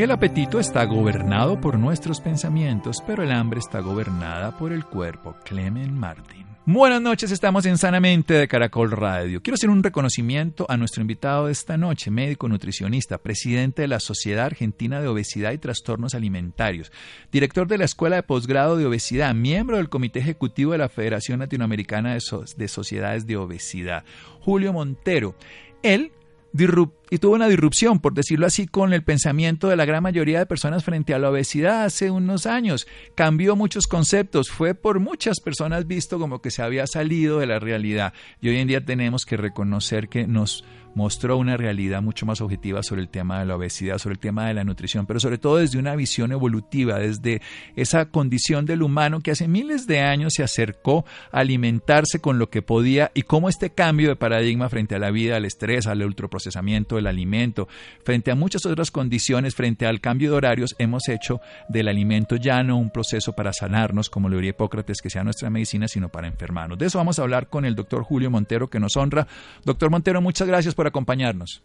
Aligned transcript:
El 0.00 0.12
apetito 0.12 0.58
está 0.58 0.86
gobernado 0.86 1.60
por 1.60 1.78
nuestros 1.78 2.22
pensamientos, 2.22 3.02
pero 3.06 3.22
el 3.22 3.30
hambre 3.30 3.60
está 3.60 3.80
gobernada 3.80 4.56
por 4.56 4.72
el 4.72 4.86
cuerpo. 4.86 5.36
Clement 5.44 5.92
Martin. 5.92 6.46
Buenas 6.64 7.02
noches, 7.02 7.30
estamos 7.30 7.66
en 7.66 7.76
Sanamente 7.76 8.32
de 8.32 8.48
Caracol 8.48 8.92
Radio. 8.92 9.42
Quiero 9.42 9.56
hacer 9.56 9.68
un 9.68 9.82
reconocimiento 9.82 10.64
a 10.70 10.78
nuestro 10.78 11.02
invitado 11.02 11.46
de 11.46 11.52
esta 11.52 11.76
noche, 11.76 12.10
médico 12.10 12.48
nutricionista, 12.48 13.18
presidente 13.18 13.82
de 13.82 13.88
la 13.88 14.00
Sociedad 14.00 14.46
Argentina 14.46 15.02
de 15.02 15.08
Obesidad 15.08 15.52
y 15.52 15.58
Trastornos 15.58 16.14
Alimentarios, 16.14 16.90
director 17.30 17.68
de 17.68 17.76
la 17.76 17.84
Escuela 17.84 18.16
de 18.16 18.22
Posgrado 18.22 18.78
de 18.78 18.86
Obesidad, 18.86 19.34
miembro 19.34 19.76
del 19.76 19.90
Comité 19.90 20.20
Ejecutivo 20.20 20.72
de 20.72 20.78
la 20.78 20.88
Federación 20.88 21.40
Latinoamericana 21.40 22.14
de, 22.14 22.22
de 22.56 22.68
Sociedades 22.68 23.26
de 23.26 23.36
Obesidad, 23.36 24.04
Julio 24.40 24.72
Montero. 24.72 25.34
Él 25.82 26.12
y 26.52 27.18
tuvo 27.18 27.34
una 27.34 27.48
disrupción, 27.48 28.00
por 28.00 28.14
decirlo 28.14 28.46
así, 28.46 28.66
con 28.66 28.92
el 28.92 29.02
pensamiento 29.02 29.68
de 29.68 29.76
la 29.76 29.84
gran 29.84 30.02
mayoría 30.02 30.40
de 30.40 30.46
personas 30.46 30.84
frente 30.84 31.14
a 31.14 31.18
la 31.18 31.30
obesidad 31.30 31.84
hace 31.84 32.10
unos 32.10 32.46
años. 32.46 32.86
Cambió 33.14 33.56
muchos 33.56 33.86
conceptos, 33.86 34.50
fue 34.50 34.74
por 34.74 34.98
muchas 35.00 35.40
personas 35.40 35.86
visto 35.86 36.18
como 36.18 36.40
que 36.40 36.50
se 36.50 36.62
había 36.62 36.86
salido 36.86 37.38
de 37.38 37.46
la 37.46 37.58
realidad. 37.58 38.14
Y 38.40 38.48
hoy 38.48 38.58
en 38.58 38.68
día 38.68 38.84
tenemos 38.84 39.24
que 39.24 39.36
reconocer 39.36 40.08
que 40.08 40.26
nos 40.26 40.64
mostró 40.94 41.36
una 41.36 41.56
realidad 41.56 42.02
mucho 42.02 42.26
más 42.26 42.40
objetiva 42.40 42.82
sobre 42.82 43.02
el 43.02 43.08
tema 43.08 43.40
de 43.40 43.46
la 43.46 43.56
obesidad, 43.56 43.98
sobre 43.98 44.14
el 44.14 44.18
tema 44.18 44.46
de 44.46 44.54
la 44.54 44.64
nutrición, 44.64 45.06
pero 45.06 45.20
sobre 45.20 45.38
todo 45.38 45.56
desde 45.56 45.78
una 45.78 45.94
visión 45.96 46.32
evolutiva, 46.32 46.98
desde 46.98 47.40
esa 47.76 48.06
condición 48.06 48.66
del 48.66 48.82
humano 48.82 49.20
que 49.20 49.30
hace 49.30 49.48
miles 49.48 49.86
de 49.86 50.00
años 50.00 50.34
se 50.34 50.42
acercó 50.42 51.04
a 51.32 51.40
alimentarse 51.40 52.20
con 52.20 52.38
lo 52.38 52.50
que 52.50 52.62
podía 52.62 53.10
y 53.14 53.22
cómo 53.22 53.48
este 53.48 53.70
cambio 53.70 54.08
de 54.08 54.16
paradigma 54.16 54.68
frente 54.68 54.94
a 54.94 54.98
la 54.98 55.10
vida, 55.10 55.36
al 55.36 55.44
estrés, 55.44 55.86
al 55.86 56.02
ultraprocesamiento 56.02 56.96
del 56.96 57.06
alimento, 57.06 57.68
frente 58.04 58.30
a 58.30 58.34
muchas 58.34 58.66
otras 58.66 58.90
condiciones, 58.90 59.54
frente 59.54 59.86
al 59.86 60.00
cambio 60.00 60.30
de 60.30 60.36
horarios, 60.36 60.74
hemos 60.78 61.08
hecho 61.08 61.40
del 61.68 61.88
alimento 61.88 62.36
ya 62.36 62.62
no 62.62 62.78
un 62.78 62.90
proceso 62.90 63.32
para 63.32 63.52
sanarnos, 63.52 64.10
como 64.10 64.28
lo 64.28 64.36
diría 64.36 64.50
Hipócrates, 64.50 65.00
que 65.00 65.10
sea 65.10 65.24
nuestra 65.24 65.50
medicina, 65.50 65.88
sino 65.88 66.08
para 66.08 66.28
enfermarnos. 66.28 66.78
De 66.78 66.86
eso 66.86 66.98
vamos 66.98 67.18
a 67.18 67.22
hablar 67.22 67.48
con 67.48 67.64
el 67.64 67.74
doctor 67.74 68.02
Julio 68.02 68.30
Montero, 68.30 68.68
que 68.68 68.80
nos 68.80 68.96
honra. 68.96 69.26
Doctor 69.64 69.90
Montero, 69.90 70.20
muchas 70.20 70.48
gracias 70.48 70.74
por 70.74 70.79
acompañarnos. 70.86 71.62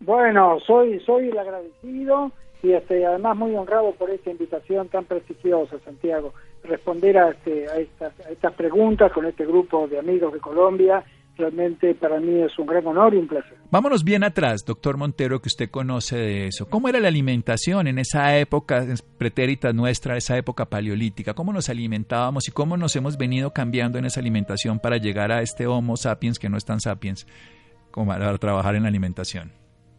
Bueno, 0.00 0.58
soy 0.66 1.00
soy 1.00 1.28
el 1.28 1.38
agradecido 1.38 2.32
y 2.62 2.72
este, 2.72 3.04
además 3.04 3.36
muy 3.36 3.54
honrado 3.54 3.92
por 3.92 4.10
esta 4.10 4.30
invitación 4.30 4.88
tan 4.88 5.04
prestigiosa, 5.04 5.78
Santiago. 5.84 6.32
Responder 6.64 7.18
a, 7.18 7.30
este, 7.30 7.68
a, 7.68 7.76
estas, 7.76 8.12
a 8.20 8.30
estas 8.30 8.52
preguntas 8.54 9.10
con 9.12 9.26
este 9.26 9.44
grupo 9.44 9.88
de 9.88 9.98
amigos 9.98 10.32
de 10.32 10.38
Colombia 10.38 11.04
realmente 11.36 11.94
para 11.94 12.20
mí 12.20 12.40
es 12.42 12.58
un 12.58 12.66
gran 12.66 12.86
honor 12.86 13.14
y 13.14 13.18
un 13.18 13.26
placer. 13.26 13.56
Vámonos 13.70 14.04
bien 14.04 14.22
atrás, 14.24 14.64
doctor 14.64 14.96
Montero, 14.96 15.40
que 15.40 15.48
usted 15.48 15.70
conoce 15.70 16.16
de 16.16 16.46
eso. 16.48 16.68
¿Cómo 16.68 16.88
era 16.88 17.00
la 17.00 17.08
alimentación 17.08 17.86
en 17.86 17.98
esa 17.98 18.36
época 18.38 18.84
pretérita 19.18 19.72
nuestra, 19.72 20.16
esa 20.16 20.36
época 20.36 20.66
paleolítica? 20.66 21.34
¿Cómo 21.34 21.52
nos 21.52 21.68
alimentábamos 21.68 22.48
y 22.48 22.52
cómo 22.52 22.76
nos 22.76 22.94
hemos 22.96 23.16
venido 23.16 23.52
cambiando 23.52 23.98
en 23.98 24.04
esa 24.04 24.20
alimentación 24.20 24.78
para 24.78 24.98
llegar 24.98 25.32
a 25.32 25.42
este 25.42 25.66
Homo 25.66 25.96
sapiens 25.96 26.38
que 26.38 26.48
no 26.48 26.56
es 26.56 26.64
tan 26.64 26.80
sapiens? 26.80 27.26
Para 27.94 28.38
trabajar 28.38 28.74
en 28.74 28.82
la 28.82 28.88
alimentación? 28.88 29.50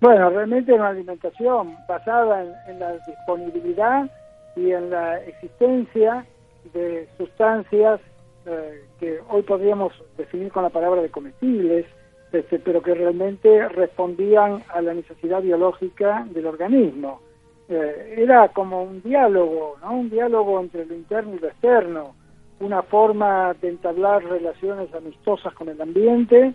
Bueno, 0.02 0.30
realmente 0.30 0.74
una 0.74 0.90
alimentación 0.90 1.78
basada 1.88 2.44
en, 2.68 2.80
la 2.80 2.92
disponibilidad 3.08 4.10
y 4.56 4.72
en 4.72 4.90
la 4.90 5.20
existencia 5.22 6.26
de 6.74 7.08
sustancias 7.18 8.02
eh, 8.46 8.84
que 9.00 9.20
hoy 9.30 9.44
podríamos 9.44 9.94
definir 10.18 10.52
con 10.52 10.64
la 10.64 10.70
palabra 10.70 11.02
de 11.02 11.10
comestibles, 11.10 11.86
este, 12.34 12.60
pero 12.60 12.82
que 12.82 12.94
realmente 12.94 13.70
respondían 13.70 14.64
a 14.74 14.82
la 14.82 14.94
necesidad 14.94 15.42
biológica 15.42 16.28
del 16.32 16.48
organismo. 16.48 17.22
Eh, 17.70 18.16
era 18.18 18.50
como 18.50 18.84
un 18.84 19.02
diálogo, 19.04 19.78
¿no? 19.82 19.94
un 19.94 20.10
diálogo 20.10 20.60
entre 20.60 20.86
lo 20.86 20.96
interno 20.96 21.36
y 21.36 21.40
lo 21.40 21.48
externo, 21.48 22.16
una 22.60 22.82
forma 22.82 23.54
de 23.62 23.70
entablar 23.70 24.24
relaciones 24.26 24.94
amistosas 24.94 25.54
con 25.54 25.70
el 25.70 25.80
ambiente 25.82 26.54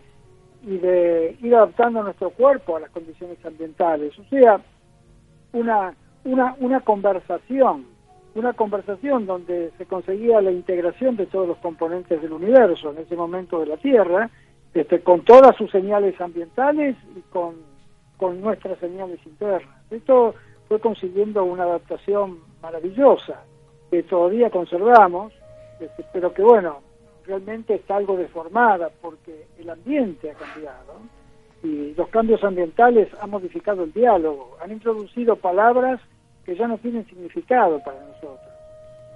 y 0.69 0.77
de 0.77 1.37
ir 1.41 1.55
adaptando 1.55 2.03
nuestro 2.03 2.29
cuerpo 2.31 2.77
a 2.77 2.81
las 2.81 2.91
condiciones 2.91 3.39
ambientales. 3.45 4.17
O 4.19 4.25
sea, 4.25 4.61
una, 5.53 5.95
una, 6.25 6.55
una 6.61 6.81
conversación, 6.81 7.87
una 8.35 8.53
conversación 8.53 9.25
donde 9.25 9.73
se 9.79 9.87
conseguía 9.87 10.43
la 10.43 10.53
integración 10.53 11.17
de 11.17 11.25
todos 11.25 11.49
los 11.49 11.57
componentes 11.59 12.21
del 12.21 12.35
universo, 12.35 12.91
en 12.91 12.99
ese 12.99 13.17
momento 13.17 13.61
de 13.61 13.67
la 13.67 13.79
Tierra, 13.79 14.29
este, 14.75 15.01
con 15.01 15.23
todas 15.23 15.57
sus 15.57 15.71
señales 15.71 16.21
ambientales 16.21 16.97
y 17.17 17.21
con, 17.33 17.55
con 18.19 18.39
nuestras 18.43 18.79
señales 18.79 19.19
internas. 19.25 19.75
Esto 19.91 20.35
fue 20.69 20.81
consiguiendo 20.81 21.45
una 21.45 21.63
adaptación 21.63 22.41
maravillosa 22.61 23.43
que 23.91 24.03
todavía 24.03 24.51
conservamos, 24.51 25.33
este, 25.81 26.05
pero 26.13 26.35
que 26.35 26.43
bueno, 26.43 26.81
realmente 27.29 27.75
está 27.75 27.97
algo 27.97 28.17
deformada 28.17 28.91
porque 29.03 29.47
el 29.59 29.69
ambiente 29.69 30.31
ha 30.31 30.35
cambiado 30.35 30.95
y 31.63 31.95
los 31.95 32.09
cambios 32.09 32.43
ambientales 32.43 33.09
han 33.21 33.31
modificado 33.31 33.85
el 33.85 33.93
diálogo, 33.93 34.57
han 34.63 34.73
introducido 34.73 35.37
palabras 35.37 36.01
que 36.45 36.57
ya 36.57 36.67
no 36.67 36.79
tienen 36.79 37.07
significado 37.07 37.81
para 37.85 38.01
nosotros. 38.01 38.41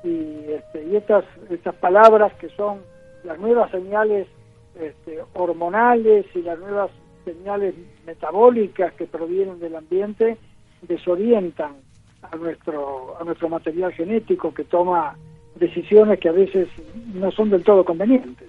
Y, 0.04 0.44
este, 0.50 0.84
y 0.84 0.96
estas, 0.96 1.24
estas 1.48 1.74
palabras 1.76 2.34
que 2.34 2.50
son 2.50 2.80
las 3.24 3.38
nuevas 3.38 3.70
señales 3.70 4.28
este, 4.74 5.20
hormonales 5.32 6.26
y 6.34 6.42
las 6.42 6.58
nuevas 6.58 6.90
señales 7.24 7.74
metabólicas 8.04 8.92
que 8.94 9.06
provienen 9.06 9.60
del 9.60 9.76
ambiente 9.76 10.36
desorientan 10.82 11.76
a 12.22 12.36
nuestro, 12.36 13.16
a 13.18 13.24
nuestro 13.24 13.48
material 13.48 13.92
genético 13.92 14.52
que 14.52 14.64
toma 14.64 15.16
decisiones 15.56 16.18
que 16.18 16.28
a 16.28 16.32
veces 16.32 16.68
no 17.14 17.30
son 17.30 17.50
del 17.50 17.64
todo 17.64 17.84
convenientes. 17.84 18.48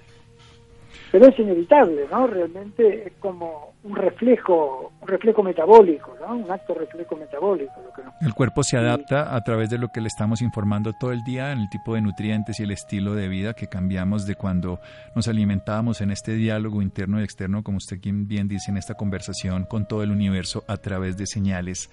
Pero 1.12 1.28
es 1.28 1.38
inevitable, 1.38 2.08
¿no? 2.10 2.26
Realmente 2.26 3.08
es 3.08 3.14
como 3.20 3.74
un 3.84 3.96
reflejo, 3.96 4.92
un 5.00 5.08
reflejo 5.08 5.44
metabólico, 5.44 6.16
¿no? 6.20 6.38
Un 6.38 6.50
acto 6.50 6.74
reflejo 6.74 7.16
metabólico. 7.16 7.72
El 8.20 8.34
cuerpo 8.34 8.64
se 8.64 8.78
adapta 8.78 9.36
a 9.36 9.44
través 9.44 9.70
de 9.70 9.78
lo 9.78 9.90
que 9.90 10.02
le 10.02 10.08
estamos 10.08 10.42
informando 10.42 10.92
todo 11.00 11.12
el 11.12 11.24
día, 11.24 11.52
en 11.52 11.60
el 11.60 11.70
tipo 11.70 11.94
de 11.94 12.02
nutrientes 12.02 12.60
y 12.60 12.64
el 12.64 12.72
estilo 12.72 13.14
de 13.14 13.28
vida 13.28 13.54
que 13.54 13.68
cambiamos 13.68 14.26
de 14.26 14.34
cuando 14.34 14.80
nos 15.16 15.28
alimentábamos 15.28 16.02
en 16.02 16.10
este 16.10 16.34
diálogo 16.34 16.82
interno 16.82 17.22
y 17.22 17.24
externo, 17.24 17.62
como 17.62 17.78
usted 17.78 18.00
bien 18.02 18.48
dice, 18.48 18.72
en 18.72 18.78
esta 18.78 18.96
conversación 18.96 19.66
con 19.66 19.88
todo 19.88 20.02
el 20.02 20.10
universo 20.10 20.64
a 20.68 20.78
través 20.78 21.16
de 21.16 21.28
señales 21.28 21.92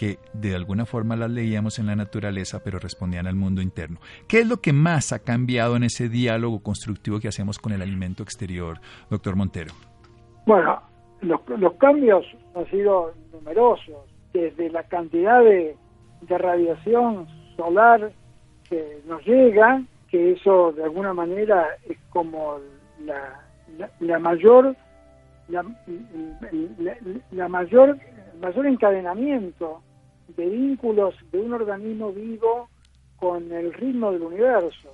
que 0.00 0.18
de 0.32 0.54
alguna 0.54 0.86
forma 0.86 1.14
las 1.14 1.30
leíamos 1.30 1.78
en 1.78 1.84
la 1.84 1.94
naturaleza, 1.94 2.62
pero 2.64 2.78
respondían 2.78 3.26
al 3.26 3.34
mundo 3.34 3.60
interno. 3.60 4.00
¿Qué 4.26 4.38
es 4.38 4.48
lo 4.48 4.62
que 4.62 4.72
más 4.72 5.12
ha 5.12 5.18
cambiado 5.18 5.76
en 5.76 5.82
ese 5.82 6.08
diálogo 6.08 6.62
constructivo 6.62 7.20
que 7.20 7.28
hacemos 7.28 7.58
con 7.58 7.74
el 7.74 7.82
alimento 7.82 8.22
exterior, 8.22 8.78
doctor 9.10 9.36
Montero? 9.36 9.74
Bueno, 10.46 10.80
los, 11.20 11.42
cambios 11.74 12.24
han 12.54 12.64
sido 12.70 13.12
numerosos, 13.30 14.06
desde 14.32 14.70
la 14.70 14.84
cantidad 14.84 15.44
de, 15.44 15.76
radiación 16.30 17.26
solar 17.58 18.10
que 18.70 19.02
nos 19.06 19.22
llega, 19.26 19.82
que 20.08 20.32
eso 20.32 20.72
de 20.72 20.84
alguna 20.84 21.12
manera 21.12 21.76
es 21.86 21.98
como 22.08 22.56
la, 23.04 24.18
mayor 24.18 24.74
la, 25.48 25.62
la, 27.32 27.48
mayor 27.48 27.98
mayor 28.40 28.66
encadenamiento 28.66 29.82
de 30.36 30.46
vínculos 30.46 31.14
de 31.32 31.40
un 31.40 31.52
organismo 31.52 32.12
vivo 32.12 32.68
con 33.16 33.52
el 33.52 33.72
ritmo 33.72 34.12
del 34.12 34.22
universo. 34.22 34.90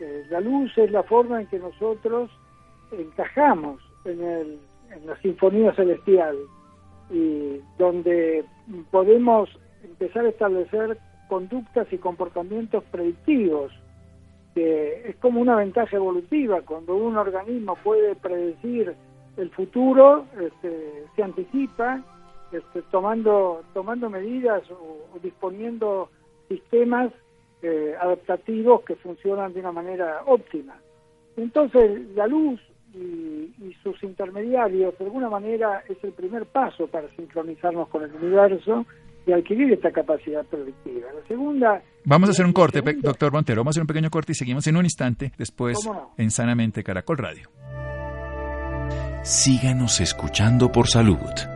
Eh, 0.00 0.24
la 0.30 0.40
luz 0.40 0.76
es 0.76 0.90
la 0.90 1.02
forma 1.02 1.40
en 1.40 1.46
que 1.48 1.58
nosotros 1.58 2.30
encajamos 2.92 3.80
en, 4.04 4.22
el, 4.22 4.58
en 4.90 5.06
la 5.06 5.16
sinfonía 5.20 5.74
celestial 5.74 6.36
y 7.10 7.60
donde 7.78 8.44
podemos 8.90 9.48
empezar 9.82 10.24
a 10.26 10.30
establecer 10.30 10.98
conductas 11.28 11.86
y 11.92 11.98
comportamientos 11.98 12.84
predictivos, 12.90 13.72
que 14.54 15.08
es 15.08 15.16
como 15.16 15.40
una 15.40 15.56
ventaja 15.56 15.96
evolutiva, 15.96 16.62
cuando 16.62 16.96
un 16.96 17.16
organismo 17.16 17.76
puede 17.82 18.14
predecir 18.14 18.94
el 19.36 19.50
futuro, 19.50 20.24
este, 20.40 21.04
se 21.14 21.22
anticipa 21.22 22.02
este, 22.52 22.82
tomando, 22.90 23.62
tomando 23.74 24.08
medidas 24.10 24.62
o, 24.70 25.18
disponiendo 25.22 26.10
sistemas 26.48 27.12
eh, 27.62 27.94
adaptativos 28.00 28.82
que 28.82 28.96
funcionan 28.96 29.52
de 29.52 29.60
una 29.60 29.72
manera 29.72 30.22
óptima. 30.26 30.76
Entonces, 31.36 32.08
la 32.14 32.26
luz 32.26 32.60
y, 32.94 33.74
sus 33.82 34.02
intermediarios, 34.02 34.98
de 34.98 35.04
alguna 35.04 35.28
manera, 35.28 35.82
es 35.88 36.02
el 36.02 36.12
primer 36.12 36.46
paso 36.46 36.86
para 36.86 37.08
sincronizarnos 37.14 37.88
con 37.88 38.02
el 38.02 38.12
universo 38.14 38.84
y 39.26 39.32
adquirir 39.32 39.72
esta 39.72 39.90
capacidad 39.90 40.44
predictiva. 40.46 41.08
La 41.12 41.26
segunda... 41.26 41.82
Vamos 42.04 42.28
a 42.28 42.32
hacer 42.32 42.46
un 42.46 42.52
corte, 42.52 42.80
doctor 43.00 43.32
Montero, 43.32 43.60
vamos 43.60 43.72
a 43.72 43.74
hacer 43.74 43.82
un 43.82 43.88
pequeño 43.88 44.10
corte 44.10 44.32
y 44.32 44.34
seguimos 44.34 44.66
en 44.66 44.76
un 44.76 44.84
instante 44.84 45.32
después 45.36 45.78
en 46.16 46.30
Sanamente 46.30 46.82
Caracol 46.82 47.18
Radio. 47.18 47.48
Síganos 49.22 50.00
escuchando 50.00 50.70
por 50.70 50.86
salud. 50.86 51.55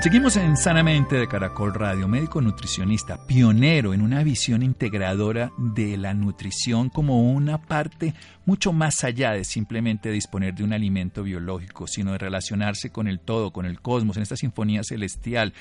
Seguimos 0.00 0.38
en 0.38 0.56
Sanamente 0.56 1.16
de 1.16 1.28
Caracol 1.28 1.74
Radio, 1.74 2.08
médico 2.08 2.40
nutricionista, 2.40 3.26
pionero 3.26 3.92
en 3.92 4.00
una 4.00 4.22
visión 4.22 4.62
integradora 4.62 5.52
de 5.58 5.98
la 5.98 6.14
nutrición 6.14 6.88
como 6.88 7.30
una 7.30 7.60
parte 7.60 8.14
mucho 8.46 8.72
más 8.72 9.04
allá 9.04 9.32
de 9.32 9.44
simplemente 9.44 10.10
disponer 10.10 10.54
de 10.54 10.64
un 10.64 10.72
alimento 10.72 11.22
biológico, 11.22 11.86
sino 11.86 12.12
de 12.12 12.18
relacionarse 12.18 12.90
con 12.90 13.08
el 13.08 13.20
todo, 13.20 13.52
con 13.52 13.66
el 13.66 13.80
cosmos, 13.82 14.16
en 14.16 14.22
esta 14.22 14.36
sinfonía 14.36 14.82
celestial, 14.82 15.52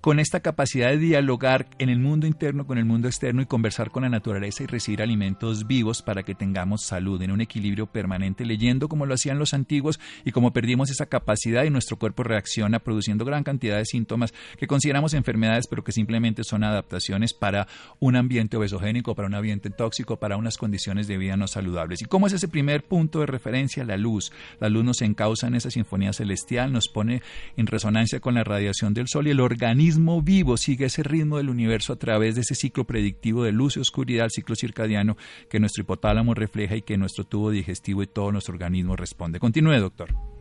con 0.00 0.20
esta 0.20 0.40
capacidad 0.40 0.90
de 0.90 0.98
dialogar 0.98 1.66
en 1.78 1.88
el 1.88 1.98
mundo 1.98 2.26
interno 2.26 2.66
con 2.66 2.78
el 2.78 2.84
mundo 2.84 3.08
externo 3.08 3.42
y 3.42 3.46
conversar 3.46 3.90
con 3.90 4.04
la 4.04 4.08
naturaleza 4.08 4.62
y 4.62 4.66
recibir 4.66 5.02
alimentos 5.02 5.66
vivos 5.66 6.02
para 6.02 6.22
que 6.22 6.34
tengamos 6.34 6.84
salud, 6.84 7.20
en 7.20 7.32
un 7.32 7.40
equilibrio 7.40 7.86
permanente, 7.86 8.46
leyendo 8.46 8.88
como 8.88 9.06
lo 9.06 9.14
hacían 9.14 9.38
los 9.38 9.54
antiguos 9.54 9.98
y 10.24 10.30
como 10.30 10.52
perdimos 10.52 10.90
esa 10.90 11.06
capacidad 11.06 11.64
y 11.64 11.70
nuestro 11.70 11.98
cuerpo 11.98 12.22
reacciona 12.22 12.78
produciendo 12.78 13.24
gran 13.24 13.42
cantidad 13.42 13.76
de 13.76 13.84
síntomas 13.88 14.32
que 14.56 14.66
consideramos 14.66 15.14
enfermedades, 15.14 15.66
pero 15.66 15.84
que 15.84 15.92
simplemente 15.92 16.44
son 16.44 16.64
adaptaciones 16.64 17.34
para 17.34 17.66
un 18.00 18.16
ambiente 18.16 18.56
obesogénico, 18.56 19.14
para 19.14 19.28
un 19.28 19.34
ambiente 19.34 19.70
tóxico, 19.70 20.18
para 20.18 20.36
unas 20.36 20.56
condiciones 20.56 21.06
de 21.06 21.18
vida 21.18 21.36
no 21.36 21.48
saludables. 21.48 22.02
¿Y 22.02 22.06
cómo 22.06 22.26
es 22.26 22.32
ese 22.32 22.48
primer 22.48 22.84
punto 22.84 23.20
de 23.20 23.26
referencia? 23.26 23.84
La 23.84 23.96
luz. 23.96 24.32
La 24.60 24.68
luz 24.68 24.84
nos 24.84 25.02
encausa 25.02 25.46
en 25.46 25.54
esa 25.54 25.70
sinfonía 25.70 26.12
celestial, 26.12 26.72
nos 26.72 26.88
pone 26.88 27.22
en 27.56 27.66
resonancia 27.66 28.20
con 28.20 28.34
la 28.34 28.44
radiación 28.44 28.94
del 28.94 29.08
sol 29.08 29.26
y 29.26 29.30
el 29.30 29.40
organismo 29.40 30.22
vivo 30.22 30.56
sigue 30.56 30.86
ese 30.86 31.02
ritmo 31.02 31.38
del 31.38 31.50
universo 31.50 31.92
a 31.92 31.96
través 31.96 32.34
de 32.34 32.42
ese 32.42 32.54
ciclo 32.54 32.84
predictivo 32.84 33.44
de 33.44 33.52
luz 33.52 33.76
y 33.76 33.80
oscuridad, 33.80 34.28
ciclo 34.30 34.54
circadiano 34.54 35.16
que 35.48 35.60
nuestro 35.60 35.82
hipotálamo 35.82 36.34
refleja 36.34 36.76
y 36.76 36.82
que 36.82 36.96
nuestro 36.96 37.24
tubo 37.24 37.50
digestivo 37.50 38.02
y 38.02 38.06
todo 38.06 38.32
nuestro 38.32 38.54
organismo 38.54 38.96
responde. 38.96 39.40
Continúe, 39.40 39.78
doctor. 39.78 40.37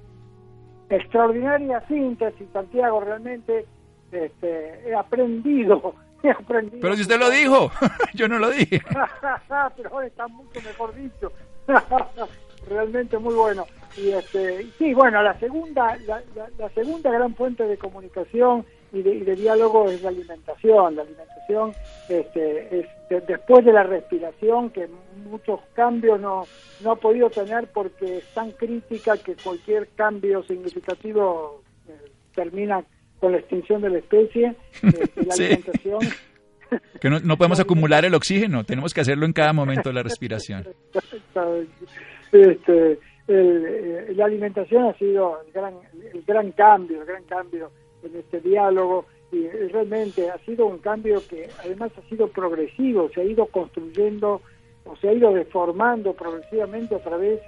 Extraordinaria 0.90 1.82
síntesis, 1.88 2.48
Santiago, 2.54 3.02
realmente 3.02 3.66
este, 4.12 4.90
he 4.90 4.96
aprendido 4.96 5.96
He 6.24 6.32
aprendido 6.32 6.80
Pero 6.82 6.96
si 6.96 7.02
usted 7.02 7.20
lo 7.20 7.30
dijo, 7.30 7.72
yo 8.14 8.28
no 8.28 8.40
lo 8.40 8.50
dije. 8.50 8.82
Pero 9.78 9.90
ahora 9.92 10.08
está 10.08 10.28
mucho 10.28 10.62
mejor 10.62 10.96
dicho. 10.96 11.32
Realmente 12.68 13.18
muy 13.18 13.36
bueno. 13.36 13.66
Y 13.96 14.10
este, 14.10 14.66
sí, 14.78 14.94
bueno, 14.94 15.22
la 15.24 15.38
segunda, 15.40 15.98
la 16.58 16.70
segunda 16.70 17.12
gran 17.12 17.36
fuente 17.36 17.64
de 17.64 17.78
comunicación 17.78 18.66
y 18.92 19.02
de, 19.02 19.36
diálogo 19.36 19.90
es 19.90 20.02
la 20.02 20.10
alimentación. 20.10 20.96
La 20.96 21.02
alimentación 21.02 21.74
este, 22.10 22.80
es 22.80 22.88
después 23.28 23.66
de 23.66 23.74
la 23.74 23.84
respiración, 23.84 24.70
que 24.70 24.88
muchos 25.30 25.60
cambios 25.74 26.20
no, 26.20 26.46
no 26.82 26.92
ha 26.92 26.96
podido 26.96 27.30
tener 27.30 27.68
porque 27.68 28.18
es 28.18 28.34
tan 28.34 28.52
crítica 28.52 29.18
que 29.18 29.36
cualquier 29.36 29.88
cambio 29.90 30.44
significativo 30.44 31.62
eh, 31.88 31.94
termina 32.34 32.84
con 33.20 33.32
la 33.32 33.40
extinción 33.40 33.82
de 33.82 33.90
la 33.90 33.98
especie. 34.00 34.56
Este, 34.84 35.26
la 35.26 35.34
alimentación. 35.34 36.00
Que 37.00 37.10
no, 37.10 37.38
podemos 37.38 37.62
acumular 37.62 38.04
el 38.04 38.14
oxígeno, 38.14 38.66
tenemos 38.66 38.94
que 38.94 39.00
hacerlo 39.00 39.26
en 39.26 39.32
cada 39.32 39.54
momento 39.54 39.88
de 39.88 39.96
la 39.96 40.04
respiración. 40.04 40.68
Este, 42.30 43.00
eh, 43.30 44.14
la 44.14 44.26
alimentación 44.26 44.84
ha 44.84 44.94
sido 44.98 45.40
el 45.46 45.54
gran, 45.54 45.76
el 46.14 46.24
gran 46.24 46.52
cambio, 46.52 47.00
el 47.00 47.08
gran 47.08 47.24
cambio 47.24 47.72
en 48.04 48.16
este 48.16 48.40
diálogo 48.42 49.06
y 49.32 49.48
realmente 49.48 50.30
ha 50.30 50.38
sido 50.40 50.66
un 50.66 50.78
cambio 50.78 51.22
que 51.28 51.50
además 51.60 51.92
ha 51.98 52.10
sido 52.10 52.28
progresivo, 52.28 53.10
se 53.10 53.22
ha 53.22 53.24
ido 53.26 53.46
construyendo 53.48 54.42
o 54.86 54.96
se 54.98 55.10
ha 55.10 55.14
ido 55.14 55.34
deformando 55.34 56.14
progresivamente 56.14 56.96
a 56.96 57.00
través 57.00 57.42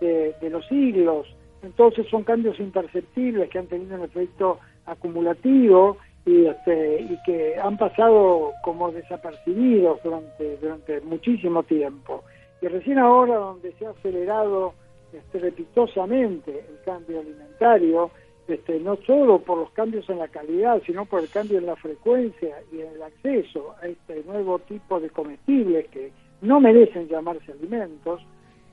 de, 0.00 0.34
los 0.50 0.66
siglos. 0.66 1.26
Entonces 1.62 2.06
son 2.08 2.24
cambios 2.24 2.60
imperceptibles 2.60 3.48
que 3.48 3.58
han 3.58 3.66
tenido 3.66 3.96
un 3.96 4.02
efecto 4.02 4.60
acumulativo 4.86 5.96
y, 6.26 6.46
este, 6.46 7.00
y 7.02 7.18
que 7.24 7.56
han 7.58 7.78
pasado 7.78 8.52
como 8.62 8.92
desapercibidos 8.92 10.00
durante 10.02 11.00
muchísimo 11.00 11.62
tiempo. 11.62 12.22
Y 12.60 12.68
recién 12.68 12.98
ahora 12.98 13.36
donde 13.36 13.72
se 13.72 13.86
ha 13.86 13.90
acelerado 13.90 14.74
estrepitosamente 15.12 16.50
el 16.68 16.80
cambio 16.84 17.20
alimentario, 17.20 18.10
este, 18.46 18.78
no 18.80 18.96
solo 19.06 19.38
por 19.38 19.58
los 19.58 19.70
cambios 19.70 20.08
en 20.10 20.18
la 20.18 20.28
calidad, 20.28 20.82
sino 20.84 21.06
por 21.06 21.20
el 21.20 21.28
cambio 21.30 21.58
en 21.58 21.66
la 21.66 21.76
frecuencia 21.76 22.56
y 22.72 22.80
en 22.80 22.88
el 22.88 23.02
acceso 23.02 23.74
a 23.82 23.86
este 23.86 24.22
nuevo 24.24 24.58
tipo 24.58 25.00
de 25.00 25.10
comestibles 25.10 25.88
que 25.88 26.12
no 26.42 26.60
merecen 26.60 27.08
llamarse 27.08 27.52
alimentos, 27.52 28.20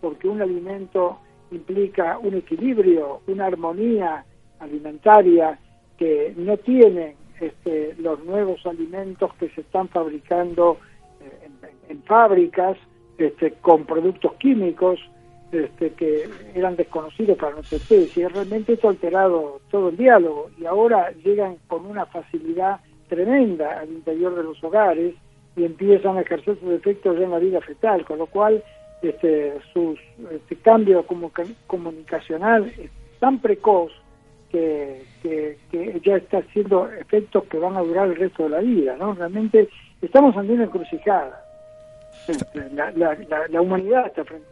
porque 0.01 0.27
un 0.27 0.41
alimento 0.41 1.19
implica 1.51 2.17
un 2.17 2.35
equilibrio, 2.35 3.21
una 3.27 3.45
armonía 3.45 4.25
alimentaria 4.59 5.57
que 5.97 6.33
no 6.35 6.57
tienen 6.57 7.15
este, 7.39 7.95
los 7.97 8.23
nuevos 8.25 8.65
alimentos 8.65 9.33
que 9.35 9.49
se 9.49 9.61
están 9.61 9.87
fabricando 9.87 10.77
eh, 11.21 11.49
en, 11.89 12.03
fábricas 12.03 12.77
este, 13.17 13.53
con 13.61 13.85
productos 13.85 14.33
químicos 14.33 14.99
este, 15.51 15.91
que 15.93 16.29
eran 16.55 16.75
desconocidos 16.75 17.37
para 17.37 17.55
nuestra 17.55 17.77
especie. 17.77 18.29
Realmente 18.29 18.73
esto 18.73 18.87
ha 18.87 18.91
alterado 18.91 19.59
todo 19.69 19.89
el 19.89 19.97
diálogo 19.97 20.49
y 20.57 20.65
ahora 20.65 21.11
llegan 21.23 21.57
con 21.67 21.85
una 21.85 22.05
facilidad 22.05 22.79
tremenda 23.09 23.79
al 23.79 23.89
interior 23.89 24.35
de 24.35 24.43
los 24.43 24.63
hogares 24.63 25.15
y 25.57 25.65
empiezan 25.65 26.17
a 26.17 26.21
ejercer 26.21 26.57
sus 26.57 26.71
efectos 26.71 27.17
ya 27.17 27.25
en 27.25 27.31
la 27.31 27.39
vida 27.39 27.59
fetal, 27.59 28.05
con 28.05 28.19
lo 28.19 28.27
cual 28.27 28.63
este, 29.01 29.53
su 29.73 29.97
este 30.31 30.55
cambio 30.57 31.05
como, 31.05 31.31
comunicacional 31.67 32.71
es 32.77 32.89
tan 33.19 33.39
precoz 33.39 33.91
que, 34.49 35.03
ya 36.03 36.15
está 36.15 36.39
haciendo 36.39 36.89
efectos 36.91 37.43
que 37.45 37.57
van 37.57 37.75
a 37.75 37.81
durar 37.81 38.07
el 38.07 38.15
resto 38.15 38.43
de 38.43 38.49
la 38.49 38.59
vida. 38.59 38.95
¿no? 38.97 39.13
Realmente 39.13 39.67
estamos 40.01 40.35
ante 40.37 40.53
una 40.53 40.63
encrucijada. 40.63 41.43
Este, 42.27 42.69
la, 42.73 42.91
la, 42.91 43.17
la 43.49 43.61
humanidad 43.61 44.07
está 44.07 44.23
frente 44.23 44.50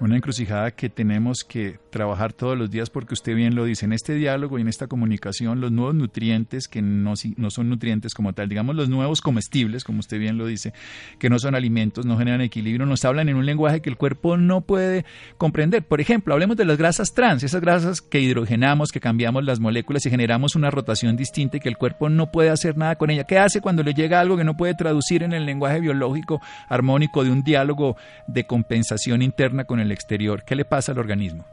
una 0.00 0.16
encrucijada 0.16 0.70
que 0.70 0.88
tenemos 0.88 1.44
que 1.44 1.78
trabajar 1.90 2.32
todos 2.32 2.56
los 2.56 2.70
días 2.70 2.90
porque 2.90 3.14
usted 3.14 3.34
bien 3.34 3.54
lo 3.54 3.64
dice, 3.64 3.86
en 3.86 3.92
este 3.92 4.14
diálogo 4.14 4.58
y 4.58 4.62
en 4.62 4.68
esta 4.68 4.86
comunicación, 4.86 5.60
los 5.60 5.72
nuevos 5.72 5.94
nutrientes 5.94 6.68
que 6.68 6.82
no, 6.82 7.14
no 7.36 7.50
son 7.50 7.68
nutrientes 7.68 8.14
como 8.14 8.32
tal, 8.32 8.48
digamos 8.48 8.76
los 8.76 8.88
nuevos 8.88 9.20
comestibles, 9.20 9.84
como 9.84 10.00
usted 10.00 10.18
bien 10.18 10.38
lo 10.38 10.46
dice, 10.46 10.72
que 11.18 11.30
no 11.30 11.38
son 11.38 11.54
alimentos, 11.54 12.04
no 12.04 12.18
generan 12.18 12.40
equilibrio, 12.40 12.86
nos 12.86 13.04
hablan 13.04 13.28
en 13.28 13.36
un 13.36 13.46
lenguaje 13.46 13.80
que 13.80 13.90
el 13.90 13.96
cuerpo 13.96 14.36
no 14.36 14.60
puede 14.60 15.04
comprender. 15.38 15.84
Por 15.84 16.00
ejemplo, 16.00 16.34
hablemos 16.34 16.56
de 16.56 16.64
las 16.64 16.78
grasas 16.78 17.14
trans, 17.14 17.42
esas 17.42 17.60
grasas 17.60 18.00
que 18.02 18.20
hidrogenamos, 18.20 18.90
que 18.90 19.00
cambiamos 19.00 19.44
las 19.44 19.60
moléculas 19.60 20.04
y 20.06 20.10
generamos 20.10 20.54
una 20.54 20.70
rotación 20.70 21.16
distinta 21.16 21.56
y 21.56 21.60
que 21.60 21.68
el 21.68 21.76
cuerpo 21.76 22.08
no 22.08 22.30
puede 22.30 22.50
hacer 22.50 22.76
nada 22.76 22.96
con 22.96 23.10
ella. 23.10 23.24
¿Qué 23.24 23.38
hace 23.38 23.60
cuando 23.60 23.82
le 23.82 23.94
llega 23.94 24.20
algo 24.20 24.36
que 24.36 24.44
no 24.44 24.56
puede 24.56 24.74
traducir 24.74 25.22
en 25.22 25.32
el 25.32 25.46
lenguaje 25.46 25.80
biológico 25.80 26.40
armónico 26.68 27.24
de 27.24 27.30
un 27.30 27.42
diálogo 27.42 27.96
de 28.26 28.46
compensación 28.46 29.22
interna 29.22 29.64
con 29.64 29.80
el 29.80 29.85
el 29.86 29.92
exterior, 29.92 30.42
¿qué 30.44 30.54
le 30.54 30.64
pasa 30.64 30.92
al 30.92 30.98
organismo? 30.98 31.44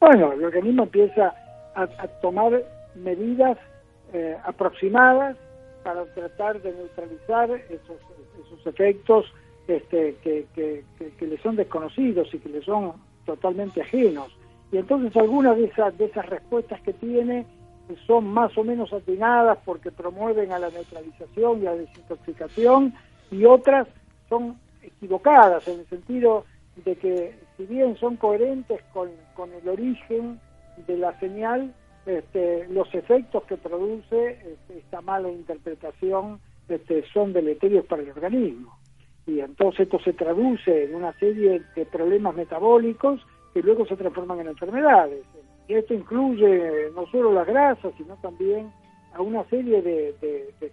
Bueno, 0.00 0.32
el 0.32 0.44
organismo 0.44 0.84
empieza 0.84 1.34
a, 1.74 1.86
tomar 2.20 2.62
medidas 2.94 3.58
eh, 4.12 4.36
aproximadas 4.44 5.36
para 5.82 6.04
tratar 6.14 6.60
de 6.62 6.72
neutralizar 6.72 7.50
esos, 7.50 7.96
efectos 8.66 9.26
este, 9.68 10.16
que, 10.22 10.46
que, 10.54 11.26
le 11.26 11.38
son 11.38 11.56
desconocidos 11.56 12.32
y 12.34 12.38
que 12.38 12.48
le 12.48 12.62
son 12.62 12.94
totalmente 13.24 13.82
ajenos. 13.82 14.36
Y 14.72 14.78
entonces 14.78 15.16
algunas 15.16 15.56
de 15.56 15.64
esas, 15.64 15.96
de 15.96 16.06
esas 16.06 16.26
respuestas 16.26 16.80
que 16.80 16.92
tiene 16.92 17.46
son 18.06 18.26
más 18.26 18.56
o 18.58 18.64
menos 18.64 18.92
atinadas 18.92 19.58
porque 19.64 19.92
promueven 19.92 20.52
a 20.52 20.58
la 20.58 20.70
neutralización 20.70 21.62
y 21.62 21.66
a 21.66 21.70
la 21.70 21.76
desintoxicación 21.76 22.92
y 23.30 23.44
otras 23.44 23.86
son 24.28 24.58
equivocadas 24.82 25.66
en 25.68 25.80
el 25.80 25.86
sentido 25.86 26.44
de 26.84 26.96
que 26.96 27.34
si 27.56 27.64
bien 27.66 27.96
son 27.96 28.16
coherentes 28.16 28.80
con, 28.92 29.10
con 29.34 29.52
el 29.52 29.68
origen 29.68 30.40
de 30.86 30.98
la 30.98 31.18
señal, 31.20 31.72
este, 32.04 32.66
los 32.68 32.92
efectos 32.94 33.42
que 33.44 33.56
produce 33.56 34.30
este, 34.30 34.78
esta 34.78 35.00
mala 35.00 35.30
interpretación 35.30 36.38
este, 36.68 37.04
son 37.12 37.32
deleterios 37.32 37.84
para 37.86 38.02
el 38.02 38.10
organismo. 38.10 38.78
Y 39.26 39.40
entonces 39.40 39.80
esto 39.80 39.98
se 40.00 40.12
traduce 40.12 40.84
en 40.84 40.94
una 40.94 41.12
serie 41.18 41.62
de 41.74 41.86
problemas 41.86 42.34
metabólicos 42.36 43.20
que 43.52 43.62
luego 43.62 43.86
se 43.86 43.96
transforman 43.96 44.40
en 44.40 44.48
enfermedades. 44.48 45.24
Y 45.66 45.74
esto 45.74 45.94
incluye 45.94 46.90
no 46.94 47.06
solo 47.06 47.32
las 47.32 47.46
grasas, 47.46 47.92
sino 47.96 48.14
también 48.16 48.70
a 49.14 49.22
una 49.22 49.42
serie 49.44 49.82
de, 49.82 50.14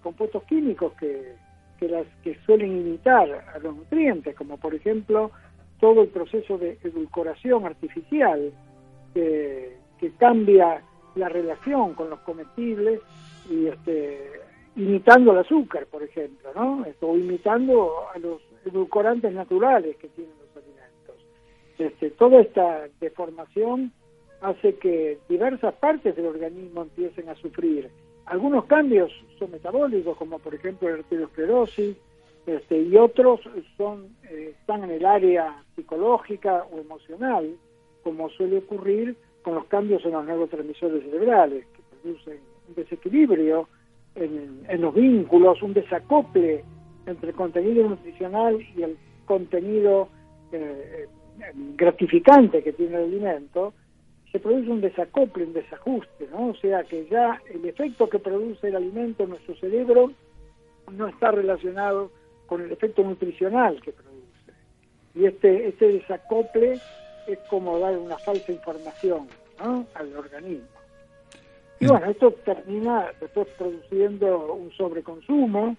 compuestos 0.03 0.43
químicos 0.43 0.93
que, 0.99 1.33
que, 1.79 1.87
las, 1.87 2.05
que 2.23 2.37
suelen 2.45 2.77
imitar 2.77 3.27
a 3.55 3.57
los 3.59 3.75
nutrientes, 3.75 4.35
como 4.35 4.57
por 4.57 4.75
ejemplo 4.75 5.31
todo 5.79 6.01
el 6.01 6.09
proceso 6.09 6.57
de 6.57 6.77
edulcoración 6.83 7.65
artificial 7.65 8.51
que, 9.13 9.81
cambia 10.17 10.83
la 11.15 11.29
relación 11.29 11.93
con 11.93 12.09
los 12.09 12.19
comestibles 12.19 12.99
y 13.49 13.67
este, 13.67 14.31
imitando 14.75 15.31
el 15.31 15.37
azúcar, 15.37 15.85
por 15.85 16.03
ejemplo, 16.03 16.49
¿no? 16.53 16.85
o 16.99 17.17
imitando 17.17 18.09
a 18.13 18.19
los 18.19 18.41
edulcorantes 18.65 19.33
naturales 19.33 19.95
que 19.95 20.09
tienen 20.09 20.33
los 20.39 20.61
alimentos. 20.61 21.15
Este, 21.77 22.09
toda 22.11 22.41
esta 22.41 22.89
deformación 22.99 23.93
hace 24.41 24.75
que 24.75 25.19
diversas 25.29 25.73
partes 25.75 26.15
del 26.15 26.25
organismo 26.25 26.81
empiecen 26.81 27.29
a 27.29 27.35
sufrir. 27.35 27.89
Algunos 28.25 28.65
cambios 28.65 29.11
son 29.39 29.51
metabólicos, 29.51 30.17
como 30.17 30.39
por 30.39 30.53
ejemplo 30.53 30.89
la 30.89 30.95
arteriosclerosis, 30.95 31.95
este, 32.45 32.81
y 32.81 32.95
otros 32.97 33.39
son 33.77 34.15
eh, 34.29 34.53
están 34.59 34.83
en 34.83 34.91
el 34.91 35.05
área 35.05 35.63
psicológica 35.75 36.65
o 36.71 36.79
emocional, 36.79 37.55
como 38.03 38.29
suele 38.29 38.57
ocurrir 38.57 39.15
con 39.43 39.55
los 39.55 39.65
cambios 39.65 40.03
en 40.05 40.11
los 40.11 40.25
neurotransmisores 40.25 41.03
cerebrales, 41.03 41.65
que 41.67 41.81
producen 42.01 42.39
un 42.67 42.75
desequilibrio 42.75 43.67
en, 44.15 44.81
los 44.81 44.93
vínculos, 44.93 45.61
un 45.61 45.73
desacople 45.73 46.63
entre 47.05 47.29
el 47.29 47.35
contenido 47.35 47.89
nutricional 47.89 48.59
y 48.75 48.83
el 48.83 48.97
contenido 49.25 50.09
eh, 50.51 51.07
gratificante 51.75 52.61
que 52.61 52.73
tiene 52.73 52.97
el 52.97 53.03
alimento, 53.05 53.73
se 54.31 54.39
produce 54.39 54.69
un 54.69 54.81
desacople, 54.81 55.45
un 55.45 55.53
desajuste, 55.53 56.27
¿no? 56.31 56.49
O 56.49 56.55
sea 56.55 56.83
que 56.83 57.07
ya 57.07 57.41
el 57.53 57.65
efecto 57.65 58.09
que 58.09 58.19
produce 58.19 58.67
el 58.67 58.75
alimento 58.75 59.23
en 59.23 59.29
nuestro 59.29 59.55
cerebro 59.55 60.11
no 60.91 61.07
está 61.07 61.31
relacionado 61.31 62.11
con 62.53 62.61
el 62.61 62.71
efecto 62.71 63.01
nutricional 63.01 63.81
que 63.81 63.91
produce. 63.91 64.53
Y 65.15 65.25
este, 65.25 65.69
este 65.69 65.87
desacople 65.87 66.79
es 67.25 67.39
como 67.49 67.79
dar 67.79 67.97
una 67.97 68.15
falsa 68.19 68.51
información 68.51 69.27
al 69.57 70.15
organismo. 70.15 70.67
Y 71.79 71.87
bueno, 71.87 72.11
esto 72.11 72.31
termina 72.45 73.07
después 73.19 73.47
produciendo 73.57 74.53
un 74.53 74.71
sobreconsumo 74.73 75.75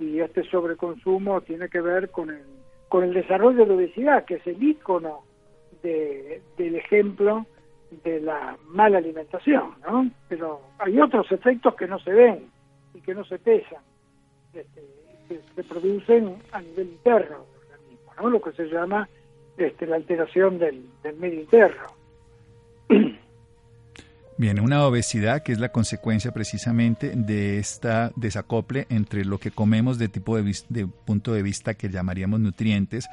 y 0.00 0.18
este 0.18 0.42
sobreconsumo 0.42 1.40
tiene 1.42 1.68
que 1.68 1.80
ver 1.80 2.10
con 2.10 2.30
el, 2.30 2.42
con 2.88 3.04
el 3.04 3.14
desarrollo 3.14 3.58
de 3.58 3.66
la 3.66 3.74
obesidad, 3.74 4.24
que 4.24 4.34
es 4.34 4.46
el 4.48 4.60
ícono 4.60 5.22
de, 5.84 6.42
del 6.56 6.74
ejemplo 6.74 7.46
de 8.02 8.18
la 8.22 8.58
mala 8.66 8.98
alimentación, 8.98 9.74
¿no? 9.86 10.10
Pero 10.28 10.62
hay 10.80 10.98
otros 11.00 11.30
efectos 11.30 11.76
que 11.76 11.86
no 11.86 12.00
se 12.00 12.10
ven 12.10 12.50
y 12.92 13.02
que 13.02 13.14
no 13.14 13.24
se 13.24 13.38
pesan, 13.38 13.82
este, 14.52 14.98
que 15.28 15.40
se 15.54 15.64
producen 15.64 16.36
a 16.52 16.60
nivel 16.60 16.88
interno 16.88 17.44
del 17.44 17.70
organismo, 17.70 18.12
¿no? 18.20 18.30
Lo 18.30 18.40
que 18.40 18.52
se 18.52 18.66
llama 18.66 19.08
este, 19.56 19.86
la 19.86 19.96
alteración 19.96 20.58
del, 20.58 20.84
del 21.02 21.16
medio 21.16 21.40
interno. 21.40 21.86
Bien, 24.40 24.60
una 24.60 24.86
obesidad 24.86 25.42
que 25.42 25.50
es 25.50 25.58
la 25.58 25.70
consecuencia 25.70 26.30
precisamente 26.30 27.12
de 27.16 27.58
esta 27.58 28.12
desacople 28.14 28.86
entre 28.88 29.24
lo 29.24 29.38
que 29.38 29.50
comemos 29.50 29.98
de 29.98 30.08
tipo 30.08 30.36
de, 30.36 30.56
de, 30.68 30.86
punto 30.86 31.32
de 31.32 31.42
vista 31.42 31.74
que 31.74 31.88
llamaríamos 31.88 32.38
nutrientes 32.38 33.08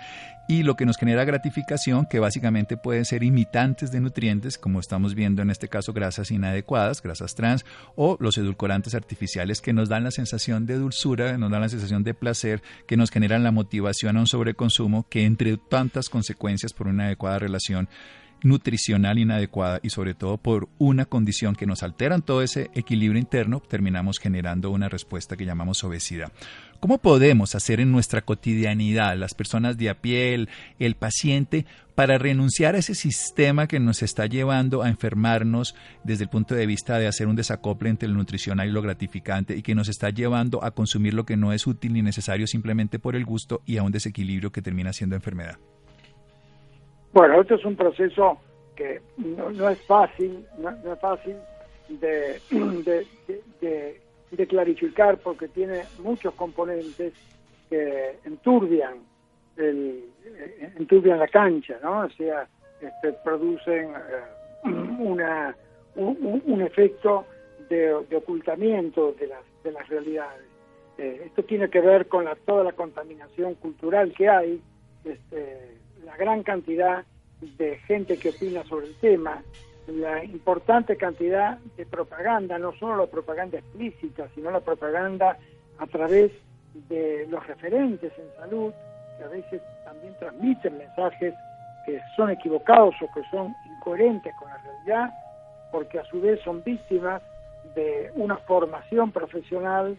y 0.48 0.62
lo 0.62 0.76
que 0.76 0.86
nos 0.86 0.98
genera 0.98 1.26
gratificación 1.26 2.06
que 2.06 2.20
básicamente 2.20 2.78
pueden 2.78 3.06
ser 3.06 3.24
imitantes 3.24 3.92
de 3.92 4.02
nutrientes 4.02 4.60
como 4.60 4.80
estamos 4.80 5.16
viendo 5.16 5.42
en 5.42 5.50
este 5.50 5.68
caso 5.68 5.94
grasas 5.94 6.30
inadecuadas, 6.30 7.02
grasas 7.02 7.34
trans 7.34 7.66
o 7.96 8.18
los 8.20 8.38
edulcorantes 8.38 8.94
artificiales 8.94 9.62
que 9.62 9.74
nos 9.74 9.90
dan 9.90 10.04
la 10.04 10.12
sensación 10.12 10.68
de 10.68 10.76
dulzura, 10.76 11.40
nos 11.40 11.50
dan 11.50 11.62
la 11.62 11.70
sensación 11.70 12.04
de 12.04 12.14
placer, 12.14 12.62
que 12.86 12.98
nos 12.98 13.10
generan 13.10 13.44
la 13.44 13.52
motivación 13.52 14.18
a 14.18 14.20
un 14.20 14.28
sobreconsumo 14.28 15.08
que 15.10 15.26
entre 15.26 15.58
tantas 15.58 16.08
consecuencias 16.08 16.72
por 16.72 16.88
una 16.88 17.06
adecuada 17.06 17.40
relación 17.40 17.90
nutricional 18.46 19.18
inadecuada 19.18 19.80
y 19.82 19.90
sobre 19.90 20.14
todo 20.14 20.38
por 20.38 20.70
una 20.78 21.06
condición 21.06 21.56
que 21.56 21.66
nos 21.66 21.82
alteran 21.82 22.22
todo 22.22 22.44
ese 22.44 22.70
equilibrio 22.76 23.20
interno, 23.20 23.60
terminamos 23.60 24.20
generando 24.20 24.70
una 24.70 24.88
respuesta 24.88 25.36
que 25.36 25.46
llamamos 25.46 25.84
obesidad. 25.84 26.32
¿Cómo 26.80 27.00
podemos 27.00 27.56
hacer 27.56 27.80
en 27.80 27.92
nuestra 27.92 28.22
cotidianidad, 28.22 29.18
las 29.18 29.34
personas 29.34 29.78
de 29.78 29.90
a 29.90 30.00
pie, 30.00 30.48
el, 30.78 30.96
paciente, 30.96 31.66
para 31.96 32.20
renunciar 32.20 32.76
a 32.76 32.78
ese 32.78 32.94
sistema 32.94 33.68
que 33.68 33.80
nos 33.80 34.04
está 34.04 34.28
llevando 34.28 34.84
a 34.84 34.90
enfermarnos 34.90 35.74
desde 36.04 36.26
el 36.26 36.30
punto 36.30 36.54
de 36.54 36.68
vista 36.68 37.00
de 37.00 37.08
hacer 37.08 37.26
un 37.26 37.36
desacople 37.36 37.90
entre 37.90 38.10
lo 38.10 38.16
nutricional 38.16 38.68
y 38.68 38.72
lo 38.72 38.84
gratificante 38.84 39.58
y 39.58 39.64
que 39.64 39.74
nos 39.74 39.90
está 39.90 40.12
llevando 40.12 40.64
a 40.64 40.70
consumir 40.70 41.16
lo 41.16 41.26
que 41.26 41.36
no 41.36 41.52
es 41.52 41.66
útil 41.66 41.94
ni 41.94 42.04
necesario 42.04 42.46
simplemente 42.46 43.00
por 43.00 43.16
el 43.16 43.26
gusto 43.26 43.64
y 43.66 43.78
a 43.78 43.84
un 43.84 43.92
desequilibrio 43.92 44.52
que 44.52 44.62
termina 44.62 44.94
siendo 44.94 45.16
enfermedad? 45.16 45.58
Bueno, 47.16 47.40
esto 47.40 47.56
es 47.56 47.64
un 47.64 47.78
proceso 47.78 48.40
que 48.76 49.02
no, 49.16 49.70
es 49.70 49.80
fácil, 49.84 50.46
no, 50.58 50.70
es 50.70 51.00
fácil 51.00 51.38
de, 51.88 52.42
de, 53.62 54.48
clarificar 54.48 55.18
porque 55.20 55.48
tiene 55.48 55.84
muchos 56.00 56.34
componentes 56.34 57.14
que 57.70 58.18
enturbian, 58.26 58.96
el, 59.56 60.04
enturbian 60.78 61.20
la 61.20 61.30
cancha, 61.30 61.78
¿no? 61.82 62.02
O 62.02 62.10
sea, 62.10 62.50
este, 62.82 63.14
producen 63.24 63.92
eh, 63.92 64.66
una, 65.00 65.56
un, 65.96 66.62
efecto 66.62 67.24
de, 67.70 67.94
ocultamiento 67.94 69.14
de 69.14 69.28
las, 69.28 69.64
de 69.64 69.72
las 69.72 69.88
realidades. 69.88 70.44
Eh, 70.98 71.22
esto 71.28 71.44
tiene 71.44 71.70
que 71.70 71.80
ver 71.80 72.10
con 72.10 72.26
la, 72.26 72.36
toda 72.36 72.66
la 72.66 72.74
contaminación 72.74 73.54
cultural 73.56 74.12
que 74.12 74.28
hay, 74.28 74.62
este, 75.06 75.85
la 76.06 76.16
gran 76.16 76.44
cantidad 76.44 77.04
de 77.42 77.78
gente 77.80 78.18
que 78.18 78.30
opina 78.30 78.64
sobre 78.64 78.88
el 78.88 78.96
tema, 78.96 79.42
la 79.88 80.24
importante 80.24 80.96
cantidad 80.96 81.58
de 81.78 81.86
propaganda, 81.86 82.58
no 82.58 82.74
solo 82.74 82.98
la 82.98 83.08
propaganda 83.08 83.58
explícita, 83.58 84.28
sino 84.34 84.52
la 84.52 84.62
propaganda 84.62 85.38
a 85.78 85.88
través 85.88 86.32
de 86.90 87.28
los 87.30 87.46
referentes 87.46 88.12
en 88.18 88.36
salud, 88.38 88.74
que 89.18 89.24
a 89.24 89.28
veces 89.28 89.62
también 89.84 90.16
transmiten 90.20 90.78
mensajes 90.78 91.34
que 91.86 92.02
son 92.16 92.30
equivocados 92.30 92.96
o 93.02 93.14
que 93.14 93.22
son 93.30 93.54
incoherentes 93.76 94.34
con 94.40 94.50
la 94.50 94.58
realidad, 94.58 95.14
porque 95.72 96.00
a 96.00 96.06
su 96.06 96.22
vez 96.22 96.40
son 96.42 96.64
víctimas 96.64 97.22
de 97.76 98.12
una 98.16 98.38
formación 98.38 99.12
profesional 99.12 99.98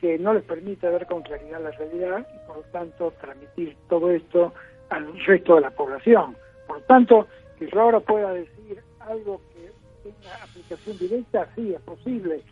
que 0.00 0.18
no 0.18 0.32
les 0.32 0.44
permite 0.44 0.88
ver 0.88 1.06
con 1.06 1.22
claridad 1.22 1.60
la 1.60 1.70
realidad 1.72 2.26
y 2.34 2.46
por 2.46 2.58
lo 2.58 2.62
tanto 2.64 3.12
transmitir 3.20 3.76
todo 3.88 4.10
esto 4.10 4.52
al 4.90 5.24
resto 5.24 5.56
de 5.56 5.60
la 5.62 5.70
población. 5.70 6.36
Por 6.66 6.80
tanto, 6.82 7.26
que 7.58 7.68
yo 7.68 7.80
ahora 7.80 8.00
pueda 8.00 8.32
decir 8.32 8.82
algo 9.00 9.40
que 9.54 9.70
tenga 10.02 10.34
aplicación 10.42 10.98
directa, 10.98 11.48
sí, 11.54 11.74
es 11.74 11.80
posible, 11.80 12.42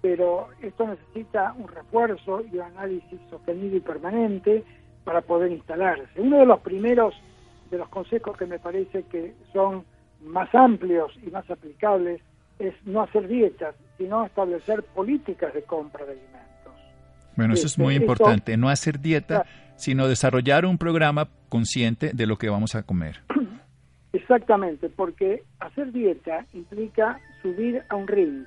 pero 0.00 0.48
esto 0.62 0.86
necesita 0.86 1.54
un 1.58 1.68
refuerzo 1.68 2.42
y 2.52 2.56
un 2.56 2.62
análisis 2.62 3.20
sostenido 3.30 3.76
y 3.76 3.80
permanente 3.80 4.64
para 5.04 5.20
poder 5.22 5.52
instalarse. 5.52 6.20
Uno 6.20 6.38
de 6.38 6.46
los 6.46 6.60
primeros 6.60 7.14
de 7.70 7.78
los 7.78 7.88
consejos 7.88 8.36
que 8.36 8.46
me 8.46 8.58
parece 8.58 9.04
que 9.04 9.34
son 9.52 9.84
más 10.22 10.54
amplios 10.54 11.12
y 11.24 11.30
más 11.30 11.48
aplicables 11.50 12.20
es 12.58 12.74
no 12.84 13.02
hacer 13.02 13.28
dietas, 13.28 13.74
sino 13.98 14.24
establecer 14.24 14.82
políticas 14.82 15.54
de 15.54 15.62
compra 15.62 16.04
de 16.04 16.12
alimentos. 16.12 16.72
Bueno, 17.36 17.54
eso 17.54 17.66
es 17.66 17.72
este, 17.72 17.82
muy 17.82 17.94
importante, 17.94 18.56
no 18.56 18.68
hacer 18.68 19.00
dieta, 19.00 19.44
sino 19.78 20.08
desarrollar 20.08 20.66
un 20.66 20.76
programa 20.76 21.28
consciente 21.48 22.10
de 22.12 22.26
lo 22.26 22.36
que 22.36 22.50
vamos 22.50 22.74
a 22.74 22.82
comer. 22.82 23.22
Exactamente, 24.12 24.90
porque 24.90 25.42
hacer 25.60 25.92
dieta 25.92 26.44
implica 26.52 27.18
subir 27.40 27.82
a 27.88 27.96
un 27.96 28.06
ring, 28.06 28.44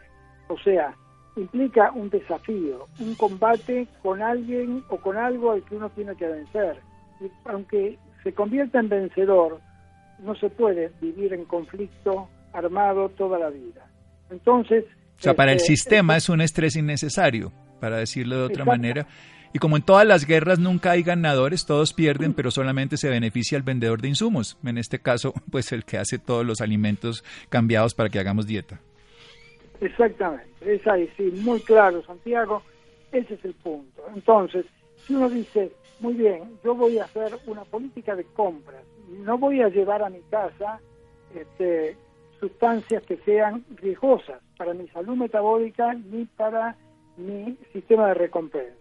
o 0.48 0.58
sea, 0.60 0.94
implica 1.36 1.92
un 1.92 2.10
desafío, 2.10 2.88
un 3.00 3.16
combate 3.16 3.88
con 4.02 4.22
alguien 4.22 4.84
o 4.90 4.98
con 4.98 5.18
algo 5.18 5.52
al 5.52 5.64
que 5.64 5.76
uno 5.76 5.90
tiene 5.90 6.16
que 6.16 6.28
vencer. 6.28 6.78
Y 7.22 7.32
aunque 7.46 7.98
se 8.24 8.34
convierta 8.34 8.80
en 8.80 8.90
vencedor, 8.90 9.60
no 10.20 10.36
se 10.36 10.50
puede 10.50 10.92
vivir 11.02 11.34
en 11.34 11.46
conflicto 11.46 12.28
armado 12.54 13.10
toda 13.10 13.40
la 13.40 13.50
vida. 13.50 13.88
Entonces... 14.30 14.86
O 15.18 15.24
sea, 15.24 15.36
para 15.36 15.52
el 15.52 15.58
este, 15.58 15.76
sistema 15.76 16.18
es 16.18 16.30
un 16.30 16.42
estrés 16.42 16.76
innecesario, 16.76 17.52
para 17.80 17.98
decirlo 17.98 18.38
de 18.38 18.44
otra 18.44 18.66
manera, 18.66 19.08
Y 19.53 19.60
como 19.60 19.75
en 19.75 19.84
todas 19.84 20.08
las 20.08 20.25
guerras 20.25 20.60
nunca 20.60 20.91
hay 20.91 21.03
ganadores, 21.03 21.65
todos 21.65 21.93
pierden, 21.93 22.34
pero 22.34 22.51
solamente 22.51 22.98
se 22.98 23.10
beneficia 23.10 23.58
el 23.58 23.63
vendedor 23.63 24.01
de 24.01 24.08
insumos. 24.08 24.58
En 24.63 24.77
este 24.77 25.00
caso, 25.00 25.34
pues 25.51 25.72
el 25.72 25.84
que 25.84 25.98
hace 25.98 26.20
todos 26.20 26.46
los 26.46 26.62
alimentos 26.62 27.24
cambiados 27.50 27.93
para 27.93 28.10
que 28.10 28.20
hagamos 28.20 28.48
dieta. 28.48 28.79
Exactamente, 29.81 30.48
es 30.62 30.86
ahí, 30.86 31.10
sí, 31.17 31.24
muy 31.41 31.60
claro, 31.62 32.03
Santiago, 32.05 32.62
ese 33.12 33.34
es 33.34 33.43
el 33.43 33.55
punto. 33.55 34.03
Entonces, 34.13 34.65
si 35.08 35.15
uno 35.15 35.27
dice, 35.27 35.72
muy 36.00 36.13
bien, 36.13 36.43
yo 36.63 36.75
voy 36.75 37.00
a 37.00 37.05
hacer 37.05 37.36
una 37.48 37.63
política 37.63 38.15
de 38.15 38.24
compras, 38.24 38.84
no 39.10 39.39
voy 39.39 39.62
a 39.62 39.70
llevar 39.70 40.03
a 40.03 40.10
mi 40.10 40.22
casa 40.29 40.79
este, 41.36 41.98
sustancias 42.39 43.03
que 43.03 43.17
sean 43.17 43.65
riesgosas 43.75 44.41
para 44.58 44.74
mi 44.74 44.88
salud 44.89 45.15
metabólica 45.15 45.93
ni 45.93 46.25
para 46.25 46.75
mi 47.17 47.58
sistema 47.74 48.08
de 48.10 48.13
recompensa. 48.13 48.81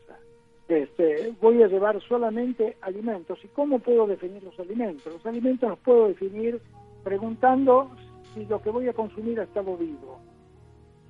Este, 0.71 1.35
voy 1.41 1.61
a 1.65 1.67
llevar 1.67 2.01
solamente 2.03 2.77
alimentos. 2.81 3.45
¿Y 3.45 3.49
cómo 3.49 3.81
puedo 3.81 4.07
definir 4.07 4.41
los 4.45 4.59
alimentos? 4.61 5.13
Los 5.13 5.27
alimentos 5.27 5.69
los 5.69 5.79
puedo 5.81 6.07
definir 6.07 6.61
preguntando 7.03 7.91
si 8.33 8.47
lo 8.47 8.63
que 8.63 8.71
voy 8.71 8.89
a 8.89 8.93
consumir 8.93 9.41
ha 9.41 9.43
estado 9.43 9.77
vivo. 9.77 10.21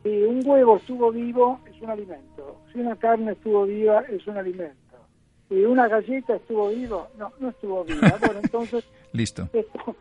Si 0.03 0.23
un 0.23 0.41
huevo 0.47 0.79
estuvo 0.79 1.13
vivo, 1.13 1.61
es 1.67 1.79
un 1.83 1.91
alimento. 1.91 2.57
Si 2.73 2.81
una 2.81 2.97
carne 2.97 3.33
estuvo 3.33 3.67
viva, 3.67 4.01
es 4.09 4.27
un 4.27 4.39
alimento. 4.39 4.97
Si 5.51 5.63
una 5.63 5.89
galleta 5.89 6.37
estuvo 6.37 6.71
viva, 6.71 7.07
no, 7.19 7.31
no 7.39 7.51
estuvo 7.51 7.85
viva. 7.85 8.17
Bueno, 8.21 8.41
entonces... 8.43 8.83
Listo. 9.13 9.47
Esto, 9.53 9.95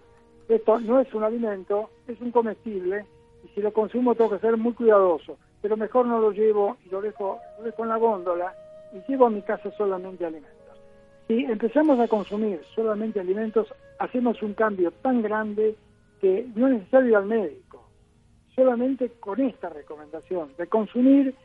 esto 0.47 0.79
no 0.79 1.01
es 1.01 1.13
un 1.13 1.23
alimento, 1.23 1.89
es 2.07 2.21
un 2.21 2.31
comestible 2.31 3.05
y 3.43 3.49
si 3.49 3.61
lo 3.61 3.73
consumo 3.73 4.15
tengo 4.15 4.29
que 4.29 4.39
ser 4.39 4.55
muy 4.55 4.71
cuidadoso, 4.71 5.37
pero 5.61 5.75
mejor 5.75 6.05
no 6.05 6.21
lo 6.21 6.31
llevo 6.31 6.77
y 6.85 6.89
lo 6.89 7.01
dejo, 7.01 7.39
lo 7.57 7.65
dejo 7.65 7.83
en 7.83 7.89
la 7.89 7.97
góndola 7.97 8.55
y 8.93 9.11
llevo 9.11 9.27
a 9.27 9.29
mi 9.29 9.41
casa 9.41 9.71
solamente 9.77 10.25
alimentos. 10.25 10.53
Si 11.27 11.45
empezamos 11.45 11.99
a 11.99 12.07
consumir 12.07 12.61
solamente 12.73 13.19
alimentos, 13.19 13.67
hacemos 13.99 14.41
un 14.41 14.53
cambio 14.53 14.91
tan 14.91 15.21
grande 15.21 15.75
que 16.19 16.47
no 16.55 16.67
es 16.67 16.73
necesario 16.73 17.09
ir 17.09 17.15
al 17.15 17.25
médico, 17.25 17.87
solamente 18.55 19.11
con 19.19 19.39
esta 19.39 19.69
recomendación 19.69 20.49
de 20.57 20.67
consumir 20.67 21.35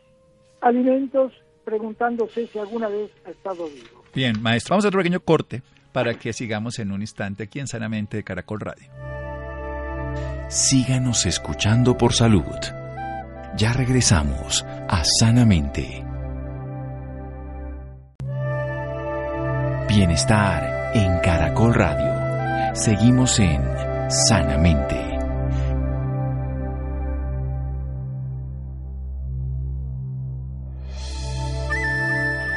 alimentos 0.61 1.33
preguntándose 1.65 2.47
si 2.47 2.59
alguna 2.59 2.89
vez 2.89 3.11
ha 3.27 3.31
estado 3.31 3.67
vivo. 3.67 4.05
Bien, 4.15 4.41
maestro, 4.41 4.75
vamos 4.75 4.85
a 4.85 4.89
otro 4.89 5.01
pequeño 5.01 5.21
corte 5.21 5.63
para 5.93 6.15
que 6.15 6.33
sigamos 6.33 6.79
en 6.79 6.93
un 6.93 7.01
instante 7.01 7.45
aquí 7.45 7.61
en 7.61 7.67
Sanamente 7.67 8.17
de 8.17 8.25
Caracol 8.25 8.61
Radio. 8.61 8.89
Síganos 10.49 11.27
escuchando 11.27 11.97
por 11.97 12.13
salud. 12.13 12.43
Ya 13.57 13.73
regresamos 13.73 14.65
a 14.89 15.03
Sanamente. 15.05 16.04
Bienestar 19.95 20.91
en 20.93 21.21
Caracol 21.21 21.73
Radio. 21.73 22.75
Seguimos 22.75 23.39
en 23.39 23.63
Sanamente. 24.11 25.15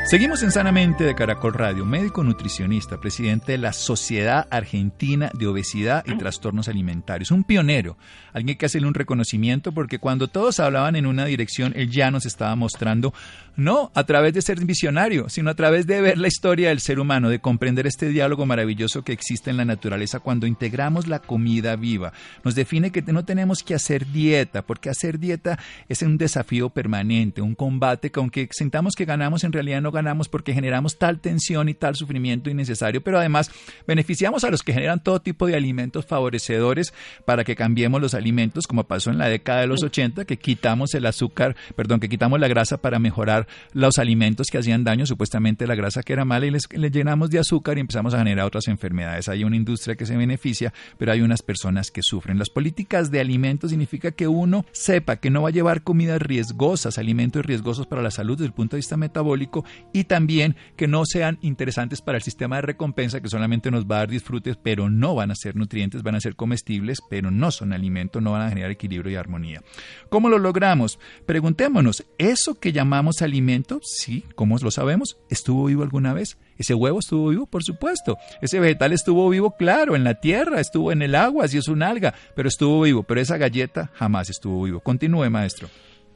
Seguimos 0.10 0.42
en 0.42 0.54
Sanamente 0.54 1.04
de 1.04 1.16
Caracol 1.16 1.54
Radio, 1.54 1.84
médico 1.84 2.24
nutricionista, 2.24 2.98
presidente 2.98 3.52
de 3.52 3.58
la 3.58 3.74
Sociedad 3.74 4.48
Argentina 4.50 5.30
de 5.38 5.48
Obesidad 5.48 6.06
y 6.08 6.18
Trastornos 6.18 6.70
Alimentarios, 6.70 7.30
un 7.30 7.44
pionero, 7.44 7.98
alguien 8.32 8.58
que 8.58 8.68
hacerle 8.68 8.88
un 8.88 8.94
reconocimiento 8.94 9.74
porque 9.74 10.00
cuando 10.00 10.30
todos 10.30 10.62
hablaban 10.62 10.96
en 10.96 11.08
una 11.08 11.26
dirección, 11.26 11.74
él 11.76 11.92
ya 11.92 12.10
nos 12.10 12.26
estaba 12.26 12.56
mostrando, 12.56 13.14
no 13.58 13.92
a 13.96 14.04
través 14.06 14.34
de 14.34 14.42
ser 14.42 14.64
visionario, 14.64 15.30
sino 15.30 15.50
a 15.50 15.56
través 15.56 15.88
de 15.88 16.00
ver 16.00 16.18
la 16.18 16.28
historia 16.28 16.70
del 16.70 16.80
ser 16.80 17.00
humano, 17.00 17.30
de 17.30 17.40
comprender 17.40 17.88
este 17.88 18.08
diálogo 18.10 18.46
maravilloso 18.46 19.04
que 19.04 19.12
existe 19.12 19.50
en 19.50 19.58
la 19.58 19.66
naturaleza 19.66 20.20
cuando 20.20 20.48
integramos 20.48 21.08
la 21.08 21.20
comida 21.20 21.76
viva. 21.76 22.14
Nos 22.44 22.56
define 22.56 22.92
que 22.92 23.02
no 23.02 23.26
tenemos 23.26 23.64
que 23.64 23.74
hacer 23.74 24.08
dieta, 24.08 24.62
porque 24.62 24.90
hacer 24.90 25.20
dieta 25.20 25.60
es 25.90 26.04
un 26.04 26.18
desafío 26.18 26.70
permanente, 26.70 27.42
un 27.42 27.56
combate 27.56 28.12
que 28.12 28.20
aunque 28.20 28.48
sintamos 28.52 28.94
que 28.96 29.06
ganamos, 29.06 29.44
en 29.44 29.52
realidad 29.52 29.82
no 29.82 29.92
ganamos 29.92 30.30
porque 30.30 30.54
generamos 30.54 30.98
tal 30.98 31.20
tensión 31.20 31.68
y 31.68 31.74
tal 31.74 31.96
sufrimiento 31.96 32.50
innecesario, 32.50 33.02
pero 33.02 33.18
además 33.18 33.52
beneficiamos 33.88 34.44
a 34.44 34.52
los 34.52 34.62
que 34.62 34.74
generan 34.74 35.02
todo 35.02 35.20
tipo 35.20 35.48
de 35.48 35.56
alimentos 35.56 36.06
favorecedores 36.06 36.94
para 37.26 37.44
que 37.44 37.56
cambiemos 37.56 38.00
los 38.02 38.14
alimentos, 38.14 38.68
como 38.68 38.84
pasó 38.84 39.10
en 39.10 39.18
la 39.18 39.30
década 39.30 39.62
de 39.62 39.68
los 39.68 39.84
80, 39.84 40.26
que 40.26 40.38
quitamos 40.38 40.94
el 40.94 41.08
azúcar, 41.08 41.56
perdón, 41.76 42.00
que 42.00 42.10
quitamos 42.10 42.40
la 42.40 42.48
grasa 42.48 42.78
para 42.78 43.00
mejorar 43.00 43.47
los 43.74 43.98
alimentos 43.98 44.48
que 44.52 44.58
hacían 44.58 44.84
daño, 44.84 45.06
supuestamente 45.06 45.68
la 45.68 45.76
grasa 45.76 46.04
que 46.04 46.14
era 46.14 46.26
mala, 46.26 46.46
y 46.46 46.52
les, 46.52 46.68
llenamos 46.70 47.30
de 47.30 47.40
azúcar 47.40 47.78
y 47.78 47.82
empezamos 47.82 48.14
a 48.14 48.20
generar 48.20 48.46
otras 48.46 48.68
enfermedades. 48.68 49.30
Hay 49.30 49.44
una 49.44 49.56
industria 49.56 49.96
que 49.96 50.06
se 50.06 50.16
beneficia, 50.18 50.74
pero 50.98 51.12
hay 51.12 51.22
unas 51.22 51.42
personas 51.42 51.92
que 51.92 52.02
sufren. 52.04 52.38
Las 52.38 52.50
políticas 52.50 53.12
de 53.12 53.20
alimentos 53.20 53.72
significa 53.72 54.12
que 54.12 54.28
uno 54.28 54.66
sepa 54.72 55.18
que 55.18 55.30
no 55.30 55.44
va 55.44 55.50
a 55.50 55.52
llevar 55.52 55.84
comidas 55.84 56.22
riesgosas, 56.22 56.98
alimentos 56.98 57.46
riesgosos 57.46 57.88
para 57.88 58.02
la 58.02 58.12
salud 58.12 58.38
desde 58.38 58.48
el 58.48 58.54
punto 58.54 58.76
de 58.76 58.80
vista 58.80 58.98
metabólico 58.98 59.66
y 59.94 60.06
también 60.06 60.56
que 60.76 60.88
no 60.88 61.06
sean 61.06 61.38
interesantes 61.42 62.02
para 62.02 62.18
el 62.18 62.24
sistema 62.24 62.58
de 62.58 62.64
recompensa 62.64 63.22
que 63.22 63.30
solamente 63.30 63.72
nos 63.72 63.86
va 63.86 63.98
a 63.98 64.00
dar 64.00 64.10
disfrutes, 64.10 64.58
pero 64.62 64.90
no 64.90 65.16
van 65.16 65.32
a 65.32 65.36
ser 65.36 65.56
nutrientes, 65.56 66.04
van 66.04 66.16
a 66.16 66.22
ser 66.22 66.36
comestibles, 66.36 67.00
pero 67.10 67.32
no 67.32 67.52
son 67.52 67.74
alimentos, 67.74 68.22
no 68.22 68.32
van 68.32 68.44
a 68.44 68.50
generar 68.50 68.72
equilibrio 68.72 69.12
y 69.12 69.16
armonía. 69.16 69.62
¿Cómo 70.10 70.30
lo 70.30 70.40
logramos? 70.40 71.00
Preguntémonos, 71.26 72.06
¿eso 72.18 72.56
que 72.60 72.72
llamamos 72.72 73.22
alimento, 73.22 73.37
sí, 73.82 74.24
¿cómo 74.36 74.56
lo 74.62 74.72
sabemos? 74.72 75.18
¿Estuvo 75.30 75.66
vivo 75.66 75.84
alguna 75.84 76.14
vez? 76.14 76.38
¿Ese 76.58 76.74
huevo 76.74 77.00
estuvo 77.00 77.30
vivo? 77.30 77.46
Por 77.46 77.64
supuesto. 77.64 78.18
¿Ese 78.42 78.60
vegetal 78.60 78.94
estuvo 78.94 79.30
vivo? 79.30 79.52
Claro, 79.52 79.96
en 79.96 80.04
la 80.04 80.16
tierra, 80.16 80.60
estuvo 80.60 80.92
en 80.92 81.02
el 81.02 81.16
agua, 81.16 81.48
si 81.48 81.58
es 81.58 81.68
un 81.68 81.84
alga, 81.84 82.14
pero 82.36 82.48
estuvo 82.48 82.82
vivo. 82.82 83.04
Pero 83.04 83.22
esa 83.22 83.38
galleta 83.38 83.90
jamás 83.94 84.30
estuvo 84.30 84.64
vivo. 84.64 84.80
Continúe, 84.80 85.30
maestro. 85.30 85.68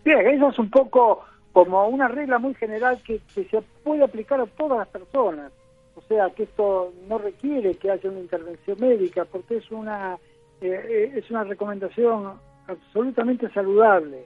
Bien, 0.03 0.25
eso 0.27 0.49
es 0.49 0.59
un 0.59 0.69
poco 0.69 1.23
como 1.51 1.87
una 1.87 2.07
regla 2.07 2.39
muy 2.39 2.53
general 2.55 3.01
que, 3.03 3.19
se 3.33 3.45
puede 3.83 4.03
aplicar 4.03 4.39
a 4.39 4.45
todas 4.45 4.79
las 4.79 4.87
personas. 4.87 5.51
O 5.95 6.01
sea, 6.03 6.29
que 6.29 6.43
esto 6.43 6.93
no 7.07 7.17
requiere 7.17 7.75
que 7.75 7.91
haya 7.91 8.09
una 8.09 8.19
intervención 8.19 8.77
médica, 8.79 9.25
porque 9.25 9.57
es 9.57 9.69
una, 9.71 10.17
eh, 10.61 11.11
es 11.15 11.29
una 11.29 11.43
recomendación 11.43 12.33
absolutamente 12.67 13.49
saludable 13.51 14.25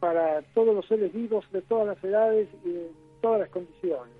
para 0.00 0.42
todos 0.54 0.74
los 0.74 0.86
seres 0.86 1.12
vivos 1.12 1.44
de 1.52 1.62
todas 1.62 1.86
las 1.86 2.04
edades 2.04 2.48
y 2.64 2.70
de 2.70 2.90
todas 3.20 3.40
las 3.40 3.48
condiciones. 3.50 4.14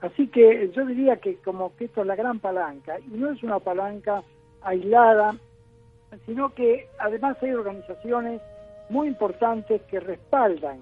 Así 0.00 0.28
que 0.28 0.70
yo 0.74 0.86
diría 0.86 1.16
que 1.16 1.36
como 1.36 1.74
que 1.76 1.86
esto 1.86 2.02
es 2.02 2.06
la 2.06 2.16
gran 2.16 2.38
palanca, 2.38 2.98
y 3.00 3.16
no 3.16 3.30
es 3.30 3.42
una 3.42 3.58
palanca 3.58 4.22
aislada, 4.62 5.36
sino 6.26 6.54
que 6.54 6.88
además 6.98 7.36
hay 7.42 7.52
organizaciones 7.52 8.40
muy 8.88 9.08
importantes 9.08 9.82
que 9.82 10.00
respaldan 10.00 10.78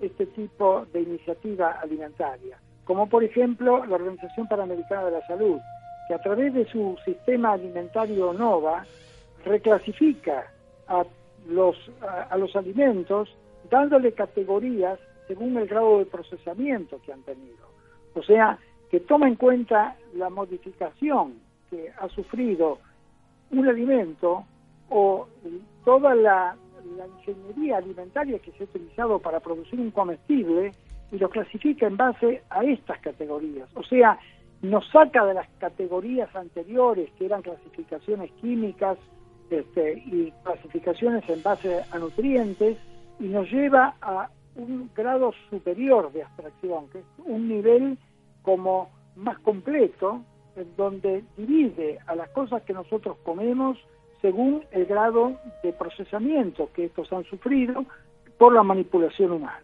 este 0.00 0.26
tipo 0.26 0.86
de 0.92 1.00
iniciativa 1.00 1.72
alimentaria, 1.82 2.58
como 2.84 3.08
por 3.08 3.24
ejemplo 3.24 3.84
la 3.84 3.96
Organización 3.96 4.46
Panamericana 4.46 5.06
de 5.06 5.10
la 5.12 5.26
Salud, 5.26 5.58
que 6.06 6.14
a 6.14 6.18
través 6.18 6.54
de 6.54 6.66
su 6.66 6.96
sistema 7.04 7.52
alimentario 7.52 8.32
NOVA 8.32 8.86
reclasifica 9.44 10.50
a 10.86 11.04
los, 11.48 11.76
a, 12.30 12.36
los 12.36 12.54
alimentos 12.54 13.28
dándole 13.70 14.12
categorías 14.12 14.98
según 15.26 15.56
el 15.56 15.66
grado 15.66 15.98
de 15.98 16.06
procesamiento 16.06 17.00
que 17.04 17.12
han 17.12 17.22
tenido. 17.22 17.68
O 18.14 18.22
sea, 18.22 18.58
que 18.90 19.00
toma 19.00 19.28
en 19.28 19.36
cuenta 19.36 19.96
la 20.14 20.30
modificación 20.30 21.34
que 21.70 21.92
ha 21.98 22.08
sufrido 22.08 22.78
un 23.50 23.68
alimento 23.68 24.44
o 24.88 25.28
toda 25.84 26.14
la 26.14 26.56
ingeniería 27.18 27.76
alimentaria 27.76 28.38
que 28.38 28.52
se 28.52 28.62
ha 28.62 28.64
utilizado 28.64 29.18
para 29.18 29.40
producir 29.40 29.78
un 29.78 29.90
comestible 29.90 30.72
y 31.12 31.18
lo 31.18 31.28
clasifica 31.28 31.86
en 31.86 31.96
base 31.96 32.42
a 32.50 32.64
estas 32.64 32.98
categorías. 33.00 33.68
O 33.74 33.82
sea, 33.82 34.18
nos 34.62 34.86
saca 34.90 35.24
de 35.24 35.34
las 35.34 35.48
categorías 35.58 36.34
anteriores, 36.34 37.10
que 37.18 37.26
eran 37.26 37.42
clasificaciones 37.42 38.30
químicas 38.40 38.98
este, 39.50 39.94
y 40.06 40.32
clasificaciones 40.42 41.28
en 41.28 41.42
base 41.42 41.82
a 41.90 41.98
nutrientes, 41.98 42.76
y 43.20 43.24
nos 43.28 43.50
lleva 43.50 43.94
a 44.00 44.28
un 44.56 44.90
grado 44.94 45.32
superior 45.50 46.12
de 46.12 46.22
abstracción, 46.22 46.88
que 46.88 46.98
es 46.98 47.04
un 47.24 47.48
nivel 47.48 47.98
como 48.42 48.90
más 49.16 49.38
completo, 49.40 50.22
en 50.56 50.76
donde 50.76 51.24
divide 51.36 51.98
a 52.06 52.14
las 52.14 52.28
cosas 52.30 52.62
que 52.62 52.72
nosotros 52.72 53.16
comemos 53.24 53.78
según 54.20 54.64
el 54.72 54.86
grado 54.86 55.36
de 55.62 55.72
procesamiento 55.72 56.70
que 56.74 56.86
estos 56.86 57.12
han 57.12 57.24
sufrido 57.24 57.84
por 58.36 58.52
la 58.52 58.62
manipulación 58.62 59.32
humana. 59.32 59.62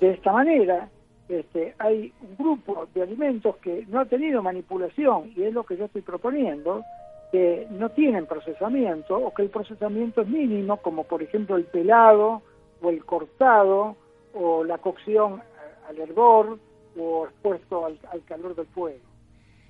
De 0.00 0.12
esta 0.12 0.32
manera, 0.32 0.88
este, 1.28 1.74
hay 1.78 2.12
un 2.22 2.36
grupo 2.36 2.86
de 2.94 3.02
alimentos 3.02 3.56
que 3.56 3.84
no 3.88 4.00
ha 4.00 4.04
tenido 4.06 4.42
manipulación, 4.42 5.32
y 5.36 5.42
es 5.42 5.52
lo 5.52 5.64
que 5.64 5.76
yo 5.76 5.86
estoy 5.86 6.02
proponiendo, 6.02 6.82
que 7.30 7.66
no 7.70 7.90
tienen 7.90 8.26
procesamiento 8.26 9.16
o 9.16 9.34
que 9.34 9.42
el 9.42 9.50
procesamiento 9.50 10.22
es 10.22 10.28
mínimo, 10.28 10.78
como 10.78 11.04
por 11.04 11.22
ejemplo 11.22 11.56
el 11.56 11.64
pelado 11.64 12.42
o 12.84 12.90
el 12.90 13.04
cortado 13.04 13.96
o 14.34 14.64
la 14.64 14.78
cocción 14.78 15.42
al 15.88 15.98
hervor 15.98 16.58
o 16.98 17.26
expuesto 17.26 17.86
al, 17.86 17.98
calor 18.26 18.54
del 18.54 18.66
fuego. 18.66 19.00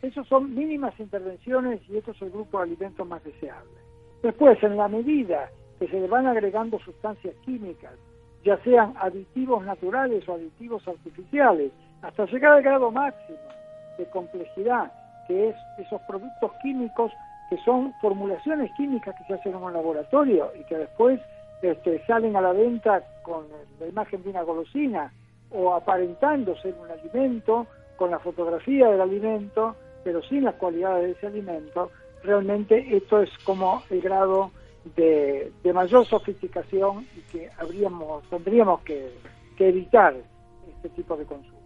Esas 0.03 0.27
son 0.27 0.55
mínimas 0.55 0.98
intervenciones 1.00 1.81
y 1.88 1.96
esto 1.96 2.11
es 2.11 2.22
el 2.22 2.31
grupo 2.31 2.59
de 2.59 2.64
alimentos 2.64 3.07
más 3.07 3.22
deseables. 3.24 3.74
Después, 4.22 4.62
en 4.62 4.77
la 4.77 4.88
medida 4.88 5.50
que 5.79 5.88
se 5.88 6.00
le 6.00 6.09
van 6.09 6.27
agregando 6.27 6.79
sustancias 6.81 7.35
químicas, 7.44 7.94
ya 8.44 8.59
sean 8.62 8.94
aditivos 8.98 9.64
naturales 9.64 10.29
o 10.29 10.35
aditivos 10.35 10.87
artificiales, 10.87 11.72
hasta 12.03 12.27
llegar 12.27 12.53
al 12.53 12.62
grado 12.62 12.90
máximo 12.90 13.38
de 13.96 14.05
complejidad, 14.11 14.92
que 15.27 15.48
es 15.48 15.57
esos 15.79 16.00
productos 16.03 16.53
químicos 16.62 17.11
que 17.48 17.57
son 17.59 17.94
formulaciones 18.00 18.70
químicas 18.77 19.14
que 19.16 19.24
se 19.24 19.35
hacen 19.35 19.53
en 19.53 19.62
un 19.62 19.72
laboratorio 19.72 20.50
y 20.59 20.64
que 20.64 20.77
después 20.77 21.20
este, 21.62 22.05
salen 22.07 22.37
a 22.37 22.40
la 22.40 22.53
venta 22.53 23.03
con 23.23 23.45
la 23.81 23.87
imagen 23.87 24.23
de 24.23 24.31
una 24.31 24.43
golosina 24.43 25.12
o 25.51 25.73
aparentando 25.73 26.57
ser 26.57 26.75
un 26.81 26.90
alimento, 26.90 27.67
con 27.97 28.11
la 28.11 28.19
fotografía 28.19 28.88
del 28.88 29.01
alimento, 29.01 29.77
pero 30.03 30.23
sin 30.23 30.45
las 30.45 30.57
cualidades 30.57 31.05
de 31.05 31.11
ese 31.12 31.27
alimento, 31.29 31.90
realmente 32.23 32.97
esto 32.97 33.23
es 33.23 33.31
como 33.45 33.83
el 33.90 34.01
grado 34.01 34.51
de, 34.97 35.53
mayor 35.73 36.07
sofisticación 36.07 37.07
y 37.17 37.21
que 37.33 37.51
habríamos, 37.59 38.23
tendríamos 38.29 38.81
que, 38.83 39.11
evitar 39.59 40.14
este 40.77 40.88
tipo 40.90 41.17
de 41.17 41.25
consumo. 41.25 41.59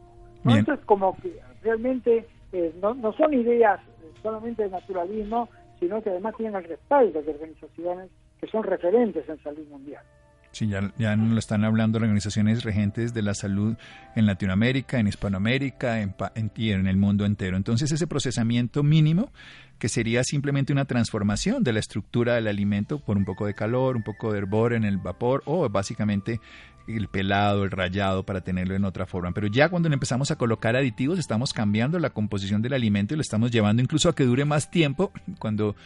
Esto 0.50 0.74
es 0.74 0.80
como 0.80 1.16
que 1.16 1.40
realmente 1.62 2.26
eh, 2.52 2.72
no, 2.80 2.94
no 2.94 3.12
son 3.14 3.34
ideas 3.34 3.80
solamente 4.22 4.62
de 4.62 4.70
naturalismo, 4.70 5.48
sino 5.80 6.02
que 6.02 6.10
además 6.10 6.36
tienen 6.36 6.56
el 6.56 6.64
respaldo 6.64 7.22
de 7.22 7.30
organizaciones 7.30 8.10
que 8.40 8.46
son 8.46 8.62
referentes 8.62 9.28
en 9.28 9.42
salud 9.42 9.66
mundial. 9.68 10.02
Sí, 10.50 10.66
ya, 10.66 10.92
ya 10.98 11.14
nos 11.14 11.30
lo 11.30 11.38
están 11.38 11.64
hablando 11.64 11.98
organizaciones 11.98 12.64
regentes 12.64 13.12
de 13.12 13.22
la 13.22 13.34
salud 13.34 13.76
en 14.16 14.26
Latinoamérica, 14.26 14.98
en 14.98 15.06
Hispanoamérica 15.06 16.00
en, 16.00 16.14
y 16.56 16.70
en 16.70 16.86
el 16.86 16.96
mundo 16.96 17.26
entero. 17.26 17.56
Entonces, 17.56 17.92
ese 17.92 18.06
procesamiento 18.06 18.82
mínimo, 18.82 19.30
que 19.78 19.88
sería 19.88 20.24
simplemente 20.24 20.72
una 20.72 20.86
transformación 20.86 21.62
de 21.62 21.74
la 21.74 21.80
estructura 21.80 22.34
del 22.34 22.48
alimento 22.48 22.98
por 22.98 23.16
un 23.16 23.24
poco 23.24 23.46
de 23.46 23.54
calor, 23.54 23.96
un 23.96 24.02
poco 24.02 24.32
de 24.32 24.38
hervor 24.38 24.72
en 24.72 24.84
el 24.84 24.96
vapor 24.96 25.42
o 25.44 25.68
básicamente 25.68 26.40
el 26.88 27.08
pelado, 27.08 27.64
el 27.64 27.70
rayado 27.70 28.24
para 28.24 28.40
tenerlo 28.40 28.74
en 28.74 28.84
otra 28.84 29.06
forma. 29.06 29.32
Pero 29.32 29.46
ya 29.48 29.68
cuando 29.68 29.88
empezamos 29.92 30.30
a 30.30 30.36
colocar 30.36 30.74
aditivos, 30.74 31.18
estamos 31.18 31.52
cambiando 31.52 31.98
la 31.98 32.10
composición 32.10 32.62
del 32.62 32.72
alimento 32.72 33.14
y 33.14 33.18
lo 33.18 33.20
estamos 33.20 33.50
llevando 33.50 33.82
incluso 33.82 34.08
a 34.08 34.14
que 34.14 34.24
dure 34.24 34.46
más 34.46 34.70
tiempo 34.70 35.12
cuando 35.38 35.76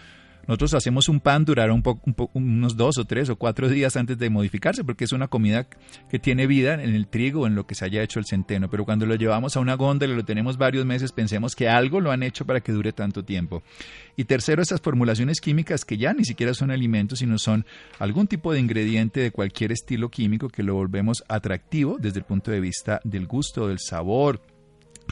nosotros 0.46 0.74
hacemos 0.74 1.08
un 1.08 1.20
pan 1.20 1.44
durar 1.44 1.70
un 1.70 1.82
poco, 1.82 2.30
unos 2.34 2.76
dos 2.76 2.98
o 2.98 3.04
tres 3.04 3.30
o 3.30 3.36
cuatro 3.36 3.68
días 3.68 3.96
antes 3.96 4.18
de 4.18 4.30
modificarse, 4.30 4.84
porque 4.84 5.04
es 5.04 5.12
una 5.12 5.28
comida 5.28 5.66
que 6.10 6.18
tiene 6.18 6.46
vida 6.46 6.74
en 6.74 6.94
el 6.94 7.06
trigo 7.06 7.42
o 7.42 7.46
en 7.46 7.54
lo 7.54 7.66
que 7.66 7.74
se 7.74 7.84
haya 7.84 8.02
hecho 8.02 8.18
el 8.18 8.26
centeno. 8.26 8.68
Pero 8.68 8.84
cuando 8.84 9.06
lo 9.06 9.14
llevamos 9.14 9.56
a 9.56 9.60
una 9.60 9.74
góndola 9.74 10.12
y 10.12 10.16
lo 10.16 10.24
tenemos 10.24 10.58
varios 10.58 10.84
meses, 10.84 11.12
pensemos 11.12 11.54
que 11.54 11.68
algo 11.68 12.00
lo 12.00 12.10
han 12.10 12.22
hecho 12.22 12.44
para 12.44 12.60
que 12.60 12.72
dure 12.72 12.92
tanto 12.92 13.24
tiempo. 13.24 13.62
Y 14.16 14.24
tercero, 14.24 14.62
esas 14.62 14.80
formulaciones 14.80 15.40
químicas 15.40 15.84
que 15.84 15.96
ya 15.96 16.12
ni 16.12 16.24
siquiera 16.24 16.54
son 16.54 16.70
alimentos, 16.70 17.20
sino 17.20 17.38
son 17.38 17.64
algún 17.98 18.26
tipo 18.26 18.52
de 18.52 18.60
ingrediente 18.60 19.20
de 19.20 19.30
cualquier 19.30 19.72
estilo 19.72 20.10
químico 20.10 20.48
que 20.48 20.62
lo 20.62 20.74
volvemos 20.74 21.24
atractivo 21.28 21.96
desde 21.98 22.18
el 22.18 22.24
punto 22.24 22.50
de 22.50 22.60
vista 22.60 23.00
del 23.04 23.26
gusto, 23.26 23.68
del 23.68 23.78
sabor, 23.78 24.40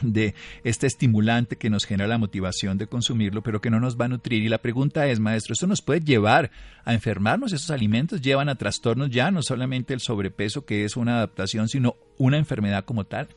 de 0.01 0.33
este 0.63 0.87
estimulante 0.87 1.55
que 1.55 1.69
nos 1.69 1.85
genera 1.85 2.07
la 2.07 2.17
motivación 2.17 2.77
de 2.77 2.87
consumirlo, 2.87 3.41
pero 3.41 3.61
que 3.61 3.69
no 3.69 3.79
nos 3.79 3.99
va 3.99 4.05
a 4.05 4.09
nutrir. 4.09 4.43
Y 4.43 4.49
la 4.49 4.57
pregunta 4.57 5.07
es, 5.07 5.19
maestro, 5.19 5.53
¿esto 5.53 5.67
nos 5.67 5.81
puede 5.81 6.01
llevar 6.01 6.51
a 6.83 6.93
enfermarnos? 6.93 7.53
¿Esos 7.53 7.71
alimentos 7.71 8.21
llevan 8.21 8.49
a 8.49 8.55
trastornos 8.55 9.09
ya, 9.09 9.31
no 9.31 9.41
solamente 9.41 9.93
el 9.93 9.99
sobrepeso, 9.99 10.65
que 10.65 10.85
es 10.85 10.97
una 10.97 11.17
adaptación, 11.17 11.67
sino 11.67 11.95
una 12.17 12.37
enfermedad 12.37 12.85
como 12.85 13.05
tal? 13.05 13.27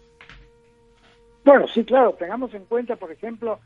Bueno, 1.45 1.67
sí, 1.69 1.85
claro, 1.85 2.15
tengamos 2.19 2.55
en 2.55 2.65
cuenta, 2.65 2.97
por 2.97 3.13
ejemplo, 3.13 3.61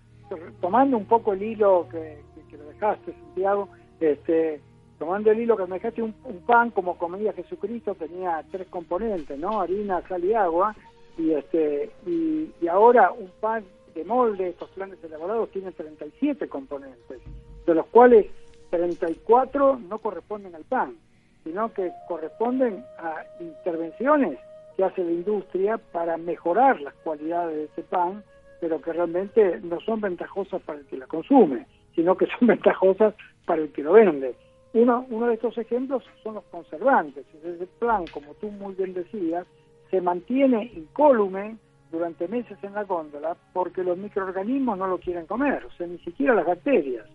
tomando 0.61 0.97
un 0.97 1.07
poco 1.07 1.33
el 1.33 1.43
hilo 1.43 1.89
que, 1.91 2.19
lo 2.57 2.65
dejaste, 2.65 3.13
Santiago, 3.13 3.69
este, 4.01 4.61
tomando 4.99 5.31
el 5.31 5.41
hilo 5.41 5.57
que 5.57 5.67
me 5.67 5.77
dejaste, 5.77 6.03
un, 6.03 6.15
un 6.25 6.39
pan 6.39 6.71
como 6.71 6.99
comía 6.99 7.33
Jesucristo 7.33 7.95
tenía 7.95 8.45
tres 8.51 8.67
componentes, 8.69 9.39
¿no? 9.39 9.61
Harina, 9.61 10.03
sal 10.09 10.25
y 10.25 10.35
agua 10.35 10.75
y 11.19 11.33
este 11.33 11.91
y, 12.07 12.67
ahora 12.69 13.11
un 13.13 13.31
pan 13.41 13.65
de 13.95 14.05
molde, 14.05 14.49
estos 14.49 14.71
planes 14.71 15.03
elaborados 15.03 15.51
tienen 15.51 15.73
37 15.73 16.49
componentes, 16.49 17.21
de 17.67 17.75
los 17.75 17.87
cuales 17.87 18.27
34 18.71 19.81
no 19.89 19.99
corresponden 19.99 20.55
al 20.55 20.65
pan, 20.65 20.97
sino 21.45 21.73
que 21.73 21.91
corresponden 22.07 22.85
a 22.99 23.25
intervenciones 23.41 24.39
que 24.77 24.85
hace 24.85 25.03
la 25.03 25.11
industria 25.11 25.79
para 25.79 26.17
mejorar 26.17 26.81
las 26.81 26.95
cualidades 27.03 27.57
de 27.57 27.65
ese 27.65 27.83
pan, 27.83 28.23
pero 28.61 28.81
que 28.81 28.93
realmente 28.93 29.61
no 29.63 29.81
son 29.81 30.01
ventajosas 30.01 30.63
para 30.63 30.79
el 30.79 30.87
que 30.87 30.99
la 30.99 31.07
consume, 31.07 31.67
sino 31.95 32.17
que 32.17 32.27
son 32.27 32.47
ventajosas 32.49 33.15
para 33.45 33.63
el 33.63 33.73
que 33.73 33.83
lo 33.83 33.95
vende. 33.95 34.35
Uno, 34.75 35.07
uno 35.11 35.27
de 35.27 35.35
estos 35.35 35.57
ejemplos 35.59 36.05
son 36.23 36.35
los 36.35 36.45
conservantes. 36.45 37.25
Ese 37.43 37.67
plan, 37.79 38.05
como 38.13 38.35
tú 38.35 38.51
muy 38.51 38.75
bien 38.75 38.93
decías, 38.93 39.47
se 39.91 40.01
mantiene 40.01 40.73
incólume 40.75 41.57
durante 41.91 42.29
meses 42.29 42.59
en 42.63 42.75
la 42.75 42.85
góndola 42.85 43.37
porque 43.53 43.83
los 43.83 43.97
microorganismos 43.97 44.79
no 44.79 44.87
lo 44.87 44.99
quieren 44.99 45.27
comer, 45.27 45.65
o 45.65 45.71
sea, 45.73 45.87
ni 45.87 45.99
siquiera 45.99 46.35
las 46.35 46.47
bacterias 46.47 47.07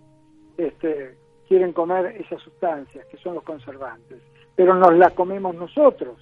este, 0.57 1.15
quieren 1.47 1.73
comer 1.73 2.17
esas 2.19 2.41
sustancias 2.41 3.05
que 3.07 3.17
son 3.17 3.35
los 3.35 3.43
conservantes, 3.43 4.19
pero 4.55 4.75
nos 4.75 4.95
las 4.95 5.13
comemos 5.13 5.55
nosotros 5.55 6.17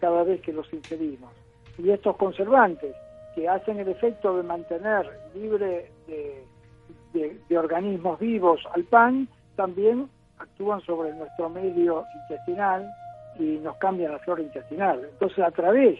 cada 0.00 0.22
vez 0.22 0.40
que 0.42 0.52
los 0.52 0.72
ingerimos. 0.72 1.32
Y 1.76 1.90
estos 1.90 2.16
conservantes 2.16 2.94
que 3.34 3.48
hacen 3.48 3.78
el 3.78 3.88
efecto 3.88 4.36
de 4.36 4.42
mantener 4.42 5.08
libre 5.34 5.90
de, 6.06 6.44
de 7.48 7.58
organismos 7.58 8.18
vivos 8.18 8.60
al 8.74 8.84
pan, 8.84 9.28
también 9.56 10.08
actúan 10.38 10.80
sobre 10.82 11.12
nuestro 11.14 11.48
medio 11.48 12.04
intestinal, 12.22 12.88
y 13.38 13.58
nos 13.58 13.76
cambian 13.76 14.12
la 14.12 14.18
flora 14.18 14.42
intestinal. 14.42 15.06
Entonces, 15.12 15.38
a 15.38 15.50
través 15.50 15.98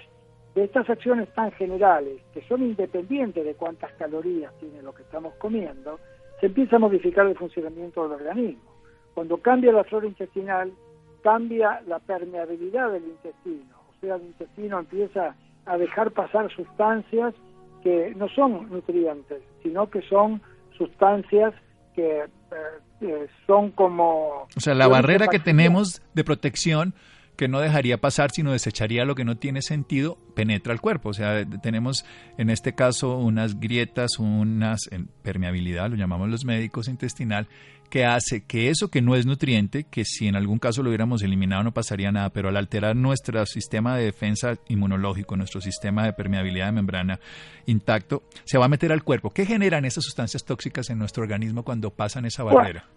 de 0.55 0.64
estas 0.64 0.88
acciones 0.90 1.33
tan 1.35 1.53
generales, 1.53 2.20
que 2.35 2.42
son 2.48 2.62
independientes 2.62 3.44
de 3.44 3.55
cuántas 3.55 3.92
calorías 3.92 4.53
tiene 4.59 4.83
lo 4.83 4.92
que 4.94 5.03
estamos 5.03 5.35
comiendo, 5.35 6.01
se 6.40 6.46
empieza 6.46 6.77
a 6.77 6.81
modificar 6.81 7.27
el 7.27 7.37
funcionamiento 7.37 8.03
del 8.03 8.12
organismo. 8.12 8.62
Cuando 9.14 9.38
cambia 9.38 9.72
la 9.72 9.85
flora 9.85 10.07
intestinal, 10.07 10.72
cambia 11.22 11.81
la 11.87 11.98
permeabilidad 11.98 12.92
del 12.92 13.05
intestino, 13.05 13.77
o 13.90 14.01
sea, 14.01 14.16
el 14.16 14.22
intestino 14.22 14.79
empieza 14.79 15.35
a 15.66 15.77
dejar 15.77 16.12
pasar 16.12 16.51
sustancias 16.51 17.35
que 17.83 18.14
no 18.16 18.29
son 18.29 18.70
nutrientes, 18.70 19.42
sino 19.62 19.90
que 19.90 20.03
son 20.03 20.40
sustancias 20.77 21.55
que 21.94 22.24
eh, 23.01 23.27
son 23.46 23.70
como... 23.72 24.46
O 24.57 24.61
sea, 24.61 24.74
la 24.74 24.88
barrera 24.88 25.29
que 25.29 25.38
tenemos 25.38 26.01
de 26.14 26.24
protección 26.24 26.94
que 27.38 27.46
no 27.46 27.61
dejaría 27.61 27.98
pasar, 27.98 28.33
sino 28.33 28.51
desecharía 28.51 29.05
lo 29.05 29.14
que 29.14 29.24
no 29.24 29.37
tiene 29.37 29.62
sentido, 29.62 30.18
penetra 30.35 30.72
el 30.72 30.81
cuerpo. 30.81 31.11
O 31.11 31.14
sea, 31.14 31.46
tenemos 31.62 32.05
en 32.37 32.51
este 32.51 32.74
caso 32.74 33.16
unas 33.16 33.61
grietas, 33.61 34.18
unas 34.18 34.90
permeabilidad, 35.22 35.88
lo 35.88 35.96
llamamos 35.96 36.29
los 36.29 36.44
médicos 36.44 36.88
intestinal, 36.88 37.46
que 37.90 38.05
hace 38.05 38.44
que 38.44 38.70
eso 38.70 38.88
que 38.88 39.03
no 39.03 39.14
es 39.14 39.24
nutriente, 39.24 39.85
que 39.85 40.05
si 40.05 40.27
en 40.27 40.35
algún 40.35 40.59
caso 40.59 40.83
lo 40.83 40.90
hubiéramos 40.90 41.22
eliminado 41.22 41.62
no 41.62 41.72
pasaría 41.72 42.11
nada, 42.11 42.31
pero 42.31 42.48
al 42.48 42.57
alterar 42.57 42.96
nuestro 42.96 43.46
sistema 43.46 43.96
de 43.96 44.07
defensa 44.07 44.57
inmunológico, 44.66 45.37
nuestro 45.37 45.61
sistema 45.61 46.05
de 46.05 46.14
permeabilidad 46.14 46.66
de 46.66 46.72
membrana 46.72 47.20
intacto, 47.66 48.24
se 48.44 48.59
va 48.59 48.64
a 48.64 48.68
meter 48.68 48.90
al 48.90 49.05
cuerpo. 49.05 49.31
¿Qué 49.31 49.46
generan 49.46 49.85
esas 49.85 50.03
sustancias 50.03 50.44
tóxicas 50.44 50.90
en 50.90 50.98
nuestro 50.98 51.22
organismo 51.22 51.62
cuando 51.62 51.90
pasan 51.90 52.24
esa 52.24 52.42
barrera? 52.42 52.88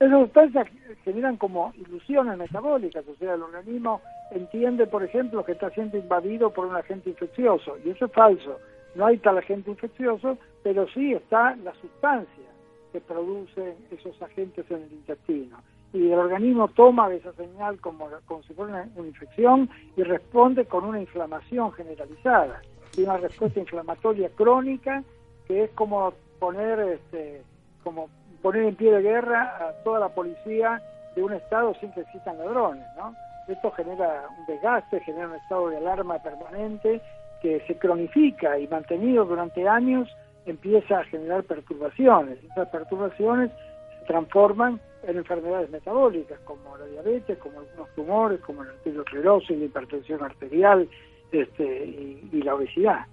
Esas 0.00 0.20
sustancias 0.20 0.68
generan 1.04 1.36
como 1.36 1.72
ilusiones 1.76 2.38
metabólicas, 2.38 3.04
o 3.08 3.16
sea, 3.16 3.34
el 3.34 3.42
organismo 3.42 4.00
entiende, 4.30 4.86
por 4.86 5.02
ejemplo, 5.02 5.44
que 5.44 5.52
está 5.52 5.70
siendo 5.70 5.96
invadido 5.96 6.50
por 6.50 6.66
un 6.66 6.76
agente 6.76 7.10
infeccioso, 7.10 7.76
y 7.84 7.90
eso 7.90 8.06
es 8.06 8.12
falso. 8.12 8.58
No 8.94 9.06
hay 9.06 9.18
tal 9.18 9.38
agente 9.38 9.70
infeccioso, 9.70 10.38
pero 10.62 10.86
sí 10.88 11.14
está 11.14 11.56
la 11.56 11.74
sustancia 11.74 12.44
que 12.92 13.00
producen 13.00 13.74
esos 13.90 14.20
agentes 14.22 14.70
en 14.70 14.82
el 14.82 14.92
intestino. 14.92 15.58
Y 15.92 16.10
el 16.10 16.18
organismo 16.18 16.68
toma 16.68 17.12
esa 17.12 17.32
señal 17.32 17.80
como, 17.80 18.08
como 18.26 18.42
si 18.44 18.54
fuera 18.54 18.72
una, 18.72 18.88
una 18.94 19.08
infección 19.08 19.68
y 19.96 20.02
responde 20.02 20.66
con 20.66 20.84
una 20.84 21.00
inflamación 21.00 21.72
generalizada. 21.72 22.62
Y 22.96 23.02
una 23.02 23.16
respuesta 23.16 23.60
inflamatoria 23.60 24.28
crónica 24.30 25.02
que 25.46 25.64
es 25.64 25.70
como 25.70 26.12
poner 26.38 26.78
este, 26.80 27.42
como 27.82 28.08
poner 28.42 28.64
en 28.64 28.76
pie 28.76 28.92
de 28.92 29.02
guerra 29.02 29.56
a 29.60 29.72
toda 29.84 30.00
la 30.00 30.08
policía 30.08 30.80
de 31.14 31.22
un 31.22 31.32
Estado 31.32 31.74
sin 31.80 31.92
que 31.92 32.00
existan 32.00 32.38
ladrones, 32.38 32.86
¿no? 32.96 33.14
Esto 33.48 33.70
genera 33.72 34.26
un 34.38 34.46
desgaste, 34.46 35.00
genera 35.00 35.28
un 35.28 35.34
estado 35.36 35.70
de 35.70 35.78
alarma 35.78 36.18
permanente 36.18 37.00
que 37.40 37.60
se 37.66 37.78
cronifica 37.78 38.58
y 38.58 38.68
mantenido 38.68 39.24
durante 39.24 39.66
años 39.66 40.08
empieza 40.44 41.00
a 41.00 41.04
generar 41.04 41.44
perturbaciones. 41.44 42.42
Esas 42.44 42.68
perturbaciones 42.68 43.50
se 43.98 44.06
transforman 44.06 44.80
en 45.02 45.16
enfermedades 45.16 45.70
metabólicas 45.70 46.38
como 46.40 46.76
la 46.76 46.86
diabetes, 46.86 47.38
como 47.38 47.60
algunos 47.60 47.88
tumores, 47.94 48.40
como 48.40 48.64
la 48.64 48.70
arteriosclerosis, 48.70 49.58
la 49.58 49.64
hipertensión 49.64 50.22
arterial 50.22 50.88
este, 51.32 51.64
y, 51.64 52.28
y 52.32 52.42
la 52.42 52.54
obesidad. 52.54 53.06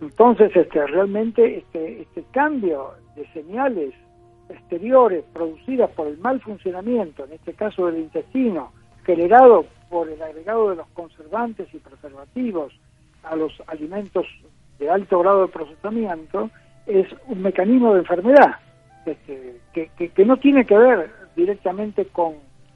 Entonces, 0.00 0.54
este, 0.54 0.86
realmente 0.86 1.58
este, 1.58 2.02
este 2.02 2.24
cambio 2.32 2.94
de 3.16 3.26
señales 3.32 3.94
exteriores 4.48 5.24
producidas 5.32 5.90
por 5.90 6.06
el 6.06 6.18
mal 6.18 6.40
funcionamiento, 6.40 7.24
en 7.24 7.32
este 7.32 7.54
caso 7.54 7.86
del 7.86 7.98
intestino, 7.98 8.72
generado 9.04 9.66
por 9.88 10.08
el 10.08 10.20
agregado 10.22 10.70
de 10.70 10.76
los 10.76 10.88
conservantes 10.88 11.72
y 11.72 11.78
preservativos 11.78 12.72
a 13.22 13.36
los 13.36 13.52
alimentos 13.66 14.26
de 14.78 14.90
alto 14.90 15.20
grado 15.20 15.42
de 15.42 15.52
procesamiento, 15.52 16.50
es 16.86 17.06
un 17.28 17.42
mecanismo 17.42 17.94
de 17.94 18.00
enfermedad 18.00 18.56
este, 19.06 19.60
que, 19.72 19.90
que, 20.08 20.24
no 20.24 20.36
tiene 20.38 20.64
que 20.64 20.76
ver 20.76 21.10
directamente 21.36 22.06
con, 22.06 22.34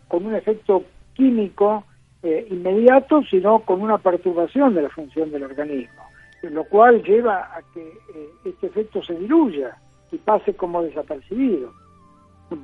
con 0.09 0.26
un 0.26 0.35
efecto 0.35 0.85
químico 1.14 1.85
eh, 2.22 2.46
inmediato, 2.50 3.22
sino 3.31 3.61
con 3.61 3.81
una 3.81 3.98
perturbación 3.98 4.74
de 4.74 4.83
la 4.83 4.88
función 4.90 5.31
del 5.31 5.44
organismo, 5.44 6.02
lo 6.42 6.64
cual 6.64 7.02
lleva 7.02 7.50
a 7.54 7.62
que 7.72 7.81
eh, 7.81 8.28
este 8.44 8.66
efecto 8.66 9.02
se 9.02 9.14
diluya 9.14 9.76
y 10.10 10.18
pase 10.18 10.54
como 10.54 10.82
desapercibido. 10.82 11.72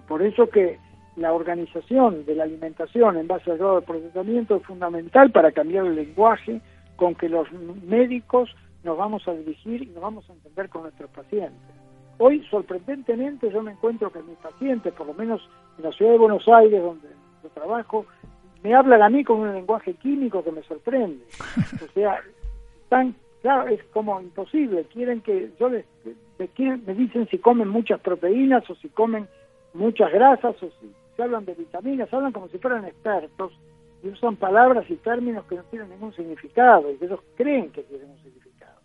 Por 0.08 0.22
eso 0.22 0.48
que 0.48 0.78
la 1.16 1.32
organización 1.32 2.24
de 2.24 2.34
la 2.34 2.44
alimentación 2.44 3.16
en 3.16 3.28
base 3.28 3.50
al 3.50 3.58
grado 3.58 3.80
de 3.80 3.86
procesamiento 3.86 4.56
es 4.56 4.62
fundamental 4.64 5.30
para 5.30 5.52
cambiar 5.52 5.86
el 5.86 5.94
lenguaje 5.94 6.60
con 6.96 7.14
que 7.14 7.28
los 7.28 7.50
médicos 7.52 8.50
nos 8.82 8.96
vamos 8.96 9.26
a 9.28 9.32
dirigir 9.32 9.82
y 9.82 9.86
nos 9.86 10.02
vamos 10.02 10.28
a 10.28 10.32
entender 10.32 10.68
con 10.68 10.82
nuestros 10.82 11.10
pacientes. 11.10 11.60
Hoy, 12.18 12.44
sorprendentemente, 12.50 13.50
yo 13.50 13.62
me 13.62 13.72
encuentro 13.72 14.10
que 14.12 14.22
mis 14.22 14.36
pacientes, 14.38 14.92
por 14.92 15.06
lo 15.06 15.14
menos 15.14 15.48
en 15.78 15.84
la 15.84 15.92
ciudad 15.92 16.12
de 16.12 16.18
Buenos 16.18 16.46
Aires, 16.48 16.80
donde 16.80 17.08
yo 17.42 17.48
trabajo, 17.50 18.06
me 18.62 18.74
hablan 18.74 19.02
a 19.02 19.08
mí 19.08 19.24
con 19.24 19.40
un 19.40 19.52
lenguaje 19.52 19.94
químico 19.94 20.42
que 20.42 20.52
me 20.52 20.62
sorprende. 20.62 21.24
O 21.82 21.92
sea, 21.92 22.20
tan 22.88 23.14
claro, 23.42 23.68
es 23.68 23.82
como 23.92 24.20
imposible. 24.20 24.84
Quieren 24.92 25.20
que 25.22 25.50
yo 25.58 25.68
les, 25.68 25.84
me 26.38 26.94
dicen 26.94 27.28
si 27.28 27.38
comen 27.38 27.68
muchas 27.68 28.00
proteínas 28.00 28.68
o 28.68 28.74
si 28.76 28.88
comen 28.88 29.28
muchas 29.72 30.12
grasas 30.12 30.60
o 30.62 30.70
si 30.80 30.92
se 31.16 31.22
hablan 31.22 31.44
de 31.44 31.54
vitaminas, 31.54 32.12
hablan 32.12 32.32
como 32.32 32.48
si 32.48 32.58
fueran 32.58 32.84
expertos 32.84 33.52
y 34.02 34.08
usan 34.08 34.36
palabras 34.36 34.84
y 34.90 34.96
términos 34.96 35.44
que 35.46 35.56
no 35.56 35.62
tienen 35.64 35.90
ningún 35.90 36.12
significado 36.14 36.90
y 36.90 36.96
que 36.96 37.06
ellos 37.06 37.20
creen 37.36 37.70
que 37.70 37.82
tienen 37.84 38.10
un 38.10 38.18
significado. 38.18 38.80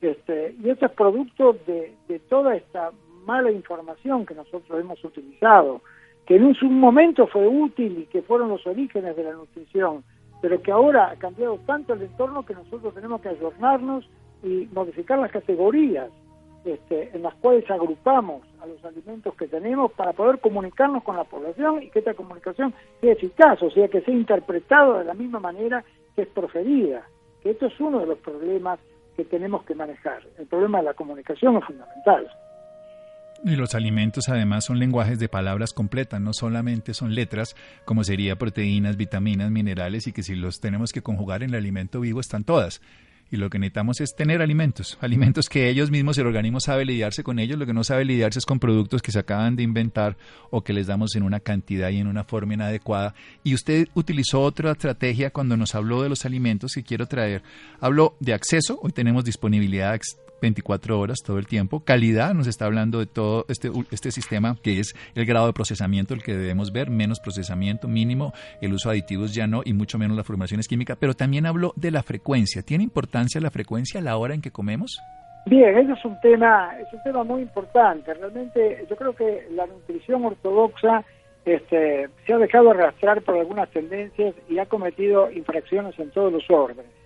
Este, 0.00 0.54
y 0.62 0.70
esto 0.70 0.86
es 0.86 0.92
producto 0.92 1.56
de, 1.66 1.94
toda 2.28 2.56
esta 2.56 2.90
mala 3.24 3.50
información 3.50 4.24
que 4.24 4.34
nosotros 4.34 4.80
hemos 4.80 5.02
utilizado, 5.04 5.82
que 6.26 6.36
en 6.36 6.44
un, 6.44 6.80
momento 6.80 7.26
fue 7.26 7.46
útil 7.46 7.98
y 7.98 8.06
que 8.06 8.22
fueron 8.22 8.48
los 8.48 8.66
orígenes 8.66 9.16
de 9.16 9.24
la 9.24 9.32
nutrición, 9.32 10.04
pero 10.40 10.60
que 10.62 10.72
ahora 10.72 11.10
ha 11.10 11.16
cambiado 11.16 11.58
tanto 11.66 11.94
el 11.94 12.02
entorno 12.02 12.44
que 12.44 12.54
nosotros 12.54 12.94
tenemos 12.94 13.20
que 13.20 13.28
ayornarnos 13.28 14.08
y 14.42 14.68
modificar 14.72 15.18
las 15.18 15.30
categorías 15.30 16.08
este, 16.64 17.10
en 17.14 17.22
las 17.22 17.34
cuales 17.34 17.68
agrupamos 17.70 18.42
a 18.60 18.66
los 18.66 18.84
alimentos 18.84 19.34
que 19.34 19.48
tenemos 19.48 19.92
para 19.92 20.12
poder 20.12 20.40
comunicarnos 20.40 21.02
con 21.02 21.16
la 21.16 21.24
población 21.24 21.82
y 21.82 21.90
que 21.90 21.98
esta 21.98 22.14
comunicación 22.14 22.72
sea 23.00 23.12
eficaz, 23.12 23.62
o 23.62 23.70
sea, 23.70 23.88
que 23.88 24.00
sea 24.02 24.14
interpretado 24.14 24.98
de 24.98 25.04
la 25.04 25.14
misma 25.14 25.40
manera 25.40 25.84
que 26.14 26.22
es 26.22 26.28
proferida. 26.28 27.06
Que 27.42 27.50
esto 27.50 27.66
es 27.66 27.80
uno 27.80 27.98
de 27.98 28.06
los 28.06 28.18
problemas 28.18 28.78
que 29.16 29.24
tenemos 29.24 29.64
que 29.64 29.74
manejar. 29.74 30.22
El 30.38 30.46
problema 30.46 30.78
de 30.78 30.84
la 30.84 30.94
comunicación 30.94 31.56
es 31.56 31.64
fundamental. 31.64 32.28
Y 33.44 33.56
los 33.56 33.74
alimentos 33.74 34.28
además 34.28 34.64
son 34.64 34.78
lenguajes 34.78 35.18
de 35.18 35.28
palabras 35.28 35.72
completas, 35.72 36.20
no 36.20 36.32
solamente 36.32 36.94
son 36.94 37.16
letras, 37.16 37.56
como 37.84 38.04
sería 38.04 38.36
proteínas, 38.36 38.96
vitaminas, 38.96 39.50
minerales, 39.50 40.06
y 40.06 40.12
que 40.12 40.22
si 40.22 40.36
los 40.36 40.60
tenemos 40.60 40.92
que 40.92 41.02
conjugar 41.02 41.42
en 41.42 41.50
el 41.50 41.56
alimento 41.56 41.98
vivo 41.98 42.20
están 42.20 42.44
todas 42.44 42.80
y 43.32 43.38
lo 43.38 43.48
que 43.48 43.58
necesitamos 43.58 44.00
es 44.02 44.14
tener 44.14 44.42
alimentos, 44.42 44.98
alimentos 45.00 45.48
que 45.48 45.70
ellos 45.70 45.90
mismos, 45.90 46.18
el 46.18 46.26
organismo 46.26 46.60
sabe 46.60 46.84
lidiarse 46.84 47.24
con 47.24 47.38
ellos, 47.38 47.58
lo 47.58 47.64
que 47.64 47.72
no 47.72 47.82
sabe 47.82 48.04
lidiarse 48.04 48.38
es 48.38 48.44
con 48.44 48.60
productos 48.60 49.00
que 49.00 49.10
se 49.10 49.18
acaban 49.18 49.56
de 49.56 49.62
inventar 49.62 50.18
o 50.50 50.62
que 50.62 50.74
les 50.74 50.86
damos 50.86 51.16
en 51.16 51.22
una 51.22 51.40
cantidad 51.40 51.88
y 51.88 51.96
en 51.96 52.08
una 52.08 52.24
forma 52.24 52.52
inadecuada. 52.52 53.14
Y 53.42 53.54
usted 53.54 53.88
utilizó 53.94 54.42
otra 54.42 54.72
estrategia 54.72 55.30
cuando 55.30 55.56
nos 55.56 55.74
habló 55.74 56.02
de 56.02 56.10
los 56.10 56.26
alimentos 56.26 56.74
que 56.74 56.82
quiero 56.82 57.06
traer. 57.06 57.42
Habló 57.80 58.16
de 58.20 58.34
acceso, 58.34 58.78
hoy 58.82 58.92
tenemos 58.92 59.24
disponibilidad 59.24 59.94
24 60.42 60.98
horas 60.98 61.20
todo 61.24 61.38
el 61.38 61.46
tiempo. 61.46 61.80
Calidad, 61.80 62.34
nos 62.34 62.46
está 62.46 62.66
hablando 62.66 62.98
de 62.98 63.06
todo 63.06 63.46
este, 63.48 63.70
este 63.90 64.10
sistema 64.10 64.56
que 64.62 64.78
es 64.78 64.94
el 65.14 65.24
grado 65.24 65.46
de 65.46 65.52
procesamiento 65.54 66.12
el 66.12 66.22
que 66.22 66.36
debemos 66.36 66.72
ver, 66.72 66.90
menos 66.90 67.20
procesamiento 67.20 67.88
mínimo, 67.88 68.32
el 68.60 68.74
uso 68.74 68.90
de 68.90 68.96
aditivos 68.96 69.34
ya 69.34 69.46
no 69.46 69.62
y 69.64 69.72
mucho 69.72 69.98
menos 69.98 70.16
las 70.16 70.26
formaciones 70.26 70.68
químicas, 70.68 70.98
pero 71.00 71.14
también 71.14 71.46
habló 71.46 71.72
de 71.76 71.90
la 71.90 72.02
frecuencia. 72.02 72.62
¿Tiene 72.62 72.84
importancia 72.84 73.40
la 73.40 73.50
frecuencia 73.50 74.00
a 74.00 74.02
la 74.02 74.16
hora 74.16 74.34
en 74.34 74.42
que 74.42 74.50
comemos? 74.50 75.00
Bien, 75.46 75.76
ese 75.76 75.92
es 75.92 76.04
un 76.04 76.20
tema, 76.20 76.76
es 76.78 76.92
un 76.92 77.02
tema 77.02 77.24
muy 77.24 77.42
importante. 77.42 78.14
Realmente 78.14 78.84
yo 78.88 78.96
creo 78.96 79.14
que 79.14 79.48
la 79.54 79.66
nutrición 79.66 80.24
ortodoxa 80.24 81.04
este, 81.44 82.08
se 82.26 82.32
ha 82.32 82.38
dejado 82.38 82.70
arrastrar 82.70 83.22
por 83.22 83.36
algunas 83.36 83.68
tendencias 83.70 84.34
y 84.48 84.58
ha 84.58 84.66
cometido 84.66 85.30
infracciones 85.32 85.98
en 85.98 86.10
todos 86.10 86.32
los 86.32 86.48
órdenes. 86.48 87.01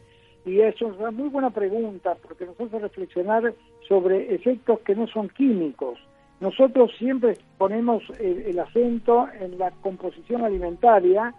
Y 0.46 0.60
eso 0.60 0.88
es 0.88 0.96
una 0.96 1.10
muy 1.10 1.28
buena 1.28 1.50
pregunta 1.50 2.16
porque 2.22 2.46
nos 2.46 2.58
hace 2.60 2.78
reflexionar 2.78 3.52
sobre 3.88 4.32
efectos 4.32 4.78
que 4.80 4.94
no 4.94 5.08
son 5.08 5.28
químicos. 5.28 5.98
Nosotros 6.38 6.92
siempre 6.98 7.36
ponemos 7.58 8.04
el, 8.20 8.56
acento 8.60 9.26
en 9.40 9.58
la 9.58 9.72
composición 9.72 10.44
alimentaria 10.44 11.34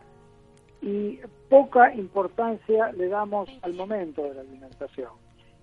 y 0.81 1.19
poca 1.49 1.95
importancia 1.95 2.91
le 2.91 3.07
damos 3.07 3.49
al 3.61 3.75
momento 3.75 4.23
de 4.23 4.33
la 4.33 4.41
alimentación. 4.41 5.11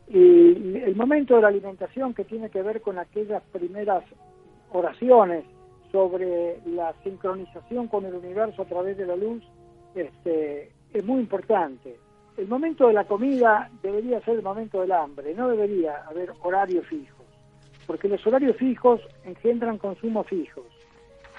Y 0.08 0.78
el 0.78 0.96
momento 0.96 1.36
de 1.36 1.42
la 1.42 1.48
alimentación 1.48 2.14
que 2.14 2.24
tiene 2.24 2.48
que 2.48 2.62
ver 2.62 2.80
con 2.80 2.98
aquellas 2.98 3.42
primeras 3.52 4.04
oraciones 4.72 5.44
sobre 5.92 6.60
la 6.64 6.94
sincronización 7.02 7.88
con 7.88 8.06
el 8.06 8.14
universo 8.14 8.62
a 8.62 8.66
través 8.66 8.96
de 8.96 9.06
la 9.06 9.16
luz 9.16 9.44
este, 9.94 10.70
es 10.94 11.04
muy 11.04 11.20
importante 11.20 11.98
el 12.36 12.48
momento 12.48 12.88
de 12.88 12.94
la 12.94 13.04
comida 13.04 13.70
debería 13.82 14.20
ser 14.20 14.36
el 14.36 14.42
momento 14.42 14.80
del 14.80 14.92
hambre, 14.92 15.34
no 15.34 15.48
debería 15.48 16.04
haber 16.06 16.32
horarios 16.42 16.86
fijos, 16.86 17.24
porque 17.86 18.08
los 18.08 18.26
horarios 18.26 18.56
fijos 18.56 19.00
engendran 19.24 19.78
consumos 19.78 20.26
fijos 20.26 20.64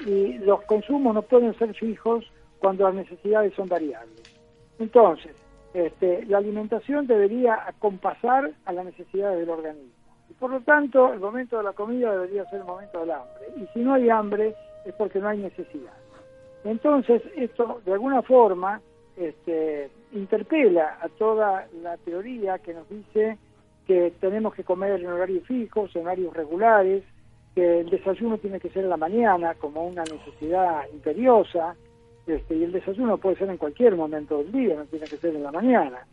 y 0.06 0.38
los 0.40 0.62
consumos 0.64 1.14
no 1.14 1.22
pueden 1.22 1.54
ser 1.58 1.74
fijos 1.74 2.26
cuando 2.60 2.86
las 2.86 2.96
necesidades 2.96 3.54
son 3.54 3.68
variables. 3.68 4.22
Entonces, 4.80 5.36
este, 5.74 6.26
la 6.26 6.38
alimentación 6.38 7.08
debería 7.08 7.68
acompasar 7.68 8.52
a 8.66 8.74
las 8.74 8.86
necesidades 8.86 9.40
del 9.40 9.50
organismo. 9.50 9.92
Y 10.30 10.34
por 10.34 10.50
lo 10.50 10.62
tanto, 10.62 11.14
el 11.14 11.20
momento 11.20 11.58
de 11.58 11.64
la 11.64 11.74
comida 11.74 12.12
debería 12.12 12.46
ser 12.46 12.60
el 12.60 12.66
momento 12.66 13.02
del 13.02 13.12
hambre. 13.12 13.46
Y 13.58 13.66
si 13.74 13.80
no 13.80 13.94
hay 13.94 14.10
hambre, 14.10 14.56
es 14.86 14.94
porque 14.96 15.20
no 15.20 15.28
hay 15.28 15.38
necesidad. 15.38 15.94
Entonces, 16.64 17.22
esto, 17.36 17.82
de 17.86 17.94
alguna 17.94 18.22
forma, 18.22 18.82
este, 19.17 19.89
interpela 20.13 20.97
a 21.01 21.10
toda 21.10 21.67
la 21.82 21.97
teoría 21.97 22.60
que 22.60 22.73
nos 22.73 22.88
dice 22.89 23.38
que 23.88 24.13
tenemos 24.19 24.54
que 24.56 24.63
comer 24.63 24.99
en 24.99 25.08
horarios 25.08 25.45
fijos, 25.45 25.95
en 25.95 26.04
horarios 26.04 26.34
regulares, 26.34 27.04
que 27.54 27.82
el 27.82 27.89
desayuno 27.89 28.38
tiene 28.38 28.60
que 28.60 28.69
ser 28.69 28.84
en 28.84 28.89
la 28.89 28.97
mañana 28.97 29.54
como 29.56 29.86
una 29.86 30.04
necesidad 30.04 30.84
imperiosa, 30.91 31.75
este, 32.28 32.56
y 32.56 32.63
el 32.63 32.71
desayuno 32.71 33.17
puede 33.17 33.38
ser 33.38 33.49
en 33.49 33.58
cualquier 33.58 33.95
momento 33.95 34.39
del 34.39 34.51
día, 34.51 34.75
no 34.75 34.86
tiene 34.86 35.06
que 35.06 35.17
ser 35.17 35.36
en 35.36 35.43
la 35.43 35.51
mañana. 35.51 36.06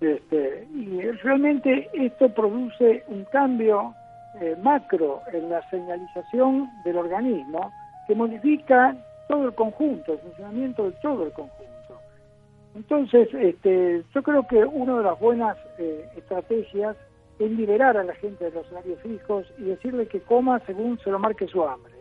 Este, 0.00 0.66
y 0.74 1.00
realmente 1.22 1.88
esto 1.92 2.28
produce 2.30 3.04
un 3.08 3.24
cambio 3.26 3.94
eh, 4.40 4.56
macro 4.62 5.20
en 5.32 5.48
la 5.50 5.68
señalización 5.70 6.68
del 6.84 6.96
organismo 6.96 7.70
que 8.06 8.14
modifica 8.14 8.96
todo 9.28 9.46
el 9.46 9.54
conjunto, 9.54 10.14
el 10.14 10.18
funcionamiento 10.18 10.84
de 10.84 10.92
todo 11.02 11.24
el 11.24 11.32
conjunto. 11.32 11.79
Entonces, 12.74 13.28
este, 13.34 14.04
yo 14.14 14.22
creo 14.22 14.46
que 14.46 14.64
una 14.64 14.98
de 14.98 15.04
las 15.04 15.18
buenas 15.18 15.56
eh, 15.78 16.06
estrategias 16.16 16.96
es 17.38 17.50
liberar 17.50 17.96
a 17.96 18.04
la 18.04 18.14
gente 18.14 18.44
de 18.44 18.50
los 18.52 18.70
horarios 18.70 19.00
fijos 19.00 19.46
y 19.58 19.64
decirle 19.64 20.06
que 20.06 20.20
coma 20.20 20.60
según 20.66 20.98
se 21.00 21.10
lo 21.10 21.18
marque 21.18 21.48
su 21.48 21.64
hambre. 21.64 21.92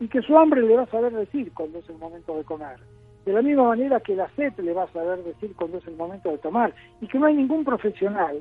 Y 0.00 0.08
que 0.08 0.22
su 0.22 0.36
hambre 0.36 0.62
le 0.62 0.76
va 0.76 0.82
a 0.82 0.90
saber 0.90 1.12
decir 1.12 1.52
cuando 1.54 1.78
es 1.78 1.88
el 1.88 1.96
momento 1.96 2.36
de 2.36 2.44
comer. 2.44 2.78
De 3.24 3.32
la 3.32 3.42
misma 3.42 3.68
manera 3.68 4.00
que 4.00 4.16
la 4.16 4.28
sed 4.34 4.52
le 4.58 4.72
va 4.72 4.84
a 4.84 4.92
saber 4.92 5.22
decir 5.22 5.54
cuando 5.56 5.78
es 5.78 5.86
el 5.86 5.96
momento 5.96 6.30
de 6.30 6.38
tomar. 6.38 6.74
Y 7.00 7.06
que 7.06 7.18
no 7.18 7.26
hay 7.26 7.34
ningún 7.34 7.64
profesional 7.64 8.40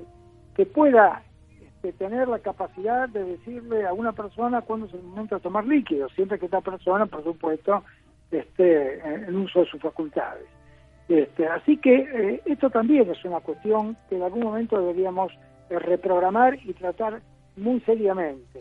que 0.55 0.65
pueda 0.65 1.23
este, 1.61 1.93
tener 1.93 2.27
la 2.27 2.39
capacidad 2.39 3.09
de 3.09 3.23
decirle 3.23 3.85
a 3.87 3.93
una 3.93 4.11
persona 4.11 4.61
cuándo 4.61 4.87
es 4.87 4.93
el 4.93 5.03
momento 5.03 5.35
de 5.35 5.41
tomar 5.41 5.65
líquidos, 5.65 6.11
siempre 6.13 6.37
que 6.37 6.45
esta 6.45 6.61
persona, 6.61 7.05
por 7.05 7.23
supuesto, 7.23 7.83
esté 8.31 8.99
en 8.99 9.35
uso 9.35 9.61
de 9.61 9.65
sus 9.65 9.81
facultades. 9.81 10.47
Este, 11.11 11.45
así 11.45 11.75
que 11.75 11.93
eh, 11.93 12.41
esto 12.45 12.69
también 12.69 13.09
es 13.11 13.25
una 13.25 13.41
cuestión 13.41 13.97
que 14.07 14.15
en 14.15 14.23
algún 14.23 14.43
momento 14.43 14.79
deberíamos 14.79 15.33
eh, 15.69 15.77
reprogramar 15.77 16.57
y 16.63 16.71
tratar 16.71 17.21
muy 17.57 17.81
seriamente. 17.81 18.59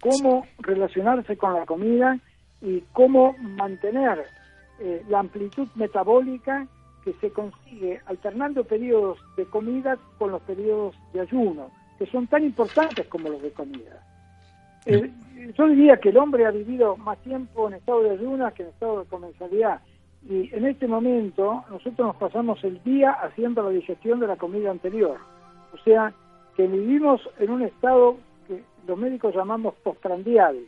Cómo 0.00 0.46
relacionarse 0.58 1.36
con 1.36 1.54
la 1.54 1.66
comida 1.66 2.16
y 2.62 2.84
cómo 2.92 3.34
mantener 3.40 4.24
eh, 4.78 5.02
la 5.08 5.18
amplitud 5.18 5.66
metabólica 5.74 6.68
que 7.04 7.12
se 7.14 7.32
consigue 7.32 8.00
alternando 8.06 8.62
periodos 8.62 9.18
de 9.36 9.44
comida 9.46 9.98
con 10.16 10.30
los 10.30 10.42
periodos 10.42 10.94
de 11.12 11.22
ayuno, 11.22 11.72
que 11.98 12.06
son 12.06 12.28
tan 12.28 12.44
importantes 12.44 13.08
como 13.08 13.30
los 13.30 13.42
de 13.42 13.50
comida. 13.50 14.00
yo 14.86 15.66
diría 15.66 15.96
que 15.96 16.10
el 16.10 16.18
hombre 16.18 16.46
ha 16.46 16.52
vivido 16.52 16.96
más 16.98 17.18
tiempo 17.24 17.66
en 17.66 17.74
estado 17.74 18.04
de 18.04 18.10
ayunas 18.10 18.54
que 18.54 18.62
en 18.62 18.68
estado 18.68 19.00
de 19.00 19.08
comensalidad. 19.08 19.80
Y 20.26 20.54
en 20.54 20.66
este 20.66 20.86
momento 20.86 21.64
nosotros 21.70 22.08
nos 22.08 22.16
pasamos 22.16 22.62
el 22.64 22.82
día 22.82 23.12
haciendo 23.12 23.62
la 23.62 23.70
digestión 23.70 24.20
de 24.20 24.26
la 24.26 24.36
comida 24.36 24.70
anterior. 24.70 25.18
O 25.72 25.78
sea, 25.84 26.12
que 26.56 26.66
vivimos 26.66 27.20
en 27.38 27.50
un 27.50 27.62
estado 27.62 28.16
que 28.46 28.62
los 28.86 28.98
médicos 28.98 29.34
llamamos 29.34 29.74
postprandial. 29.82 30.58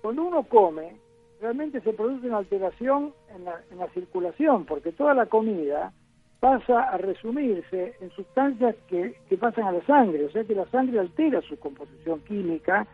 Cuando 0.00 0.22
uno 0.22 0.42
come, 0.44 0.96
realmente 1.40 1.80
se 1.82 1.92
produce 1.92 2.26
una 2.26 2.38
alteración 2.38 3.12
en 3.34 3.44
la, 3.44 3.60
en 3.70 3.78
la 3.78 3.88
circulación, 3.88 4.64
porque 4.64 4.92
toda 4.92 5.12
la 5.14 5.26
comida 5.26 5.92
pasa 6.40 6.82
a 6.90 6.98
resumirse 6.98 7.94
en 8.00 8.10
sustancias 8.10 8.76
que, 8.88 9.14
que 9.28 9.38
pasan 9.38 9.64
a 9.64 9.72
la 9.72 9.86
sangre, 9.86 10.26
o 10.26 10.30
sea 10.30 10.44
que 10.44 10.54
la 10.54 10.66
sangre 10.66 11.00
altera 11.00 11.40
su 11.40 11.58
composición 11.58 12.20
química 12.20 12.86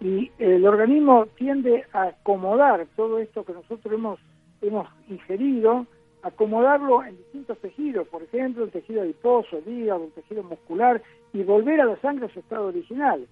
y 0.00 0.30
el 0.38 0.66
organismo 0.66 1.26
tiende 1.36 1.86
a 1.94 2.02
acomodar 2.02 2.86
todo 2.96 3.18
esto 3.18 3.44
que 3.44 3.54
nosotros 3.54 3.92
hemos, 3.92 4.20
hemos 4.62 4.88
ingerido, 5.08 5.86
acomodarlo 6.22 7.04
en 7.04 7.16
distintos 7.16 7.58
tejidos, 7.58 8.08
por 8.08 8.22
ejemplo, 8.22 8.64
el 8.64 8.70
tejido 8.70 9.02
adiposo, 9.02 9.58
el 9.58 9.68
hígado, 9.68 10.04
el 10.04 10.12
tejido 10.12 10.42
muscular, 10.42 11.02
y 11.32 11.42
volver 11.42 11.80
a 11.80 11.86
la 11.86 12.00
sangre 12.00 12.26
a 12.26 12.28
su 12.32 12.40
estado 12.40 12.66
original. 12.66 13.26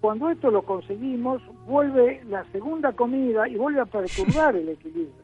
Cuando 0.00 0.30
esto 0.30 0.50
lo 0.50 0.62
conseguimos, 0.62 1.42
vuelve 1.64 2.22
la 2.28 2.44
segunda 2.50 2.92
comida 2.92 3.48
y 3.48 3.56
vuelve 3.56 3.80
a 3.80 3.86
perturbar 3.86 4.56
el 4.56 4.68
equilibrio. 4.68 5.22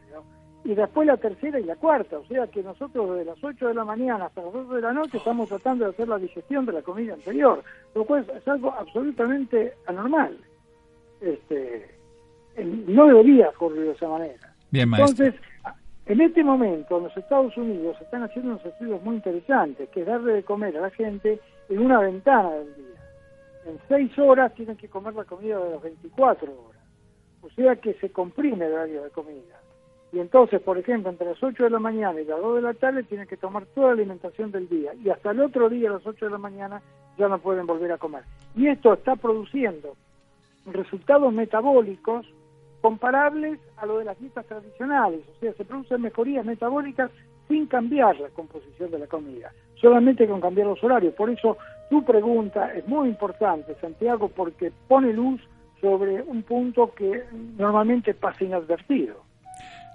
Y 0.64 0.74
después 0.74 1.06
la 1.06 1.16
tercera 1.16 1.58
y 1.58 1.64
la 1.64 1.76
cuarta, 1.76 2.18
o 2.18 2.26
sea 2.26 2.46
que 2.46 2.62
nosotros 2.62 3.10
desde 3.10 3.24
las 3.24 3.42
8 3.42 3.68
de 3.68 3.74
la 3.74 3.84
mañana 3.84 4.26
hasta 4.26 4.42
las 4.42 4.52
2 4.52 4.70
de 4.70 4.80
la 4.82 4.92
noche 4.92 5.16
estamos 5.16 5.48
tratando 5.48 5.84
de 5.84 5.92
hacer 5.92 6.08
la 6.08 6.18
digestión 6.18 6.66
de 6.66 6.72
la 6.72 6.82
comida 6.82 7.14
anterior, 7.14 7.62
lo 7.94 8.04
cual 8.04 8.26
es 8.36 8.46
algo 8.46 8.72
absolutamente 8.72 9.74
anormal. 9.86 10.36
Este, 11.20 11.90
no 12.64 13.06
debería 13.06 13.48
ocurrir 13.48 13.84
de 13.84 13.92
esa 13.92 14.08
manera. 14.08 14.47
Entonces, 14.72 15.34
en 16.06 16.20
este 16.20 16.42
momento, 16.42 16.98
en 16.98 17.04
los 17.04 17.16
Estados 17.16 17.56
Unidos 17.56 17.96
se 17.98 18.04
están 18.04 18.22
haciendo 18.22 18.52
unos 18.52 18.64
estudios 18.64 19.02
muy 19.02 19.16
interesantes, 19.16 19.88
que 19.90 20.00
es 20.00 20.06
darle 20.06 20.34
de 20.34 20.42
comer 20.42 20.76
a 20.76 20.82
la 20.82 20.90
gente 20.90 21.40
en 21.68 21.78
una 21.78 22.00
ventana 22.00 22.50
del 22.50 22.74
día. 22.74 22.84
En 23.66 23.78
seis 23.88 24.18
horas 24.18 24.54
tienen 24.54 24.76
que 24.76 24.88
comer 24.88 25.14
la 25.14 25.24
comida 25.24 25.58
de 25.58 25.70
las 25.70 25.82
24 25.82 26.50
horas. 26.50 26.82
O 27.42 27.50
sea 27.50 27.76
que 27.76 27.94
se 27.94 28.10
comprime 28.10 28.66
el 28.66 28.72
horario 28.72 29.04
de 29.04 29.10
comida. 29.10 29.60
Y 30.12 30.20
entonces, 30.20 30.62
por 30.62 30.78
ejemplo, 30.78 31.10
entre 31.10 31.28
las 31.28 31.42
8 31.42 31.64
de 31.64 31.70
la 31.70 31.78
mañana 31.78 32.18
y 32.20 32.24
las 32.24 32.40
2 32.40 32.56
de 32.56 32.62
la 32.62 32.74
tarde 32.74 33.02
tienen 33.02 33.26
que 33.26 33.36
tomar 33.36 33.66
toda 33.66 33.88
la 33.88 33.92
alimentación 33.94 34.50
del 34.50 34.68
día. 34.68 34.94
Y 34.94 35.10
hasta 35.10 35.32
el 35.32 35.40
otro 35.40 35.68
día, 35.68 35.90
a 35.90 35.94
las 35.94 36.06
8 36.06 36.24
de 36.24 36.30
la 36.30 36.38
mañana, 36.38 36.80
ya 37.18 37.28
no 37.28 37.38
pueden 37.38 37.66
volver 37.66 37.92
a 37.92 37.98
comer. 37.98 38.22
Y 38.56 38.68
esto 38.68 38.94
está 38.94 39.16
produciendo 39.16 39.94
resultados 40.64 41.32
metabólicos 41.32 42.26
comparables 42.80 43.58
a 43.76 43.86
lo 43.86 43.98
de 43.98 44.04
las 44.04 44.18
dietas 44.18 44.46
tradicionales. 44.46 45.20
O 45.36 45.40
sea, 45.40 45.52
se 45.54 45.64
producen 45.64 46.02
mejorías 46.02 46.44
metabólicas 46.44 47.10
sin 47.48 47.66
cambiar 47.66 48.18
la 48.20 48.28
composición 48.28 48.90
de 48.90 48.98
la 48.98 49.06
comida, 49.06 49.52
solamente 49.80 50.28
con 50.28 50.40
cambiar 50.40 50.66
los 50.66 50.82
horarios. 50.84 51.14
Por 51.14 51.30
eso 51.30 51.56
tu 51.90 52.04
pregunta 52.04 52.72
es 52.74 52.86
muy 52.86 53.08
importante, 53.08 53.74
Santiago, 53.80 54.28
porque 54.28 54.70
pone 54.86 55.12
luz 55.12 55.40
sobre 55.80 56.22
un 56.22 56.42
punto 56.42 56.92
que 56.94 57.24
normalmente 57.56 58.14
pasa 58.14 58.44
inadvertido. 58.44 59.27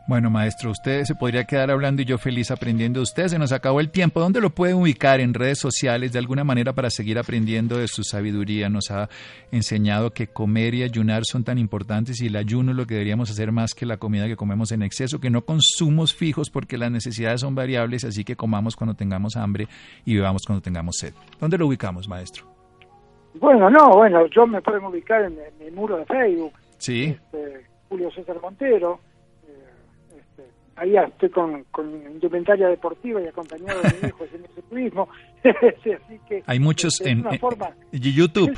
Bueno, 0.06 0.30
maestro, 0.30 0.70
usted 0.70 1.06
se 1.06 1.16
podría 1.16 1.46
quedar 1.46 1.72
hablando 1.72 2.02
y 2.02 2.06
yo 2.06 2.18
feliz 2.18 2.52
aprendiendo 2.52 3.00
de 3.00 3.04
usted. 3.04 3.28
Se 3.30 3.40
nos 3.40 3.54
acabó 3.54 3.80
el 3.80 3.90
tiempo. 3.90 4.20
¿Dónde 4.20 4.42
lo 4.42 4.50
puede 4.50 4.74
ubicar 4.74 5.22
en 5.22 5.34
redes 5.34 5.60
sociales 5.60 6.12
de 6.12 6.20
alguna 6.20 6.44
manera 6.44 6.74
para 6.74 6.90
seguir 6.90 7.18
aprendiendo 7.18 7.78
de 7.78 7.88
su 7.88 8.04
sabiduría? 8.04 8.68
Nos 8.68 8.92
ha 8.92 9.08
enseñado 9.54 10.12
que 10.12 10.28
comer 10.28 10.76
y 10.76 10.84
ayunar 10.84 11.24
son 11.24 11.46
tan 11.46 11.58
importantes 11.58 12.22
y 12.22 12.28
el 12.28 12.36
ayuno 12.36 12.72
es 12.72 12.78
lo 12.78 12.86
que 12.86 12.96
deberíamos 12.96 13.32
hacer 13.32 13.54
más 13.54 13.74
que 13.74 13.86
la 13.86 13.96
comida 13.96 14.28
que 14.28 14.36
comemos 14.36 14.74
en 14.74 14.84
exceso, 14.84 15.22
que 15.22 15.30
no 15.30 15.46
consumos 15.46 16.14
fijos 16.14 16.50
porque 16.50 16.78
las 16.78 16.92
necesidades 16.92 17.40
son 17.40 17.56
variables, 17.56 18.04
así 18.04 18.26
que 18.26 18.36
comamos 18.36 18.76
cuando 18.76 18.96
tengamos 18.96 19.38
hambre 19.38 19.70
y 20.04 20.16
bebamos 20.16 20.42
cuando 20.46 20.62
tengamos 20.62 20.98
sed. 20.98 21.14
¿Dónde 21.40 21.58
lo 21.58 21.68
ubicamos, 21.68 22.10
maestro? 22.10 22.44
Bueno, 23.36 23.70
no, 23.70 23.96
bueno, 23.96 24.26
yo 24.28 24.46
me 24.46 24.62
puedo 24.62 24.86
ubicar 24.90 25.24
en, 25.24 25.40
mi 25.62 25.72
muro 25.72 25.96
de 25.96 26.06
Facebook. 26.06 26.54
Sí. 26.78 27.04
Este, 27.06 27.66
Julio 27.88 28.12
César 28.12 28.36
Montero 28.42 29.00
ahí 30.76 30.96
estoy 30.98 31.30
con, 31.30 31.64
con 31.66 31.94
indumentaria 32.12 32.68
deportiva 32.68 33.22
y 33.22 33.28
acompañado 33.28 33.82
de 33.82 33.90
mi 34.02 34.08
hijo 34.10 34.26
turismo. 34.70 35.08
Así 35.44 36.20
que 36.28 36.44
Hay 36.46 36.60
muchos 36.60 37.02
en, 37.02 37.24
YouTube. 37.92 38.58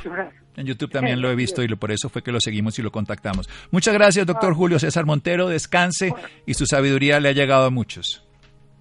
En 0.56 0.66
YouTube 0.66 0.92
también 0.92 1.22
lo 1.22 1.30
he 1.30 1.36
visto 1.36 1.62
y 1.62 1.68
por 1.76 1.92
eso 1.92 2.10
fue 2.10 2.22
que 2.22 2.32
lo 2.32 2.40
seguimos 2.40 2.80
y 2.80 2.82
lo 2.82 2.92
contactamos. 2.92 3.50
Muchas 3.72 3.94
gracias, 3.94 4.26
doctor 4.26 4.52
ah. 4.54 4.56
Julio 4.56 4.80
César 4.80 5.06
Montero. 5.06 5.50
Descanse 5.50 6.14
y 6.46 6.54
su 6.54 6.66
sabiduría 6.66 7.20
le 7.20 7.30
ha 7.30 7.34
llegado 7.34 7.66
a 7.66 7.70
muchos. 7.70 8.26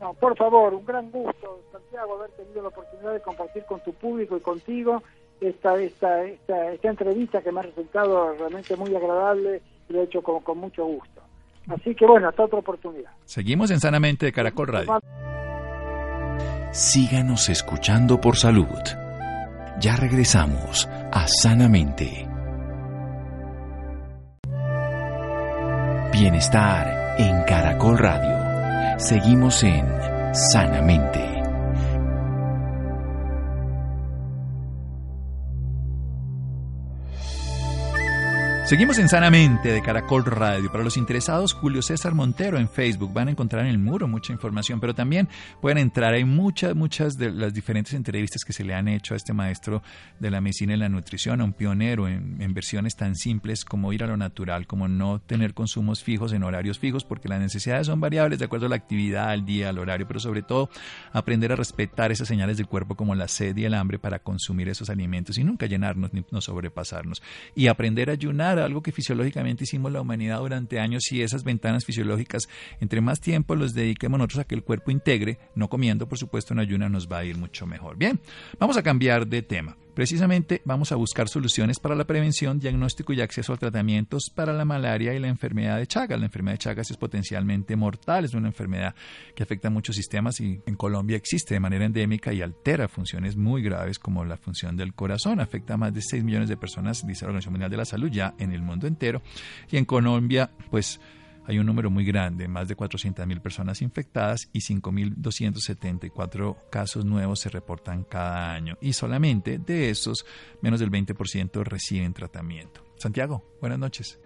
No, 0.00 0.12
por 0.14 0.36
favor, 0.36 0.74
un 0.74 0.84
gran 0.84 1.10
gusto, 1.10 1.62
Santiago, 1.72 2.18
haber 2.18 2.30
tenido 2.32 2.62
la 2.62 2.68
oportunidad 2.68 3.14
de 3.14 3.20
compartir 3.20 3.64
con 3.64 3.80
tu 3.80 3.92
público 3.94 4.36
y 4.36 4.40
contigo 4.40 5.02
esta, 5.40 5.80
esta, 5.80 6.24
esta, 6.24 6.72
esta 6.72 6.88
entrevista 6.88 7.42
que 7.42 7.50
me 7.50 7.60
ha 7.60 7.62
resultado 7.64 8.34
realmente 8.34 8.76
muy 8.76 8.94
agradable 8.94 9.62
y 9.88 9.92
lo 9.92 10.00
he 10.00 10.04
hecho 10.04 10.22
con, 10.22 10.40
con 10.42 10.58
mucho 10.58 10.84
gusto. 10.84 11.23
Así 11.68 11.94
que 11.94 12.06
bueno, 12.06 12.28
hasta 12.28 12.44
otra 12.44 12.58
oportunidad. 12.58 13.10
Seguimos 13.24 13.70
en 13.70 13.80
Sanamente 13.80 14.26
de 14.26 14.32
Caracol 14.32 14.68
Radio. 14.68 15.00
Síganos 16.72 17.48
escuchando 17.48 18.20
por 18.20 18.36
salud. 18.36 18.66
Ya 19.80 19.96
regresamos 19.96 20.88
a 21.12 21.26
Sanamente. 21.26 22.28
Bienestar 26.12 27.16
en 27.18 27.42
Caracol 27.44 27.98
Radio. 27.98 28.98
Seguimos 28.98 29.62
en 29.64 29.86
Sanamente. 30.32 31.33
Seguimos 38.64 38.98
en 38.98 39.10
Sanamente 39.10 39.68
de 39.68 39.82
Caracol 39.82 40.24
Radio. 40.24 40.72
Para 40.72 40.82
los 40.82 40.96
interesados, 40.96 41.52
Julio 41.52 41.82
César 41.82 42.14
Montero 42.14 42.56
en 42.56 42.66
Facebook. 42.66 43.12
Van 43.12 43.28
a 43.28 43.32
encontrar 43.32 43.66
en 43.66 43.70
el 43.70 43.76
muro 43.76 44.08
mucha 44.08 44.32
información, 44.32 44.80
pero 44.80 44.94
también 44.94 45.28
pueden 45.60 45.76
entrar. 45.76 46.14
Hay 46.14 46.24
muchas, 46.24 46.74
muchas 46.74 47.18
de 47.18 47.30
las 47.30 47.52
diferentes 47.52 47.92
entrevistas 47.92 48.42
que 48.42 48.54
se 48.54 48.64
le 48.64 48.72
han 48.72 48.88
hecho 48.88 49.12
a 49.12 49.18
este 49.18 49.34
maestro 49.34 49.82
de 50.18 50.30
la 50.30 50.40
medicina 50.40 50.72
y 50.72 50.78
la 50.78 50.88
nutrición, 50.88 51.42
a 51.42 51.44
un 51.44 51.52
pionero 51.52 52.08
en, 52.08 52.40
en 52.40 52.54
versiones 52.54 52.96
tan 52.96 53.16
simples 53.16 53.66
como 53.66 53.92
ir 53.92 54.02
a 54.02 54.06
lo 54.06 54.16
natural, 54.16 54.66
como 54.66 54.88
no 54.88 55.20
tener 55.20 55.52
consumos 55.52 56.02
fijos 56.02 56.32
en 56.32 56.42
horarios 56.42 56.78
fijos, 56.78 57.04
porque 57.04 57.28
las 57.28 57.40
necesidades 57.40 57.86
son 57.86 58.00
variables 58.00 58.38
de 58.38 58.46
acuerdo 58.46 58.64
a 58.64 58.70
la 58.70 58.76
actividad, 58.76 59.28
al 59.28 59.44
día, 59.44 59.68
al 59.68 59.78
horario, 59.78 60.08
pero 60.08 60.20
sobre 60.20 60.40
todo 60.40 60.70
aprender 61.12 61.52
a 61.52 61.56
respetar 61.56 62.12
esas 62.12 62.28
señales 62.28 62.56
del 62.56 62.66
cuerpo 62.66 62.94
como 62.94 63.14
la 63.14 63.28
sed 63.28 63.54
y 63.58 63.66
el 63.66 63.74
hambre 63.74 63.98
para 63.98 64.20
consumir 64.20 64.70
esos 64.70 64.88
alimentos 64.88 65.36
y 65.36 65.44
nunca 65.44 65.66
llenarnos 65.66 66.14
ni 66.14 66.24
no 66.30 66.40
sobrepasarnos. 66.40 67.22
Y 67.54 67.66
aprender 67.66 68.08
a 68.08 68.14
ayunar 68.14 68.53
algo 68.58 68.82
que 68.82 68.92
fisiológicamente 68.92 69.64
hicimos 69.64 69.92
la 69.92 70.00
humanidad 70.00 70.38
durante 70.38 70.80
años 70.80 71.10
y 71.12 71.22
esas 71.22 71.44
ventanas 71.44 71.84
fisiológicas, 71.84 72.48
entre 72.80 73.00
más 73.00 73.20
tiempo 73.20 73.54
los 73.54 73.74
dediquemos 73.74 74.18
nosotros 74.18 74.40
a 74.40 74.44
que 74.44 74.54
el 74.54 74.62
cuerpo 74.62 74.90
integre, 74.90 75.38
no 75.54 75.68
comiendo, 75.68 76.08
por 76.08 76.18
supuesto, 76.18 76.54
en 76.54 76.60
ayuna 76.60 76.88
nos 76.88 77.08
va 77.08 77.18
a 77.18 77.24
ir 77.24 77.36
mucho 77.36 77.66
mejor. 77.66 77.96
Bien, 77.96 78.20
vamos 78.58 78.76
a 78.76 78.82
cambiar 78.82 79.26
de 79.26 79.42
tema. 79.42 79.76
Precisamente 79.94 80.60
vamos 80.64 80.90
a 80.90 80.96
buscar 80.96 81.28
soluciones 81.28 81.78
para 81.78 81.94
la 81.94 82.04
prevención, 82.04 82.58
diagnóstico 82.58 83.12
y 83.12 83.20
acceso 83.20 83.52
a 83.52 83.56
tratamientos 83.56 84.28
para 84.28 84.52
la 84.52 84.64
malaria 84.64 85.14
y 85.14 85.20
la 85.20 85.28
enfermedad 85.28 85.78
de 85.78 85.86
Chagas. 85.86 86.18
La 86.18 86.26
enfermedad 86.26 86.54
de 86.54 86.58
Chagas 86.58 86.90
es 86.90 86.96
potencialmente 86.96 87.76
mortal, 87.76 88.24
es 88.24 88.34
una 88.34 88.48
enfermedad 88.48 88.96
que 89.36 89.44
afecta 89.44 89.68
a 89.68 89.70
muchos 89.70 89.94
sistemas 89.94 90.40
y 90.40 90.60
en 90.66 90.74
Colombia 90.74 91.16
existe 91.16 91.54
de 91.54 91.60
manera 91.60 91.84
endémica 91.84 92.32
y 92.32 92.42
altera 92.42 92.88
funciones 92.88 93.36
muy 93.36 93.62
graves 93.62 94.00
como 94.00 94.24
la 94.24 94.36
función 94.36 94.76
del 94.76 94.94
corazón. 94.94 95.38
Afecta 95.38 95.74
a 95.74 95.76
más 95.76 95.94
de 95.94 96.02
6 96.02 96.24
millones 96.24 96.48
de 96.48 96.56
personas, 96.56 97.06
dice 97.06 97.24
la 97.24 97.28
Organización 97.28 97.52
Mundial 97.52 97.70
de 97.70 97.76
la 97.76 97.84
Salud, 97.84 98.10
ya 98.10 98.34
en 98.38 98.52
el 98.52 98.62
mundo 98.62 98.88
entero. 98.88 99.22
Y 99.70 99.76
en 99.76 99.84
Colombia, 99.84 100.50
pues 100.70 101.00
hay 101.46 101.58
un 101.58 101.66
número 101.66 101.90
muy 101.90 102.04
grande, 102.04 102.48
más 102.48 102.68
de 102.68 102.76
400.000 102.76 103.40
personas 103.40 103.82
infectadas 103.82 104.48
y 104.52 104.60
5.274 104.60 106.56
casos 106.70 107.04
nuevos 107.04 107.40
se 107.40 107.50
reportan 107.50 108.04
cada 108.04 108.52
año. 108.52 108.78
Y 108.80 108.94
solamente 108.94 109.58
de 109.58 109.90
esos, 109.90 110.24
menos 110.62 110.80
del 110.80 110.90
20% 110.90 111.62
reciben 111.64 112.14
tratamiento. 112.14 112.84
Santiago, 112.96 113.44
buenas 113.60 113.78
noches. 113.78 114.18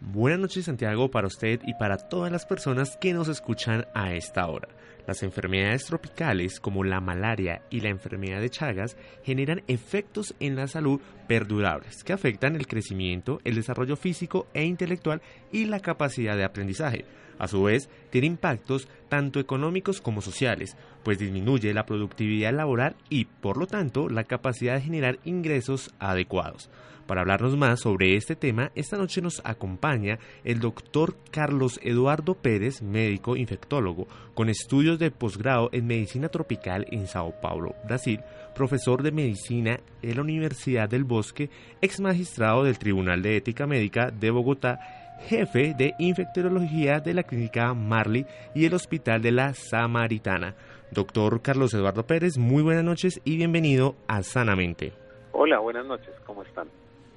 Buenas 0.00 0.38
noches 0.38 0.64
Santiago 0.64 1.10
para 1.10 1.26
usted 1.26 1.60
y 1.66 1.74
para 1.74 2.08
todas 2.08 2.32
las 2.32 2.46
personas 2.46 2.96
que 2.98 3.12
nos 3.12 3.28
escuchan 3.28 3.86
a 3.94 4.14
esta 4.14 4.46
hora. 4.46 4.68
Las 5.06 5.22
enfermedades 5.22 5.86
tropicales 5.86 6.60
como 6.60 6.84
la 6.84 7.00
malaria 7.00 7.62
y 7.70 7.80
la 7.80 7.88
enfermedad 7.88 8.40
de 8.40 8.50
Chagas 8.50 8.96
generan 9.24 9.62
efectos 9.66 10.34
en 10.40 10.56
la 10.56 10.66
salud 10.66 11.00
perdurables 11.26 12.04
que 12.04 12.12
afectan 12.12 12.56
el 12.56 12.66
crecimiento, 12.66 13.40
el 13.44 13.54
desarrollo 13.54 13.96
físico 13.96 14.46
e 14.54 14.64
intelectual 14.64 15.22
y 15.52 15.64
la 15.64 15.80
capacidad 15.80 16.36
de 16.36 16.44
aprendizaje. 16.44 17.04
A 17.38 17.48
su 17.48 17.62
vez, 17.62 17.88
tiene 18.10 18.26
impactos 18.26 18.86
tanto 19.08 19.40
económicos 19.40 20.02
como 20.02 20.20
sociales, 20.20 20.76
pues 21.02 21.18
disminuye 21.18 21.72
la 21.72 21.86
productividad 21.86 22.52
laboral 22.52 22.96
y, 23.08 23.24
por 23.24 23.56
lo 23.56 23.66
tanto, 23.66 24.10
la 24.10 24.24
capacidad 24.24 24.74
de 24.74 24.82
generar 24.82 25.18
ingresos 25.24 25.90
adecuados. 25.98 26.68
Para 27.10 27.22
hablarnos 27.22 27.56
más 27.56 27.80
sobre 27.80 28.14
este 28.14 28.36
tema, 28.36 28.70
esta 28.76 28.96
noche 28.96 29.20
nos 29.20 29.42
acompaña 29.44 30.20
el 30.44 30.60
doctor 30.60 31.16
Carlos 31.32 31.80
Eduardo 31.82 32.36
Pérez, 32.36 32.82
médico 32.82 33.34
infectólogo, 33.34 34.06
con 34.32 34.48
estudios 34.48 35.00
de 35.00 35.10
posgrado 35.10 35.70
en 35.72 35.88
medicina 35.88 36.28
tropical 36.28 36.86
en 36.92 37.08
Sao 37.08 37.34
Paulo, 37.40 37.74
Brasil, 37.84 38.20
profesor 38.54 39.02
de 39.02 39.10
medicina 39.10 39.80
en 40.02 40.14
la 40.14 40.22
Universidad 40.22 40.88
del 40.88 41.02
Bosque, 41.02 41.50
ex 41.80 41.98
magistrado 41.98 42.62
del 42.62 42.78
Tribunal 42.78 43.22
de 43.22 43.38
Ética 43.38 43.66
Médica 43.66 44.12
de 44.12 44.30
Bogotá 44.30 44.78
jefe 45.26 45.74
de 45.76 45.94
infectología 45.98 47.00
de 47.00 47.14
la 47.14 47.24
clínica 47.24 47.74
Marley 47.74 48.24
y 48.54 48.66
el 48.66 48.74
Hospital 48.74 49.20
de 49.20 49.32
la 49.32 49.52
Samaritana. 49.54 50.54
Doctor 50.92 51.42
Carlos 51.42 51.74
Eduardo 51.74 52.06
Pérez, 52.06 52.38
muy 52.38 52.62
buenas 52.62 52.84
noches 52.84 53.20
y 53.24 53.36
bienvenido 53.36 53.96
a 54.06 54.22
Sanamente. 54.22 54.92
Hola, 55.32 55.58
buenas 55.58 55.86
noches, 55.86 56.14
¿cómo 56.24 56.44
están? 56.44 56.68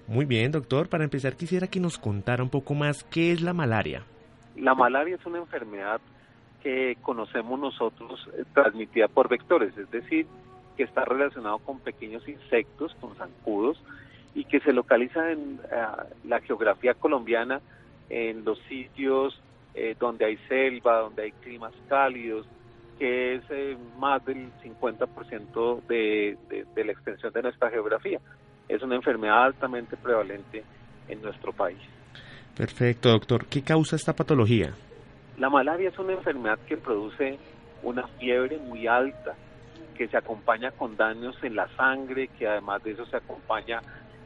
Muy 0.08 0.26
bien, 0.26 0.52
doctor. 0.52 0.90
Para 0.90 1.04
empezar, 1.04 1.36
quisiera 1.36 1.68
que 1.68 1.80
nos 1.80 1.98
contara 1.98 2.44
un 2.44 2.50
poco 2.50 2.74
más 2.74 3.04
qué 3.06 3.32
es 3.32 3.42
la 3.42 3.54
malaria. 3.54 4.04
La 4.56 4.76
malaria 4.76 5.16
es 5.16 5.26
una 5.26 5.40
enfermedad 5.40 6.02
que 6.62 6.98
conocemos 7.02 7.60
nosotros 7.60 8.28
eh, 8.38 8.44
transmitida 8.54 9.08
por 9.08 9.28
vectores, 9.30 9.78
es 9.78 9.90
decir, 9.92 10.26
que 10.78 10.84
está 10.84 11.04
relacionado 11.06 11.60
con 11.60 11.80
pequeños 11.80 12.28
insectos, 12.28 12.96
con 13.00 13.16
zancudos, 13.16 13.82
y 14.36 14.46
que 14.46 14.60
se 14.62 14.74
localiza 14.74 15.32
en 15.32 15.60
eh, 15.72 15.86
la 16.26 16.40
geografía 16.42 16.94
colombiana 16.94 17.62
en 18.10 18.44
los 18.46 18.60
sitios 18.70 19.40
eh, 19.76 19.96
donde 20.00 20.26
hay 20.26 20.38
selva, 20.48 21.00
donde 21.00 21.24
hay 21.24 21.32
climas 21.32 21.74
cálidos, 21.88 22.46
que 23.00 23.36
es 23.36 23.44
más 23.98 24.24
del 24.26 24.52
50% 24.64 25.82
de, 25.88 26.38
de, 26.76 26.86
la 26.86 26.92
extensión 26.92 27.34
de 27.34 27.42
nuestra 27.42 27.70
geografía. 27.70 28.20
Es 28.68 28.82
una 28.82 28.96
enfermedad 28.96 29.44
altamente 29.44 29.98
prevalente 29.98 30.64
en 31.08 31.22
nuestro 31.22 31.52
país. 31.54 31.80
Perfecto, 32.56 33.10
doctor. 33.10 33.46
¿Qué 33.48 33.64
causa 33.64 33.96
esta 33.96 34.14
patología? 34.14 34.74
La 35.38 35.50
malaria 35.50 35.90
es 35.90 35.98
una 35.98 36.14
enfermedad 36.14 36.60
que 36.68 36.78
produce 36.78 37.40
una 37.82 38.08
fiebre 38.20 38.58
muy 38.58 38.88
alta, 38.88 39.36
que 39.96 40.08
se 40.08 40.18
acompaña 40.18 40.72
con 40.72 40.96
daños 40.96 41.36
en 41.44 41.56
la 41.56 41.68
sangre, 41.76 42.28
que 42.28 42.48
además 42.48 42.84
de 42.84 42.92
eso 42.92 43.06
se 43.08 43.18
acompaña 43.18 43.82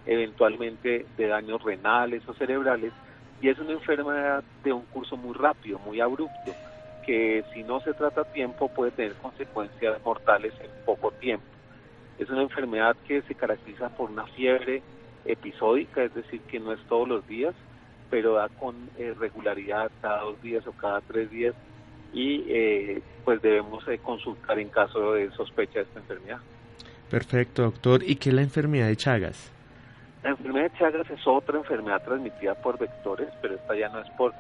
eventualmente 0.05 1.05
de 1.17 1.27
daños 1.27 1.61
renales 1.63 2.27
o 2.27 2.33
cerebrales 2.33 2.93
y 3.41 3.49
es 3.49 3.59
una 3.59 3.73
enfermedad 3.73 4.43
de 4.63 4.73
un 4.73 4.83
curso 4.85 5.15
muy 5.15 5.35
rápido, 5.35 5.79
muy 5.79 5.99
abrupto, 5.99 6.53
que 7.05 7.43
si 7.53 7.63
no 7.63 7.79
se 7.81 7.93
trata 7.93 8.21
a 8.21 8.33
tiempo 8.33 8.67
puede 8.69 8.91
tener 8.91 9.13
consecuencias 9.15 10.03
mortales 10.03 10.53
en 10.61 10.71
poco 10.85 11.11
tiempo. 11.11 11.45
Es 12.20 12.30
una 12.30 12.41
enfermedad 12.41 12.95
que 13.07 13.22
se 13.24 13.36
caracteriza 13.36 13.89
por 13.89 14.09
una 14.09 14.26
fiebre 14.28 14.82
episódica, 15.26 16.03
es 16.03 16.13
decir, 16.13 16.41
que 16.41 16.59
no 16.59 16.74
es 16.74 16.80
todos 16.88 17.07
los 17.07 17.28
días, 17.28 17.53
pero 18.09 18.34
da 18.34 18.49
con 18.49 18.76
eh, 18.97 19.13
regularidad 19.20 19.91
cada 20.01 20.22
dos 20.22 20.41
días 20.41 20.65
o 20.65 20.72
cada 20.72 21.01
tres 21.01 21.30
días 21.30 21.53
y 22.13 22.45
eh, 22.47 23.01
pues 23.26 23.41
debemos 23.41 23.86
eh, 23.88 23.99
consultar 24.01 24.57
en 24.59 24.70
caso 24.70 25.13
de 25.13 25.30
sospecha 25.32 25.80
de 25.80 25.86
esta 25.86 25.99
enfermedad. 25.99 26.39
Perfecto, 27.09 27.63
doctor. 27.63 28.01
¿Y 28.03 28.15
qué 28.15 28.30
es 28.30 28.36
la 28.36 28.41
enfermedad 28.41 28.88
de 28.88 28.95
Chagas? 28.95 29.51
La 30.24 30.32
enfermedad 30.32 30.72
de 30.72 30.78
Chagas 30.78 31.09
es 31.09 31.26
otra 31.26 31.57
enfermedad 31.57 32.03
transmitida 32.03 32.55
por 32.55 32.78
vectores, 32.80 33.30
pero 33.41 33.55
esta 33.55 33.76
ya 33.76 33.89
no 33.89 33.99
es 33.99 34.09
por 34.11 34.34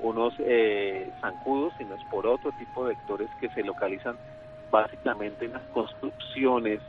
unos 0.00 0.34
eh, 0.38 1.10
zancudos, 1.20 1.72
sino 1.78 1.94
es 1.94 2.04
por 2.10 2.26
otro 2.26 2.50
tipo 2.58 2.84
de 2.84 2.94
vectores 2.94 3.28
que 3.40 3.48
se 3.50 3.62
localizan 3.62 4.16
básicamente 4.70 5.46
en 5.46 5.52
las 5.52 5.62
construcciones 5.72 6.80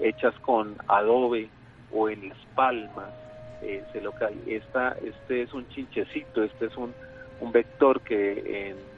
hechas 0.00 0.34
con 0.40 0.76
adobe 0.88 1.48
o 1.92 2.08
en 2.08 2.28
las 2.28 2.38
palmas. 2.54 3.10
Eh, 3.62 3.84
esta, 4.46 4.96
este 5.04 5.42
es 5.42 5.52
un 5.52 5.68
chinchecito, 5.68 6.42
este 6.42 6.66
es 6.66 6.76
un, 6.76 6.92
un 7.40 7.52
vector 7.52 8.00
que 8.00 8.70
en, 8.70 8.92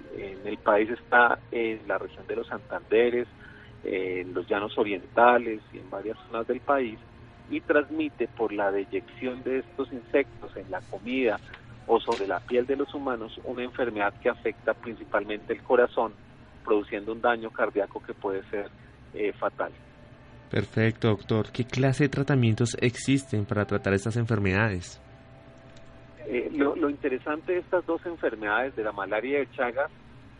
el 0.45 0.59
país 0.59 0.89
está 0.91 1.39
en 1.51 1.81
la 1.89 1.99
región 1.99 2.25
de 2.29 2.37
los 2.37 2.47
Santanderes, 2.47 3.27
en 3.83 4.33
los 4.33 4.47
llanos 4.47 4.79
orientales 4.79 5.61
y 5.73 5.79
en 5.79 5.91
varias 5.91 6.17
zonas 6.29 6.47
del 6.47 6.61
país 6.61 6.99
y 7.51 7.61
transmite 7.61 8.29
por 8.29 8.53
la 8.53 8.71
deyección 8.71 9.43
de 9.43 9.59
estos 9.59 9.93
insectos 9.93 10.57
en 10.57 10.71
la 10.71 10.81
comida 10.83 11.39
o 11.87 12.01
sobre 12.01 12.27
la 12.27 12.41
piel 12.41 12.67
de 12.67 12.77
los 12.77 12.95
humanos 12.95 13.39
una 13.45 13.63
enfermedad 13.63 14.15
que 14.23 14.31
afecta 14.31 14.73
principalmente 14.73 15.53
el 15.53 15.63
corazón, 15.63 16.13
produciendo 16.65 17.13
un 17.13 17.21
daño 17.21 17.51
cardíaco 17.51 18.03
que 18.03 18.15
puede 18.15 18.43
ser 18.45 18.71
eh, 19.13 19.33
fatal. 19.33 19.73
Perfecto, 20.51 21.09
doctor. 21.09 21.51
¿Qué 21.51 21.65
clase 21.65 22.05
de 22.05 22.09
tratamientos 22.09 22.77
existen 22.81 23.45
para 23.45 23.65
tratar 23.65 23.95
estas 23.95 24.17
enfermedades? 24.17 25.01
Eh, 26.27 26.51
lo, 26.53 26.89
interesante 26.89 27.53
de 27.53 27.59
estas 27.59 27.85
dos 27.87 28.05
enfermedades, 28.07 28.75
de 28.77 28.85
la 28.85 28.93
malaria 28.93 29.39
y 29.39 29.43
el 29.43 29.51
Chagas, 29.53 29.91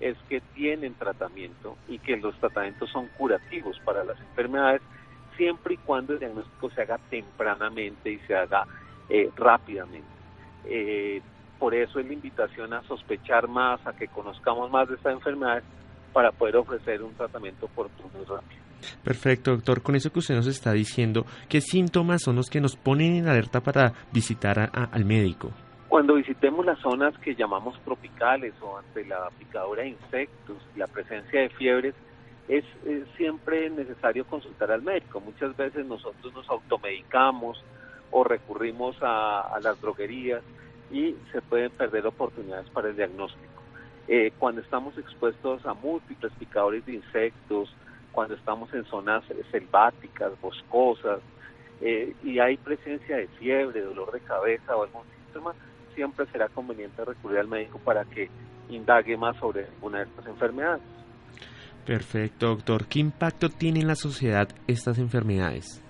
es 0.01 0.17
que 0.29 0.41
tienen 0.55 0.95
tratamiento 0.95 1.77
y 1.89 1.99
que 1.99 2.17
los 2.17 2.39
tratamientos 2.39 2.91
son 2.91 3.09
curativos 3.17 3.79
para 3.85 4.05
las 4.05 4.19
enfermedades 4.21 4.83
siempre 5.37 5.75
y 5.75 5.77
cuando 5.79 6.13
el 6.13 6.19
diagnóstico 6.19 6.71
se 6.71 6.83
haga 6.83 6.99
tempranamente 7.11 8.11
y 8.11 8.19
se 8.21 8.35
haga 8.35 8.67
eh, 9.09 9.31
rápidamente. 9.37 10.09
Eh, 10.65 11.23
por 11.59 11.75
eso 11.75 12.01
es 12.01 12.07
la 12.07 12.13
invitación 12.13 12.73
a 12.73 12.83
sospechar 12.83 13.49
más, 13.49 13.85
a 13.87 13.95
que 13.95 14.09
conozcamos 14.09 14.71
más 14.71 14.89
de 14.89 14.97
esta 14.97 15.13
enfermedad 15.13 15.63
para 16.13 16.33
poder 16.33 16.57
ofrecer 16.57 17.03
un 17.03 17.15
tratamiento 17.15 17.67
oportuno 17.67 18.11
y 18.21 18.25
rápido. 18.25 18.64
Perfecto, 19.03 19.53
doctor. 19.53 19.83
Con 19.83 19.97
eso 19.97 20.13
que 20.13 20.19
usted 20.19 20.35
nos 20.35 20.47
está 20.47 20.73
diciendo, 20.73 21.27
¿qué 21.49 21.61
síntomas 21.61 22.23
son 22.23 22.37
los 22.37 22.51
que 22.51 22.61
nos 22.61 22.77
ponen 22.77 23.17
en 23.17 23.29
alerta 23.29 23.61
para 23.61 23.93
visitar 24.13 24.71
al 24.73 25.05
médico? 25.05 25.51
Cuando 25.89 26.15
visitemos 26.15 26.67
las 26.67 26.81
zonas 26.81 27.17
que 27.19 27.35
llamamos 27.35 27.79
tropicales 27.85 28.55
o 28.61 28.79
ante 28.79 29.05
la 29.05 29.31
picadura 29.39 29.83
de 29.83 29.91
insectos, 29.91 30.57
la 30.75 30.87
presencia 30.87 31.43
de 31.43 31.49
fiebres, 31.51 31.95
es, 32.49 32.65
siempre 33.17 33.71
necesario 33.71 34.25
consultar 34.27 34.71
al 34.71 34.83
médico. 34.83 35.21
Muchas 35.21 35.57
veces 35.57 35.87
nosotros 35.87 36.33
nos 36.35 36.49
automedicamos 36.49 37.63
o 38.11 38.25
recurrimos 38.25 38.97
a, 39.03 39.59
las 39.63 39.81
droguerías 39.81 40.43
y 40.91 41.15
se 41.33 41.41
pueden 41.43 41.71
perder 41.71 42.07
oportunidades 42.07 42.69
para 42.71 42.89
el 42.89 42.97
diagnóstico. 42.97 43.63
Eh, 44.07 44.33
cuando 44.39 44.61
estamos 44.61 44.97
expuestos 44.99 45.65
a 45.65 45.75
múltiples 45.75 46.33
picadores 46.39 46.85
de 46.85 46.95
insectos, 46.95 47.75
cuando 48.15 48.35
estamos 48.35 48.73
en 48.73 48.85
zonas 48.85 49.25
selváticas, 49.51 50.41
boscosas, 50.41 51.21
eh, 51.81 52.15
y 52.23 52.39
hay 52.39 52.57
presencia 52.57 53.17
de 53.17 53.27
fiebre, 53.39 53.83
dolor 53.83 54.13
de 54.13 54.21
cabeza 54.21 54.77
o 54.77 54.85
algún 54.85 55.03
síntoma, 55.27 55.55
siempre 55.95 56.27
será 56.27 56.49
conveniente 56.49 57.05
recurrir 57.05 57.39
al 57.39 57.49
médico 57.49 57.79
para 57.79 58.05
que 58.05 58.31
indague 58.69 59.17
más 59.17 59.37
sobre 59.37 59.65
alguna 59.67 59.99
de 59.99 60.05
estas 60.05 60.27
enfermedades. 60.27 60.83
Perfecto, 61.85 62.47
doctor. 62.49 62.87
¿Qué 62.87 63.01
impacto 63.01 63.49
tienen 63.51 63.83
en 63.83 63.89
la 63.89 63.95
sociedad 63.95 64.49
estas 64.67 64.99
enfermedades? 64.99 65.83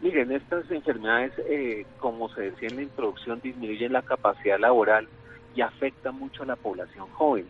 Miren, 0.00 0.32
estas 0.32 0.70
enfermedades, 0.70 1.32
eh, 1.48 1.84
como 1.98 2.28
se 2.30 2.42
decía 2.42 2.68
en 2.68 2.76
la 2.76 2.82
introducción, 2.82 3.40
disminuyen 3.40 3.92
la 3.92 4.02
capacidad 4.02 4.58
laboral 4.58 5.08
y 5.54 5.60
afectan 5.60 6.16
mucho 6.16 6.42
a 6.42 6.46
la 6.46 6.56
población 6.56 7.06
joven. 7.12 7.46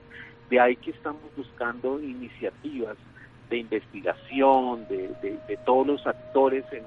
De 0.51 0.61
ahí 0.61 0.77
que 0.77 0.91
estamos 0.91 1.23
buscando 1.37 2.01
iniciativas 2.01 2.97
de 3.49 3.59
investigación, 3.59 4.87
de, 4.89 5.59
todos 5.65 5.87
los 5.87 6.07
actores 6.07 6.65
en, 6.73 6.85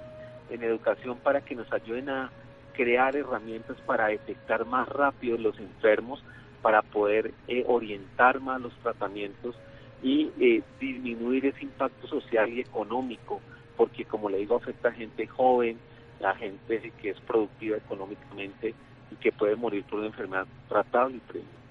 educación 0.63 1.17
para 1.17 1.39
que 1.41 1.55
nos 1.55 1.71
ayuden 1.71 2.09
a 2.09 2.29
crear 2.73 3.15
herramientas 3.15 3.77
para 3.85 4.07
detectar 4.07 4.65
más 4.65 4.87
rápido 4.89 5.37
los 5.37 5.57
enfermos, 5.57 6.21
para 6.61 6.81
poder 6.81 7.33
eh, 7.47 7.63
orientar 7.67 8.41
más 8.41 8.59
los 8.61 8.73
tratamientos 8.83 9.55
y 10.03 10.29
eh, 10.39 10.61
disminuir 10.79 11.45
ese 11.45 11.63
impacto 11.63 12.05
social 12.07 12.49
y 12.49 12.59
económico, 12.59 13.39
porque 13.77 14.03
como 14.03 14.29
le 14.29 14.39
digo, 14.39 14.57
afecta 14.57 14.89
a 14.89 14.91
gente 14.91 15.25
joven, 15.25 15.77
a 16.21 16.35
gente 16.35 16.91
que 17.01 17.11
es 17.11 17.19
productiva 17.21 17.77
económicamente 17.77 18.73
y 19.09 19.15
que 19.15 19.31
puede 19.31 19.55
morir 19.55 19.83
por 19.85 19.99
una 19.99 20.07
enfermedad 20.07 20.47
tratable. 20.67 21.19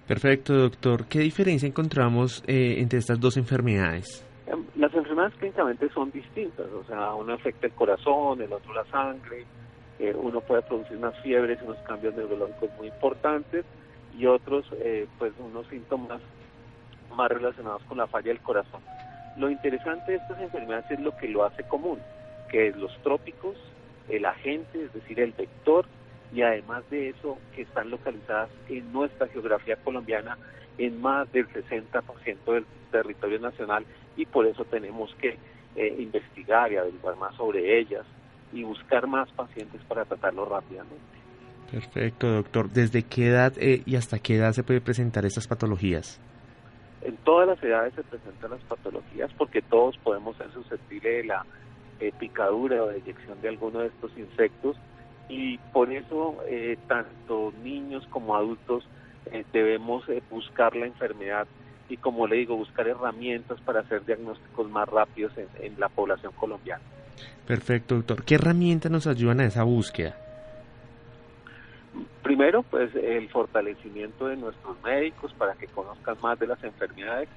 Perfecto, 0.07 0.55
doctor. 0.55 1.07
¿Qué 1.07 1.21
diferencia 1.21 1.69
encontramos 1.69 2.43
eh, 2.47 2.77
entre 2.79 2.99
estas 2.99 3.21
dos 3.21 3.37
enfermedades? 3.37 4.25
Las 4.77 4.93
enfermedades 4.95 5.35
clínicamente 5.37 5.89
son 5.91 6.11
distintas, 6.11 6.67
o 6.73 6.85
sea, 6.85 7.15
uno 7.15 7.35
afecta 7.35 7.67
el 7.67 7.73
corazón, 7.73 8.41
el 8.41 8.53
otro 8.53 8.75
la 8.75 8.85
sangre, 8.87 9.45
eh, 9.99 10.15
uno 10.15 10.41
puede 10.41 10.63
producir 10.63 10.97
unas 10.97 11.17
fiebres, 11.21 11.61
unos 11.63 11.79
cambios 11.79 12.15
neurológicos 12.15 12.71
muy 12.79 12.89
importantes 12.89 13.65
y 14.17 14.27
otros, 14.27 14.67
pues, 15.19 15.33
unos 15.39 15.67
síntomas 15.69 16.21
más 17.15 17.31
relacionados 17.31 17.83
con 17.85 17.99
la 17.99 18.07
falla 18.07 18.29
del 18.29 18.41
corazón. 18.41 18.81
Lo 19.37 19.49
interesante 19.51 20.13
de 20.13 20.19
estas 20.19 20.41
enfermedades 20.41 20.91
es 20.91 21.01
lo 21.01 21.17
que 21.17 21.29
lo 21.29 21.45
hace 21.45 21.63
común, 21.65 22.01
que 22.51 22.69
es 22.69 22.77
los 22.77 22.97
trópicos, 23.03 23.57
el 24.09 24.25
agente, 24.25 24.85
es 24.85 24.93
decir, 24.93 25.21
el 25.21 25.33
vector, 25.33 25.87
y 26.33 26.43
además 26.43 26.89
de 26.91 27.11
eso, 27.11 27.39
que 27.55 27.63
están 27.63 27.91
localizadas 27.91 28.51
en 28.69 28.93
nuestra 28.93 29.29
geografía 29.29 29.77
colombiana 29.77 30.39
en 30.79 31.01
más 31.01 31.31
del 31.33 31.49
60% 31.49 32.53
del 32.53 32.67
territorio 32.91 33.39
nacional 33.41 33.85
y 34.17 34.27
por 34.27 34.47
eso 34.47 34.65
tenemos 34.65 35.15
que 35.17 35.39
eh, 35.77 35.97
investigar 35.99 36.73
y 36.73 36.77
averiguar 36.77 37.17
más 37.17 37.35
sobre 37.37 37.79
ellas 37.79 38.05
y 38.53 38.63
buscar 38.65 39.07
más 39.07 39.31
pacientes 39.33 39.81
para 39.85 40.05
tratarlo 40.05 40.45
rápidamente. 40.45 41.21
Perfecto, 41.71 42.29
doctor. 42.29 42.69
¿Desde 42.71 43.05
qué 43.05 43.29
edad 43.29 43.53
eh, 43.59 43.83
y 43.87 43.95
hasta 43.95 44.19
qué 44.19 44.37
edad 44.37 44.53
se 44.53 44.65
puede 44.65 44.81
presentar 44.81 45.25
estas 45.25 45.47
patologías? 45.47 46.21
En 47.03 47.17
todas 47.19 47.47
las 47.47 47.63
edades 47.63 47.95
se 47.95 48.03
presentan 48.03 48.51
las 48.51 48.61
patologías 48.63 49.31
porque 49.39 49.63
todos 49.63 49.97
podemos 49.99 50.37
ser 50.37 50.51
susceptibles 50.53 51.23
de 51.23 51.25
la 51.25 51.47
eh, 52.01 52.13
picadura 52.19 52.83
o 52.83 52.89
de 52.89 52.99
eyección 52.99 53.41
de 53.41 53.49
alguno 53.49 53.81
de 53.81 53.87
estos 53.87 54.11
insectos 54.19 54.77
y 55.29 55.59
por 55.73 55.93
eso 55.93 56.39
eh, 56.49 56.77
tanto 56.89 57.53
niños 57.63 58.07
como 58.11 58.35
adultos 58.35 58.85
debemos 59.53 60.03
buscar 60.29 60.75
la 60.75 60.87
enfermedad 60.87 61.47
y 61.91 61.97
como 61.97 62.27
le 62.27 62.37
digo, 62.37 62.57
buscar 62.57 62.89
herramientas 62.89 63.61
para 63.61 63.81
hacer 63.81 64.05
diagnósticos 64.05 64.71
más 64.71 64.89
rápidos 64.89 65.33
en, 65.37 65.49
en 65.61 65.79
la 65.79 65.89
población 65.89 66.33
colombiana. 66.33 66.83
Perfecto, 67.47 67.97
doctor. 67.97 68.25
¿Qué 68.25 68.37
herramientas 68.37 68.91
nos 68.91 69.07
ayudan 69.07 69.41
a 69.41 69.45
esa 69.45 69.65
búsqueda? 69.65 70.17
Primero, 72.23 72.63
pues 72.63 72.95
el 72.95 73.29
fortalecimiento 73.29 74.29
de 74.29 74.37
nuestros 74.37 74.81
médicos 74.83 75.33
para 75.35 75.55
que 75.55 75.67
conozcan 75.67 76.17
más 76.23 76.39
de 76.39 76.47
las 76.47 76.63
enfermedades, 76.63 77.29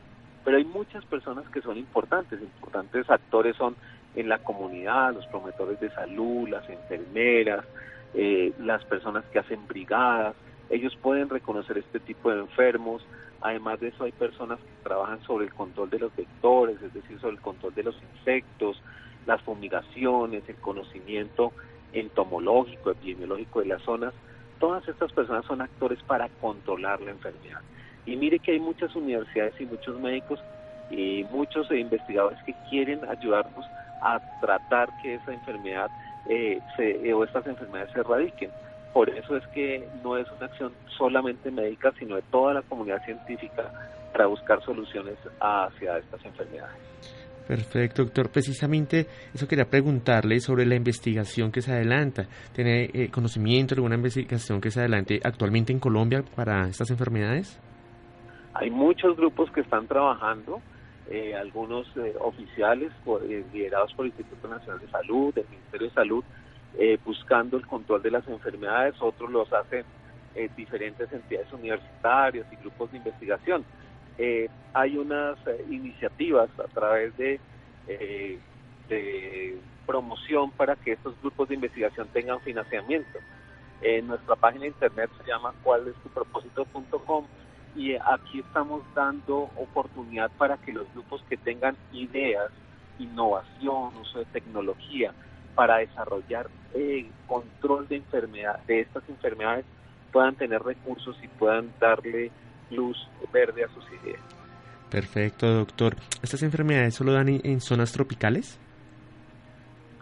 pero 0.46 0.58
hay 0.58 0.66
muchas 0.66 1.04
personas 1.06 1.50
que 1.50 1.62
son 1.62 1.78
importantes, 1.78 2.40
importantes 2.42 3.10
actores 3.10 3.56
son 3.56 3.76
en 4.16 4.30
la 4.30 4.38
comunidad, 4.40 5.14
los 5.14 5.26
promotores 5.28 5.80
de 5.80 5.90
salud, 5.92 6.48
las 6.48 6.70
enfermeras, 6.70 7.66
eh, 8.14 8.54
las 8.60 8.84
personas 8.86 9.26
que 9.32 9.40
hacen 9.40 9.66
brigadas, 9.68 10.36
ellos 10.70 10.96
pueden 11.02 11.30
reconocer 11.30 11.78
este 11.78 12.00
tipo 12.00 12.32
de 12.32 12.42
enfermos, 12.42 13.04
además 13.44 13.80
de 13.80 13.90
eso 13.90 14.06
hay 14.06 14.14
personas 14.14 14.58
que 14.60 14.84
trabajan 14.84 15.22
sobre 15.24 15.46
el 15.46 15.54
control 15.54 15.90
de 15.90 16.00
los 16.00 16.16
vectores, 16.16 16.82
es 16.82 16.94
decir, 16.94 17.20
sobre 17.20 17.36
el 17.36 17.42
control 17.42 17.76
de 17.76 17.84
los 17.84 17.96
insectos, 18.16 18.82
las 19.26 19.42
fumigaciones, 19.42 20.44
el 20.48 20.56
conocimiento 20.56 21.52
entomológico, 21.92 22.92
epidemiológico 22.92 23.60
de 23.60 23.68
las 23.68 23.82
zonas, 23.84 24.14
todas 24.60 24.88
estas 24.88 25.12
personas 25.12 25.46
son 25.46 25.62
actores 25.62 26.02
para 26.04 26.30
controlar 26.42 27.02
la 27.02 27.12
enfermedad. 27.12 27.60
Y 28.06 28.16
mire 28.16 28.40
que 28.40 28.54
hay 28.54 28.60
muchas 28.60 28.96
universidades 28.96 29.54
y 29.60 29.66
muchos 29.66 30.00
médicos 30.00 30.40
y 30.90 31.26
muchos 31.32 31.70
investigadores 31.72 32.40
que 32.46 32.56
quieren 32.70 33.02
ayudarnos 33.10 33.66
a 34.02 34.20
tratar 34.42 34.90
que 35.02 35.16
esa 35.16 35.34
enfermedad 35.34 35.90
eh, 36.30 36.60
se, 36.76 37.14
o 37.14 37.24
estas 37.24 37.46
enfermedades 37.48 37.92
se 37.94 38.00
erradiquen. 38.00 38.52
Por 38.94 39.10
eso 39.10 39.36
es 39.36 39.46
que 39.48 39.88
no 40.04 40.18
es 40.18 40.28
una 40.38 40.46
acción 40.46 40.72
solamente 40.98 41.50
médica, 41.50 41.92
sino 41.98 42.16
de 42.16 42.22
toda 42.24 42.54
la 42.54 42.62
comunidad 42.62 43.04
científica 43.04 43.72
para 44.12 44.28
buscar 44.28 44.64
soluciones 44.64 45.18
hacia 45.40 45.98
estas 45.98 46.24
enfermedades. 46.24 46.78
Perfecto, 47.48 48.04
doctor. 48.04 48.30
Precisamente 48.32 49.08
eso 49.34 49.48
quería 49.48 49.66
preguntarle 49.66 50.40
sobre 50.40 50.66
la 50.66 50.76
investigación 50.76 51.52
que 51.52 51.62
se 51.62 51.74
adelanta. 51.74 52.28
¿Tiene 52.54 52.90
eh, 52.94 53.10
conocimiento 53.12 53.76
de 53.76 53.80
alguna 53.80 53.96
investigación 53.96 54.62
que 54.62 54.72
se 54.72 54.80
adelante 54.80 55.20
actualmente 55.24 55.74
en 55.74 55.80
Colombia 55.80 56.24
para 56.36 56.68
estas 56.68 56.90
enfermedades? 56.92 57.60
Hay 58.54 58.70
muchos 58.70 59.18
grupos 59.18 59.52
que 59.52 59.62
están 59.62 59.88
trabajando, 59.88 60.62
eh, 61.10 61.36
algunos 61.36 61.86
eh, 61.98 62.14
oficiales 62.22 62.92
liderados 63.52 63.94
por 63.94 64.06
el 64.06 64.12
Instituto 64.12 64.48
Nacional 64.48 64.80
de 64.80 64.88
Salud, 64.88 65.38
el 65.38 65.46
Ministerio 65.50 65.88
de 65.88 65.94
Salud, 65.94 66.24
buscando 67.06 67.58
el 67.58 67.68
control 67.68 68.02
de 68.02 68.12
las 68.12 68.28
enfermedades, 68.28 68.96
otros 69.00 69.30
los 69.32 69.52
hacen 69.54 69.86
diferentes 70.56 71.12
entidades 71.14 71.52
universitarias 71.54 72.48
y 72.52 72.56
grupos 72.56 72.92
de 72.92 72.98
investigación 72.98 73.64
eh, 74.18 74.50
hay 74.74 74.98
unas 74.98 75.38
eh, 75.48 75.66
iniciativas 75.70 76.50
a 76.60 76.68
través 76.68 77.16
de, 77.18 77.40
eh, 77.88 78.40
de 78.88 79.58
promoción 79.86 80.52
para 80.52 80.76
que 80.76 80.94
estos 80.94 81.20
grupos 81.22 81.50
de 81.50 81.56
investigación 81.56 82.08
tengan 82.10 82.40
financiamiento. 82.42 83.20
En 83.82 84.08
nuestra 84.08 84.36
página 84.36 84.62
de 84.62 84.68
internet 84.70 85.10
se 85.18 85.30
llama 85.30 85.54
cuál 85.64 85.88
es 85.88 85.96
tu 85.96 86.10
propósito.com 86.10 87.26
y 87.76 87.96
aquí 87.96 88.40
estamos 88.40 88.84
dando 88.94 89.50
oportunidad 89.58 90.32
para 90.38 90.58
que 90.58 90.72
los 90.72 90.92
grupos 90.94 91.24
que 91.28 91.38
tengan 91.38 91.76
ideas, 91.92 92.52
innovación, 93.00 93.98
uso 93.98 94.20
de 94.20 94.26
tecnología 94.26 95.14
para 95.56 95.78
desarrollar 95.78 96.48
eh, 96.74 97.08
control 97.28 97.88
de 97.88 97.98
enfermedad 97.98 98.60
de 98.66 98.82
estas 98.82 99.08
enfermedades 99.10 99.66
puedan 100.12 100.36
tener 100.36 100.62
recursos 100.62 101.18
y 101.24 101.28
puedan 101.28 101.72
darle 101.80 102.32
luz 102.72 102.98
verde 103.32 103.64
a 103.64 103.68
sus 103.70 103.86
ideas. 104.02 104.22
Perfecto, 104.90 105.52
doctor. 105.52 105.96
¿Estas 106.22 106.44
enfermedades 106.44 106.94
solo 106.94 107.14
dan 107.14 107.28
en 107.30 107.62
zonas 107.62 107.92
tropicales? 107.92 108.60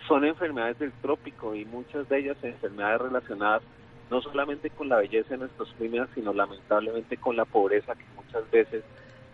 Son 0.08 0.26
enfermedades 0.26 0.80
del 0.80 0.92
trópico 1.02 1.56
y 1.56 1.64
muchas 1.66 2.10
de 2.10 2.20
ellas 2.20 2.38
enfermedades 2.42 3.02
relacionadas 3.02 3.62
no 4.10 4.22
solamente 4.22 4.70
con 4.70 4.90
la 4.90 4.98
belleza 4.98 5.30
de 5.30 5.38
nuestros 5.38 5.74
climas, 5.78 6.10
sino 6.14 6.34
lamentablemente 6.34 7.16
con 7.16 7.38
la 7.38 7.46
pobreza 7.46 7.96
que 7.96 8.04
muchas 8.18 8.52
veces 8.52 8.84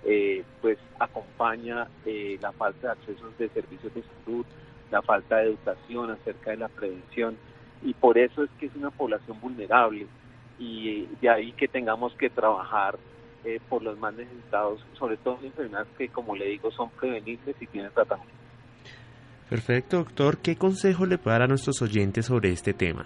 eh, 0.05 0.43
pues 0.61 0.78
acompaña 0.99 1.88
eh, 2.05 2.38
la 2.39 2.51
falta 2.51 2.88
de 2.88 2.93
acceso 2.93 3.26
de 3.39 3.49
servicios 3.49 3.91
de 3.95 4.03
salud, 4.24 4.45
la 4.92 5.02
falta 5.02 5.38
de 5.38 5.50
educación 5.50 6.12
acerca 6.12 6.52
de 6.52 6.58
la 6.58 6.68
prevención 6.68 7.38
y 7.82 7.94
por 7.94 8.18
eso 8.18 8.44
es 8.44 8.50
que 8.60 8.68
es 8.68 8.76
una 8.76 8.92
población 8.92 9.40
vulnerable 9.40 10.08
y 10.60 11.06
de 11.22 11.30
ahí 11.30 11.52
que 11.54 11.68
tengamos 11.68 12.14
que 12.14 12.30
trabajar 12.30 12.98
eh, 13.46 13.60
por 13.70 13.82
los 13.84 13.98
más 14.00 14.14
necesitados, 14.16 14.84
sobre 14.94 15.18
todo 15.18 15.38
en 15.40 15.48
enfermedades 15.48 15.88
que, 15.98 16.10
como 16.10 16.36
le 16.36 16.48
digo, 16.48 16.72
son 16.72 16.90
prevenibles 16.90 17.56
y 17.60 17.68
tienen 17.68 17.92
tratamiento. 17.92 18.34
Perfecto, 19.50 19.98
doctor. 19.98 20.40
¿Qué 20.40 20.58
consejo 20.58 21.06
le 21.06 21.18
puede 21.18 21.36
dar 21.36 21.44
a 21.44 21.48
nuestros 21.48 21.82
oyentes 21.82 22.26
sobre 22.26 22.52
este 22.52 22.74
tema? 22.74 23.06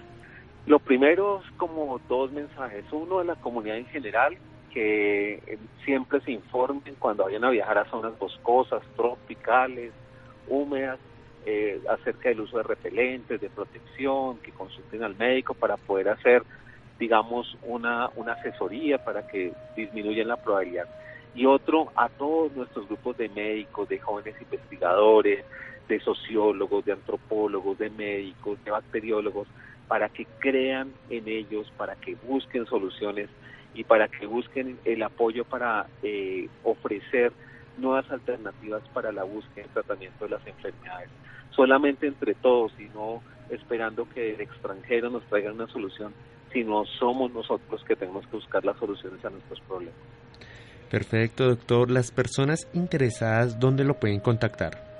Lo 0.65 0.79
primero 0.79 1.41
es 1.41 1.51
como 1.57 1.99
dos 2.07 2.31
mensajes. 2.31 2.85
Uno 2.91 3.19
a 3.19 3.23
la 3.23 3.35
comunidad 3.35 3.77
en 3.77 3.85
general, 3.87 4.37
que 4.73 5.33
eh, 5.33 5.59
siempre 5.85 6.21
se 6.21 6.31
informen 6.31 6.81
cuando 6.97 7.25
vayan 7.25 7.43
a 7.43 7.49
viajar 7.49 7.77
a 7.77 7.89
zonas 7.91 8.17
boscosas, 8.17 8.81
tropicales, 8.95 9.91
húmedas, 10.47 10.99
eh, 11.45 11.81
acerca 11.89 12.29
del 12.29 12.41
uso 12.41 12.57
de 12.57 12.63
repelentes, 12.63 13.41
de 13.41 13.49
protección, 13.49 14.37
que 14.39 14.51
consulten 14.51 15.03
al 15.03 15.15
médico 15.15 15.53
para 15.53 15.77
poder 15.77 16.09
hacer 16.09 16.43
digamos, 17.01 17.57
una, 17.63 18.11
una 18.15 18.33
asesoría 18.33 19.03
para 19.03 19.25
que 19.25 19.51
disminuyan 19.75 20.27
la 20.27 20.37
probabilidad. 20.37 20.87
Y 21.33 21.47
otro, 21.47 21.91
a 21.95 22.09
todos 22.09 22.55
nuestros 22.55 22.87
grupos 22.87 23.17
de 23.17 23.27
médicos, 23.27 23.89
de 23.89 23.97
jóvenes 23.97 24.35
investigadores, 24.39 25.43
de 25.87 25.99
sociólogos, 25.99 26.85
de 26.85 26.91
antropólogos, 26.91 27.79
de 27.79 27.89
médicos, 27.89 28.63
de 28.63 28.69
bacteriólogos, 28.69 29.47
para 29.87 30.09
que 30.09 30.27
crean 30.37 30.93
en 31.09 31.27
ellos, 31.27 31.73
para 31.75 31.95
que 31.95 32.15
busquen 32.23 32.67
soluciones 32.67 33.29
y 33.73 33.83
para 33.83 34.07
que 34.07 34.27
busquen 34.27 34.77
el 34.85 35.01
apoyo 35.01 35.43
para 35.43 35.87
eh, 36.03 36.49
ofrecer 36.63 37.33
nuevas 37.77 38.09
alternativas 38.11 38.83
para 38.93 39.11
la 39.11 39.23
búsqueda 39.23 39.65
y 39.65 39.73
tratamiento 39.73 40.25
de 40.25 40.29
las 40.29 40.45
enfermedades. 40.45 41.09
Solamente 41.55 42.07
entre 42.07 42.33
todos 42.35 42.71
y 42.79 42.85
no 42.95 43.21
esperando 43.49 44.07
que 44.09 44.33
el 44.33 44.41
extranjero 44.41 45.09
nos 45.09 45.23
traiga 45.25 45.51
una 45.51 45.67
solución, 45.67 46.13
sino 46.53 46.85
somos 46.85 47.31
nosotros 47.31 47.83
que 47.85 47.95
tenemos 47.95 48.25
que 48.27 48.37
buscar 48.37 48.63
las 48.65 48.77
soluciones 48.77 49.23
a 49.25 49.29
nuestros 49.29 49.59
problemas. 49.61 49.95
Perfecto, 50.89 51.47
doctor. 51.47 51.89
Las 51.89 52.11
personas 52.11 52.67
interesadas, 52.73 53.59
¿dónde 53.59 53.83
lo 53.83 53.93
pueden 53.93 54.19
contactar? 54.19 54.91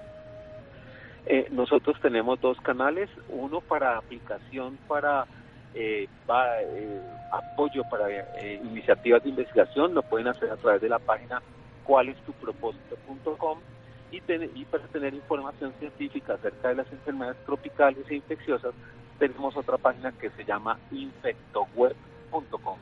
Eh, 1.25 1.47
nosotros 1.51 1.97
tenemos 2.01 2.39
dos 2.41 2.59
canales, 2.61 3.09
uno 3.29 3.61
para 3.61 3.97
aplicación 3.97 4.77
para 4.87 5.25
eh, 5.73 6.07
eh, 6.07 7.01
apoyo 7.31 7.83
para 7.89 8.07
iniciativas 8.63 9.23
de 9.23 9.29
investigación, 9.29 9.93
lo 9.93 10.01
pueden 10.01 10.27
hacer 10.27 10.49
a 10.49 10.57
través 10.57 10.81
de 10.81 10.89
la 10.89 10.99
página 10.99 11.41
cualestupropósito.com 11.83 13.59
y, 14.11 14.65
para 14.65 14.87
tener 14.87 15.13
información 15.13 15.73
científica 15.79 16.33
acerca 16.33 16.69
de 16.69 16.75
las 16.75 16.91
enfermedades 16.91 17.37
tropicales 17.45 18.05
e 18.09 18.15
infecciosas 18.15 18.73
tenemos 19.17 19.55
otra 19.55 19.77
página 19.77 20.11
que 20.11 20.31
se 20.31 20.43
llama 20.43 20.79
infectoweb.com. 20.91 22.77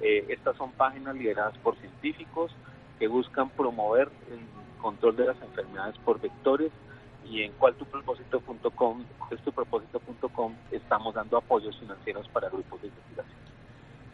Eh, 0.00 0.26
estas 0.28 0.56
son 0.56 0.72
páginas 0.72 1.14
lideradas 1.14 1.56
por 1.58 1.76
científicos 1.76 2.52
que 2.98 3.06
buscan 3.06 3.48
promover 3.50 4.08
el 4.30 4.40
control 4.80 5.16
de 5.16 5.26
las 5.26 5.40
enfermedades 5.42 5.96
por 5.98 6.20
vectores 6.20 6.72
y 7.24 7.42
en 7.42 7.52
cualtupropósito.com, 7.52 9.04
propósito.com 9.54 10.54
estamos 10.72 11.14
dando 11.14 11.36
apoyos 11.36 11.78
financieros 11.78 12.28
para 12.28 12.48
grupos 12.48 12.80
de 12.82 12.88
investigación. 12.88 13.38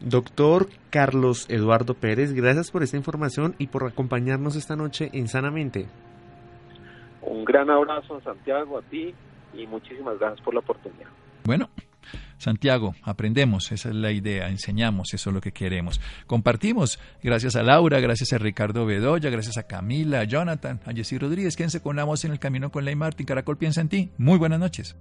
Doctor 0.00 0.68
Carlos 0.90 1.46
Eduardo 1.48 1.94
Pérez, 1.94 2.32
gracias 2.32 2.70
por 2.70 2.82
esta 2.82 2.96
información 2.96 3.54
y 3.58 3.68
por 3.68 3.84
acompañarnos 3.84 4.56
esta 4.56 4.76
noche 4.76 5.10
en 5.12 5.28
Sanamente. 5.28 5.86
Un 7.26 7.44
gran 7.44 7.70
abrazo 7.70 8.16
a 8.16 8.22
Santiago, 8.22 8.78
a 8.78 8.82
ti 8.82 9.14
y 9.54 9.66
muchísimas 9.66 10.18
gracias 10.18 10.40
por 10.44 10.54
la 10.54 10.60
oportunidad. 10.60 11.08
Bueno, 11.44 11.68
Santiago, 12.38 12.94
aprendemos, 13.02 13.72
esa 13.72 13.88
es 13.88 13.94
la 13.94 14.12
idea, 14.12 14.48
enseñamos, 14.48 15.14
eso 15.14 15.30
es 15.30 15.34
lo 15.34 15.40
que 15.40 15.52
queremos. 15.52 16.00
Compartimos, 16.26 16.98
gracias 17.22 17.56
a 17.56 17.62
Laura, 17.62 18.00
gracias 18.00 18.32
a 18.32 18.38
Ricardo 18.38 18.86
Bedoya, 18.86 19.30
gracias 19.30 19.56
a 19.56 19.66
Camila, 19.66 20.20
a 20.20 20.24
Jonathan, 20.24 20.80
a 20.84 20.92
Jessy 20.92 21.18
Rodríguez, 21.18 21.56
quédense 21.56 21.82
con 21.82 21.96
la 21.96 22.04
voz 22.04 22.24
en 22.24 22.32
el 22.32 22.38
camino 22.38 22.70
con 22.70 22.84
Ley 22.84 22.96
Martín, 22.96 23.26
Caracol 23.26 23.56
piensa 23.56 23.80
en 23.80 23.88
ti. 23.88 24.10
Muy 24.18 24.38
buenas 24.38 24.60
noches. 24.60 24.96